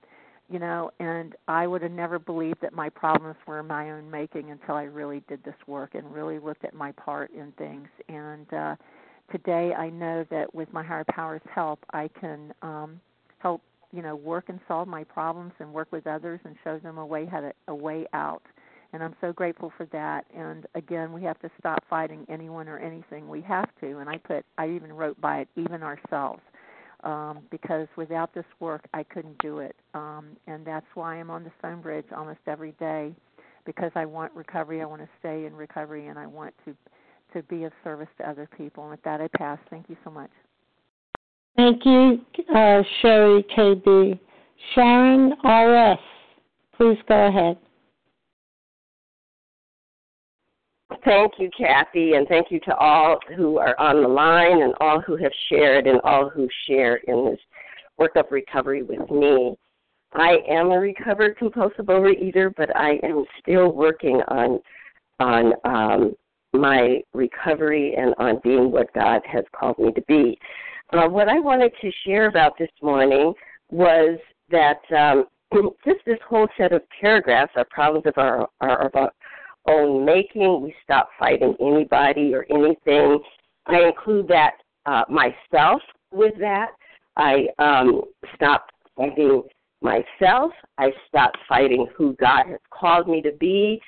you 0.50 0.58
know. 0.58 0.92
And 1.00 1.36
I 1.48 1.68
would 1.68 1.84
have 1.84 1.92
never 1.92 2.18
believed 2.18 2.62
that 2.62 2.74
my 2.74 2.90
problems 2.90 3.36
were 3.46 3.62
my 3.62 3.92
own 3.92 4.10
making 4.10 4.50
until 4.50 4.76
I 4.76 4.84
really 4.84 5.22
did 5.28 5.44
this 5.44 5.56
work 5.68 5.94
and 5.94 6.12
really 6.12 6.40
looked 6.40 6.66
at 6.66 6.74
my 6.74 6.92
part 6.94 7.32
in 7.32 7.52
things. 7.58 7.88
And 8.10 8.52
uh, 8.54 8.76
today, 9.32 9.74
I 9.74 9.90
know 9.90 10.26
that 10.32 10.54
with 10.56 10.72
my 10.74 10.84
higher 10.84 11.06
powers' 11.12 11.42
help, 11.54 11.80
I 11.94 12.10
can 12.20 12.54
um, 12.64 13.00
help, 13.38 13.62
you 13.92 14.02
know, 14.02 14.16
work 14.16 14.46
and 14.50 14.60
solve 14.68 14.88
my 14.88 15.04
problems 15.04 15.54
and 15.60 15.72
work 15.74 15.92
with 15.92 16.08
others 16.08 16.40
and 16.46 16.56
show 16.64 16.80
them 16.80 16.98
a 16.98 17.06
way 17.06 17.26
how 17.26 17.42
to 17.42 17.52
a 17.68 17.76
way 17.76 18.06
out 18.14 18.44
and 18.94 19.02
I'm 19.02 19.16
so 19.22 19.32
grateful 19.32 19.72
for 19.78 19.86
that. 19.88 20.26
And 20.36 20.66
again, 20.76 21.14
we 21.14 21.24
have 21.24 21.40
to 21.40 21.50
stop 21.60 21.80
fighting 21.90 22.26
anyone 22.30 22.68
or 22.68 22.78
anything. 22.78 23.30
We 23.30 23.42
have 23.42 23.70
to, 23.82 24.00
and 24.00 24.10
I 24.10 24.18
put, 24.18 24.46
I 24.58 24.70
even 24.70 24.94
wrote 24.94 25.20
by 25.22 25.40
it, 25.40 25.48
even 25.56 25.82
ourselves, 25.82 26.42
um, 27.04 27.40
because 27.50 27.88
without 27.96 28.34
this 28.34 28.46
work, 28.60 28.86
I 28.94 29.04
couldn't 29.04 29.38
do 29.40 29.60
it. 29.60 29.76
Um, 29.94 30.36
and 30.48 30.66
that's 30.66 30.86
why 30.94 31.16
I'm 31.16 31.30
on 31.30 31.44
the 31.44 31.52
Stone 31.60 31.82
Bridge 31.82 32.06
almost 32.16 32.40
every 32.48 32.74
day, 32.74 33.16
because 33.66 33.92
I 33.96 34.06
want 34.06 34.34
recovery. 34.34 34.82
I 34.82 34.86
want 34.86 35.02
to 35.02 35.10
stay 35.20 35.46
in 35.46 35.56
recovery, 35.56 36.08
and 36.08 36.20
I 36.20 36.28
want 36.28 36.54
to 36.66 36.76
to 37.34 37.42
be 37.44 37.64
of 37.64 37.72
service 37.82 38.10
to 38.18 38.30
other 38.30 38.46
people. 38.58 38.84
And 38.84 38.92
with 38.92 39.02
that, 39.04 39.22
I 39.22 39.30
pass. 39.38 39.58
Thank 39.70 39.88
you 39.88 39.96
so 40.04 40.12
much. 40.12 40.32
Thank 41.56 41.86
you, 41.86 42.22
uh, 42.56 42.82
Sherry 43.02 43.46
KB. 43.56 44.20
Sharon 44.74 45.34
R.S., 45.44 46.00
please 46.78 46.98
go 47.08 47.28
ahead. 47.28 47.58
Thank 51.04 51.34
you, 51.40 51.50
Kathy, 51.58 52.14
and 52.14 52.28
thank 52.28 52.52
you 52.52 52.60
to 52.62 52.76
all 52.76 53.18
who 53.36 53.58
are 53.58 53.80
on 53.80 54.04
the 54.04 54.08
line 54.08 54.62
and 54.62 54.74
all 54.80 55.02
who 55.02 55.16
have 55.16 55.32
shared 55.50 55.88
and 55.88 56.00
all 56.04 56.30
who 56.30 56.48
share 56.68 56.98
in 57.08 57.26
this 57.26 57.40
work 57.98 58.16
of 58.16 58.26
recovery 58.30 58.84
with 58.84 59.10
me. 59.10 59.56
I 60.14 60.38
am 60.48 60.72
a 60.72 60.80
recovered 60.80 61.38
compulsive 61.38 61.86
overeater, 61.86 62.54
but 62.56 62.76
I 62.76 63.00
am 63.04 63.24
still 63.42 63.72
working 63.72 64.22
on 64.28 64.60
on 65.20 65.54
um, 65.64 66.16
my 66.54 67.02
recovery 67.14 67.96
and 67.96 68.14
on 68.18 68.40
being 68.44 68.72
what 68.72 68.94
God 68.94 69.22
has 69.26 69.46
called 69.58 69.80
me 69.80 69.92
to 69.94 70.02
be. 70.08 70.38
Uh, 70.94 71.08
what 71.08 71.30
I 71.30 71.40
wanted 71.40 71.72
to 71.82 71.92
share 72.06 72.28
about 72.28 72.58
this 72.58 72.70
morning 72.82 73.34
was 73.70 74.20
that 74.50 74.82
um, 74.96 75.26
just 75.86 76.00
this 76.06 76.20
whole 76.28 76.48
set 76.58 76.74
of 76.74 76.82
paragraphs, 77.00 77.54
our 77.56 77.66
problems 77.70 78.06
of 78.06 78.14
our, 78.18 78.50
our, 78.60 78.92
our 78.94 79.12
own 79.68 80.06
making. 80.06 80.62
We 80.62 80.76
stop 80.84 81.10
fighting 81.18 81.56
anybody 81.62 82.34
or 82.34 82.46
anything. 82.50 83.20
I 83.68 83.84
include 83.88 84.28
that 84.30 84.56
uh, 84.86 85.04
myself 85.10 85.82
with 86.12 86.34
that. 86.40 86.72
I 87.16 87.48
um, 87.60 88.02
stop 88.36 88.68
fighting 88.98 89.44
myself. 89.82 90.52
I 90.78 90.92
stop 91.08 91.32
fighting 91.48 91.88
who 91.96 92.16
God 92.20 92.48
has 92.48 92.60
called 92.70 93.08
me 93.08 93.22
to 93.22 93.32
be. 93.40 93.82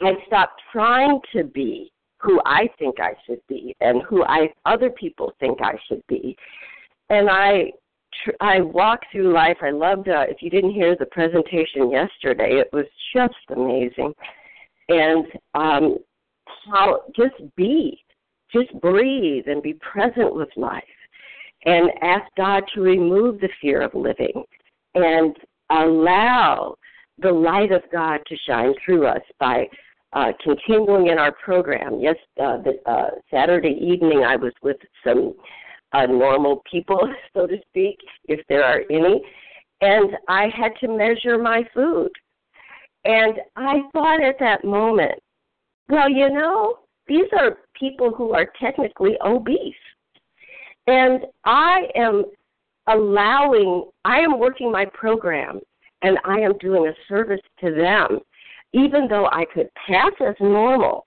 I 0.00 0.12
stop 0.26 0.52
trying 0.72 1.20
to 1.32 1.42
be 1.42 1.90
who 2.18 2.40
I 2.44 2.68
think 2.78 2.96
I 3.00 3.14
should 3.26 3.40
be 3.48 3.74
and 3.80 4.02
who 4.02 4.24
I 4.24 4.48
other 4.64 4.90
people 4.90 5.32
think 5.40 5.58
I 5.62 5.74
should 5.88 6.02
be. 6.08 6.36
And 7.10 7.28
I 7.30 7.72
tr- 8.24 8.36
I 8.40 8.60
walk 8.60 9.00
through 9.12 9.32
life. 9.32 9.58
I 9.62 9.70
loved 9.70 10.08
uh, 10.08 10.24
if 10.28 10.38
you 10.40 10.50
didn't 10.50 10.72
hear 10.72 10.96
the 10.96 11.06
presentation 11.06 11.90
yesterday, 11.90 12.60
it 12.60 12.68
was 12.72 12.86
just 13.14 13.34
amazing 13.50 14.14
and 14.88 15.26
um, 15.54 15.98
how 16.70 17.02
just 17.16 17.34
be, 17.56 17.98
just 18.52 18.72
breathe 18.80 19.44
and 19.46 19.62
be 19.62 19.74
present 19.74 20.34
with 20.34 20.48
life, 20.56 20.82
and 21.64 21.90
ask 22.02 22.24
God 22.36 22.62
to 22.74 22.80
remove 22.80 23.40
the 23.40 23.48
fear 23.60 23.82
of 23.82 23.94
living, 23.94 24.44
and 24.94 25.36
allow 25.70 26.76
the 27.18 27.30
light 27.30 27.72
of 27.72 27.82
God 27.90 28.20
to 28.26 28.36
shine 28.46 28.74
through 28.84 29.06
us 29.06 29.22
by 29.40 29.66
uh, 30.12 30.32
continuing 30.42 31.08
in 31.08 31.18
our 31.18 31.32
program. 31.32 31.98
Yes, 32.00 32.16
uh, 32.40 32.58
the, 32.58 32.78
uh, 32.90 33.10
Saturday 33.30 33.78
evening 33.80 34.24
I 34.24 34.36
was 34.36 34.52
with 34.62 34.76
some 35.04 35.34
uh, 35.92 36.06
normal 36.06 36.62
people, 36.70 37.00
so 37.34 37.46
to 37.46 37.56
speak, 37.68 37.98
if 38.24 38.40
there 38.48 38.64
are 38.64 38.82
any, 38.90 39.22
and 39.80 40.16
I 40.28 40.48
had 40.56 40.72
to 40.80 40.88
measure 40.88 41.38
my 41.38 41.62
food 41.74 42.10
and 43.06 43.34
I 43.54 43.82
thought 43.92 44.20
at 44.20 44.38
that 44.40 44.64
moment, 44.64 45.20
well, 45.88 46.10
you 46.10 46.28
know, 46.28 46.80
these 47.06 47.26
are 47.38 47.58
people 47.78 48.12
who 48.12 48.32
are 48.32 48.50
technically 48.60 49.16
obese. 49.24 49.74
And 50.88 51.24
I 51.44 51.82
am 51.94 52.24
allowing, 52.88 53.84
I 54.04 54.18
am 54.18 54.40
working 54.40 54.72
my 54.72 54.86
program 54.86 55.60
and 56.02 56.18
I 56.24 56.40
am 56.40 56.58
doing 56.58 56.88
a 56.88 56.94
service 57.08 57.40
to 57.60 57.72
them, 57.72 58.18
even 58.72 59.08
though 59.08 59.26
I 59.26 59.44
could 59.52 59.68
pass 59.86 60.12
as 60.20 60.34
normal, 60.40 61.06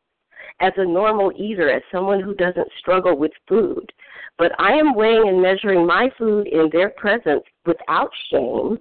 as 0.59 0.73
a 0.77 0.85
normal 0.85 1.31
eater, 1.37 1.69
as 1.69 1.81
someone 1.91 2.21
who 2.21 2.33
doesn't 2.33 2.67
struggle 2.79 3.17
with 3.17 3.31
food. 3.47 3.91
But 4.37 4.51
I 4.59 4.71
am 4.71 4.95
weighing 4.95 5.27
and 5.27 5.41
measuring 5.41 5.85
my 5.85 6.09
food 6.17 6.47
in 6.47 6.69
their 6.71 6.89
presence 6.89 7.43
without 7.65 8.11
shame 8.31 8.79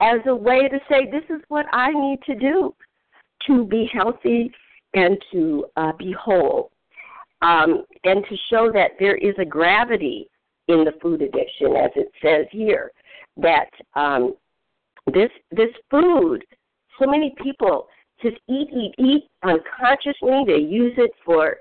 as 0.00 0.20
a 0.26 0.34
way 0.34 0.68
to 0.68 0.78
say, 0.88 1.10
this 1.10 1.24
is 1.28 1.42
what 1.48 1.66
I 1.72 1.90
need 1.92 2.20
to 2.26 2.34
do 2.34 2.74
to 3.46 3.64
be 3.64 3.88
healthy 3.92 4.50
and 4.94 5.18
to 5.32 5.66
uh, 5.76 5.92
be 5.92 6.12
whole. 6.12 6.70
Um, 7.40 7.84
and 8.04 8.24
to 8.28 8.36
show 8.50 8.70
that 8.72 8.92
there 8.98 9.16
is 9.16 9.34
a 9.38 9.44
gravity 9.44 10.28
in 10.66 10.84
the 10.84 10.92
food 11.00 11.22
addiction, 11.22 11.76
as 11.76 11.90
it 11.94 12.10
says 12.22 12.46
here, 12.50 12.90
that 13.36 13.70
um, 13.94 14.34
this 15.12 15.30
this 15.52 15.70
food, 15.88 16.44
so 16.98 17.06
many 17.06 17.34
people 17.42 17.88
just 18.22 18.36
eat, 18.48 18.68
eat, 18.72 18.94
eat 18.98 19.24
unconsciously. 19.42 20.44
They 20.46 20.58
use 20.58 20.94
it 20.96 21.10
for 21.24 21.56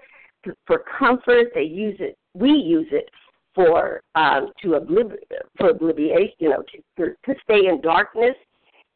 for 0.66 0.84
comfort. 0.98 1.48
They 1.54 1.64
use 1.64 1.98
it. 2.00 2.18
We 2.34 2.52
use 2.52 2.88
it 2.92 3.10
for 3.54 4.02
um, 4.16 4.52
to 4.62 4.70
oblib- 4.70 5.18
for 5.58 5.72
obliviation, 5.72 6.36
you 6.40 6.50
know, 6.50 6.64
to 6.98 7.16
to 7.26 7.40
stay 7.44 7.68
in 7.68 7.82
darkness, 7.82 8.36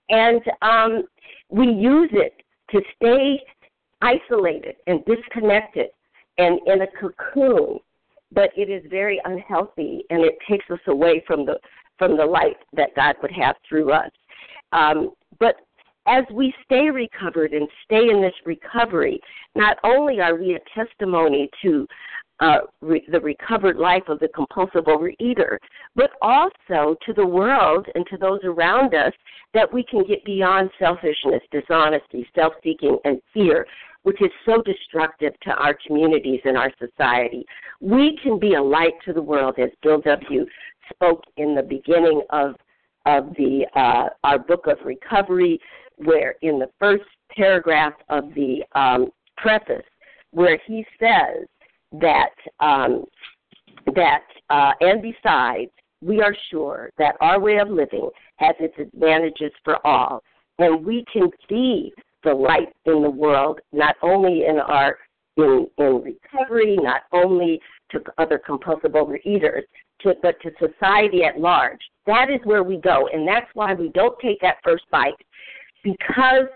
and 0.10 0.42
um, 0.62 1.04
we 1.50 1.68
use 1.68 2.10
it 2.14 2.34
to 2.72 2.82
stay 2.96 3.40
isolated 4.02 4.76
and 4.88 5.04
disconnected 5.06 5.88
and 6.38 6.60
in 6.66 6.82
a 6.82 6.88
cocoon. 7.00 7.80
But 8.34 8.52
it 8.56 8.70
is 8.70 8.84
very 8.90 9.20
unhealthy, 9.26 10.06
and 10.10 10.24
it 10.24 10.38
takes 10.50 10.66
us 10.70 10.80
away 10.88 11.24
from 11.28 11.46
the 11.46 11.60
from 11.98 12.18
the 12.18 12.26
light 12.26 12.58
that 12.74 12.96
God 12.96 13.16
would 13.22 13.32
have 13.32 13.56
through 13.68 13.92
us. 13.92 14.10
Um, 14.72 15.12
but 15.40 15.56
as 16.08 16.24
we 16.32 16.54
stay 16.66 16.90
recovered 16.90 17.54
and 17.54 17.68
stay 17.86 18.10
in 18.10 18.22
this 18.22 18.34
recovery, 18.46 19.20
not 19.56 19.78
only 19.84 20.20
are 20.20 20.36
we 20.36 20.56
a 20.56 20.60
testimony 20.76 21.50
to 21.62 21.88
uh, 22.40 22.58
re- 22.82 23.06
the 23.12 23.20
recovered 23.20 23.78
life 23.78 24.04
of 24.08 24.20
the 24.20 24.28
compulsive 24.30 24.86
overeater, 24.86 25.58
but 25.96 26.12
also 26.22 26.96
to 27.06 27.14
the 27.16 27.26
world 27.26 27.86
and 27.94 28.06
to 28.08 28.18
those 28.18 28.40
around 28.44 28.96
us 28.96 29.14
that 29.54 29.72
we 29.72 29.84
can 29.84 30.04
get 30.08 30.26
beyond 30.26 30.70
selfishness, 30.80 31.42
dishonesty, 31.52 32.28
self 32.34 32.54
seeking, 32.64 32.98
and 33.06 33.22
fear, 33.32 33.68
which 34.04 34.20
is 34.22 34.32
so 34.46 34.62
destructive 34.64 35.34
to 35.44 35.52
our 35.52 35.78
communities 35.86 36.42
and 36.44 36.58
our 36.58 36.72
society. 36.80 37.46
We 37.80 38.18
can 38.24 38.40
be 38.40 38.56
a 38.56 38.62
light 38.62 38.94
to 39.06 39.14
the 39.14 39.22
world, 39.22 39.56
as 39.60 39.70
Bill 39.84 40.02
W. 40.02 40.46
spoke 40.92 41.24
in 41.38 41.54
the 41.54 41.64
beginning 41.64 42.22
of 42.32 42.56
of 43.06 43.34
the 43.36 43.66
uh, 43.76 44.10
our 44.24 44.40
book 44.40 44.68
of 44.68 44.78
recovery, 44.86 45.60
where 46.06 46.36
in 46.42 46.60
the 46.60 46.70
first 46.80 47.04
paragraph 47.36 47.94
of 48.10 48.34
the 48.34 48.64
um, 48.74 49.10
preface, 49.38 49.86
where 50.32 50.60
he 50.66 50.86
says 51.00 51.48
that 51.94 52.34
um, 52.60 53.06
that 53.96 54.24
uh, 54.50 54.72
and 54.82 55.02
besides, 55.02 55.72
we 56.02 56.22
are 56.22 56.36
sure 56.50 56.90
that 56.98 57.16
our 57.22 57.40
way 57.40 57.58
of 57.58 57.70
living 57.70 58.10
has 58.38 58.56
its 58.60 58.76
advantages 58.80 59.52
for 59.64 59.86
all, 59.86 60.22
and 60.60 60.86
we 60.86 61.06
can 61.12 61.30
be 61.50 61.94
the 62.24 62.34
light 62.34 62.74
in 62.86 63.02
the 63.02 63.10
world, 63.10 63.60
not 63.72 63.96
only 64.02 64.46
in 64.46 64.60
our 64.60 64.98
in 65.38 65.68
in 65.78 66.02
recovery, 66.04 66.78
not 66.78 67.02
only 67.12 67.60
to 67.92 68.02
other 68.18 68.38
compulsive 68.38 68.92
overeaters, 68.92 69.64
to, 70.02 70.14
but 70.22 70.36
to 70.42 70.52
society 70.60 71.24
at 71.24 71.40
large. 71.40 71.80
That 72.06 72.30
is 72.30 72.40
where 72.44 72.64
we 72.64 72.78
go, 72.78 73.10
and 73.14 73.28
that's 73.28 73.50
why 73.54 73.74
we 73.74 73.90
don't 73.90 74.18
take 74.20 74.40
that 74.42 74.58
first 74.64 74.84
bite, 74.92 75.14
because 75.84 76.48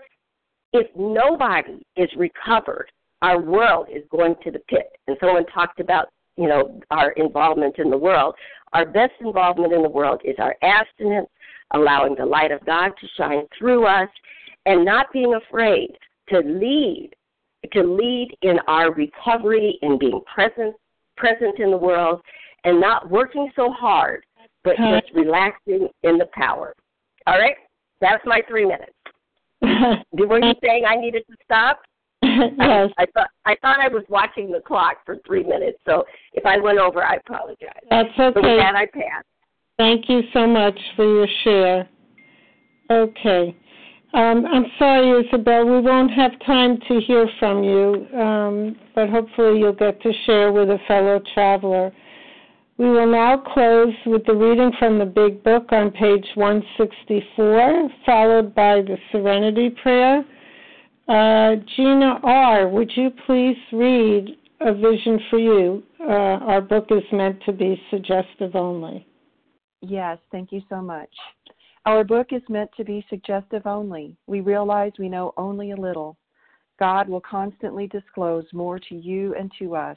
if 0.72 0.86
nobody 0.96 1.82
is 1.96 2.08
recovered, 2.16 2.90
our 3.22 3.40
world 3.40 3.86
is 3.92 4.02
going 4.10 4.34
to 4.44 4.50
the 4.50 4.58
pit. 4.68 4.90
And 5.06 5.16
someone 5.20 5.46
talked 5.46 5.80
about, 5.80 6.08
you 6.36 6.48
know, 6.48 6.80
our 6.90 7.12
involvement 7.12 7.78
in 7.78 7.90
the 7.90 7.96
world. 7.96 8.34
Our 8.72 8.84
best 8.84 9.12
involvement 9.20 9.72
in 9.72 9.82
the 9.82 9.88
world 9.88 10.20
is 10.24 10.36
our 10.38 10.54
abstinence, 10.62 11.28
allowing 11.72 12.14
the 12.16 12.26
light 12.26 12.50
of 12.50 12.64
God 12.66 12.90
to 13.00 13.06
shine 13.16 13.46
through 13.58 13.86
us, 13.86 14.08
and 14.66 14.84
not 14.84 15.12
being 15.12 15.34
afraid 15.34 15.96
to 16.28 16.40
lead, 16.40 17.10
to 17.72 17.82
lead 17.82 18.36
in 18.42 18.58
our 18.66 18.92
recovery 18.92 19.78
and 19.82 19.98
being 19.98 20.20
present, 20.32 20.74
present 21.16 21.58
in 21.58 21.70
the 21.70 21.76
world, 21.76 22.20
and 22.64 22.80
not 22.80 23.10
working 23.10 23.50
so 23.56 23.70
hard, 23.70 24.24
but 24.64 24.76
just 24.76 25.14
relaxing 25.14 25.88
in 26.02 26.18
the 26.18 26.28
power. 26.34 26.74
All 27.26 27.38
right, 27.38 27.56
that's 28.00 28.22
my 28.26 28.42
three 28.48 28.66
minutes. 28.66 28.92
Were 30.12 30.38
you 30.38 30.54
saying 30.62 30.84
I 30.86 30.96
needed 30.96 31.24
to 31.30 31.36
stop? 31.44 31.80
yes. 32.22 32.90
I 32.98 33.06
thought 33.14 33.28
I 33.44 33.56
thought 33.62 33.78
I 33.80 33.88
was 33.88 34.04
watching 34.08 34.50
the 34.50 34.60
clock 34.60 34.98
for 35.04 35.16
three 35.26 35.44
minutes, 35.44 35.78
so 35.86 36.04
if 36.32 36.44
I 36.44 36.58
went 36.58 36.78
over, 36.78 37.04
I 37.04 37.16
apologize. 37.16 37.82
That's 37.90 38.08
So 38.16 38.28
with 38.28 38.38
okay. 38.38 38.56
that, 38.56 38.74
I 38.74 38.86
pass. 38.86 39.24
Thank 39.78 40.08
you 40.08 40.22
so 40.32 40.46
much 40.46 40.78
for 40.96 41.04
your 41.04 41.28
share. 41.44 41.88
Okay. 42.90 43.56
Um, 44.14 44.46
I'm 44.46 44.64
sorry, 44.78 45.26
Isabel, 45.26 45.66
we 45.66 45.80
won't 45.80 46.10
have 46.12 46.32
time 46.46 46.78
to 46.88 47.00
hear 47.00 47.28
from 47.38 47.62
you, 47.62 48.06
um, 48.18 48.76
but 48.94 49.10
hopefully 49.10 49.58
you'll 49.58 49.74
get 49.74 50.00
to 50.02 50.12
share 50.24 50.52
with 50.52 50.70
a 50.70 50.78
fellow 50.88 51.20
traveler. 51.34 51.92
We 52.78 52.90
will 52.90 53.10
now 53.10 53.38
close 53.38 53.94
with 54.04 54.26
the 54.26 54.34
reading 54.34 54.70
from 54.78 54.98
the 54.98 55.06
Big 55.06 55.42
Book 55.42 55.72
on 55.72 55.90
page 55.92 56.26
164, 56.34 57.88
followed 58.04 58.54
by 58.54 58.82
the 58.82 58.98
Serenity 59.10 59.70
Prayer. 59.82 60.22
Uh, 61.08 61.56
Gina 61.74 62.20
R., 62.22 62.68
would 62.68 62.90
you 62.94 63.10
please 63.24 63.56
read 63.72 64.36
A 64.60 64.74
Vision 64.74 65.18
for 65.30 65.38
You? 65.38 65.82
Uh, 66.00 66.04
our 66.44 66.60
book 66.60 66.88
is 66.90 67.02
meant 67.12 67.42
to 67.46 67.52
be 67.52 67.80
suggestive 67.90 68.54
only. 68.54 69.06
Yes, 69.80 70.18
thank 70.30 70.52
you 70.52 70.60
so 70.68 70.82
much. 70.82 71.08
Our 71.86 72.04
book 72.04 72.26
is 72.32 72.42
meant 72.50 72.70
to 72.76 72.84
be 72.84 73.06
suggestive 73.08 73.66
only. 73.66 74.18
We 74.26 74.42
realize 74.42 74.92
we 74.98 75.08
know 75.08 75.32
only 75.38 75.70
a 75.70 75.76
little. 75.76 76.18
God 76.78 77.08
will 77.08 77.22
constantly 77.22 77.86
disclose 77.86 78.44
more 78.52 78.78
to 78.78 78.94
you 78.94 79.34
and 79.34 79.50
to 79.60 79.76
us. 79.76 79.96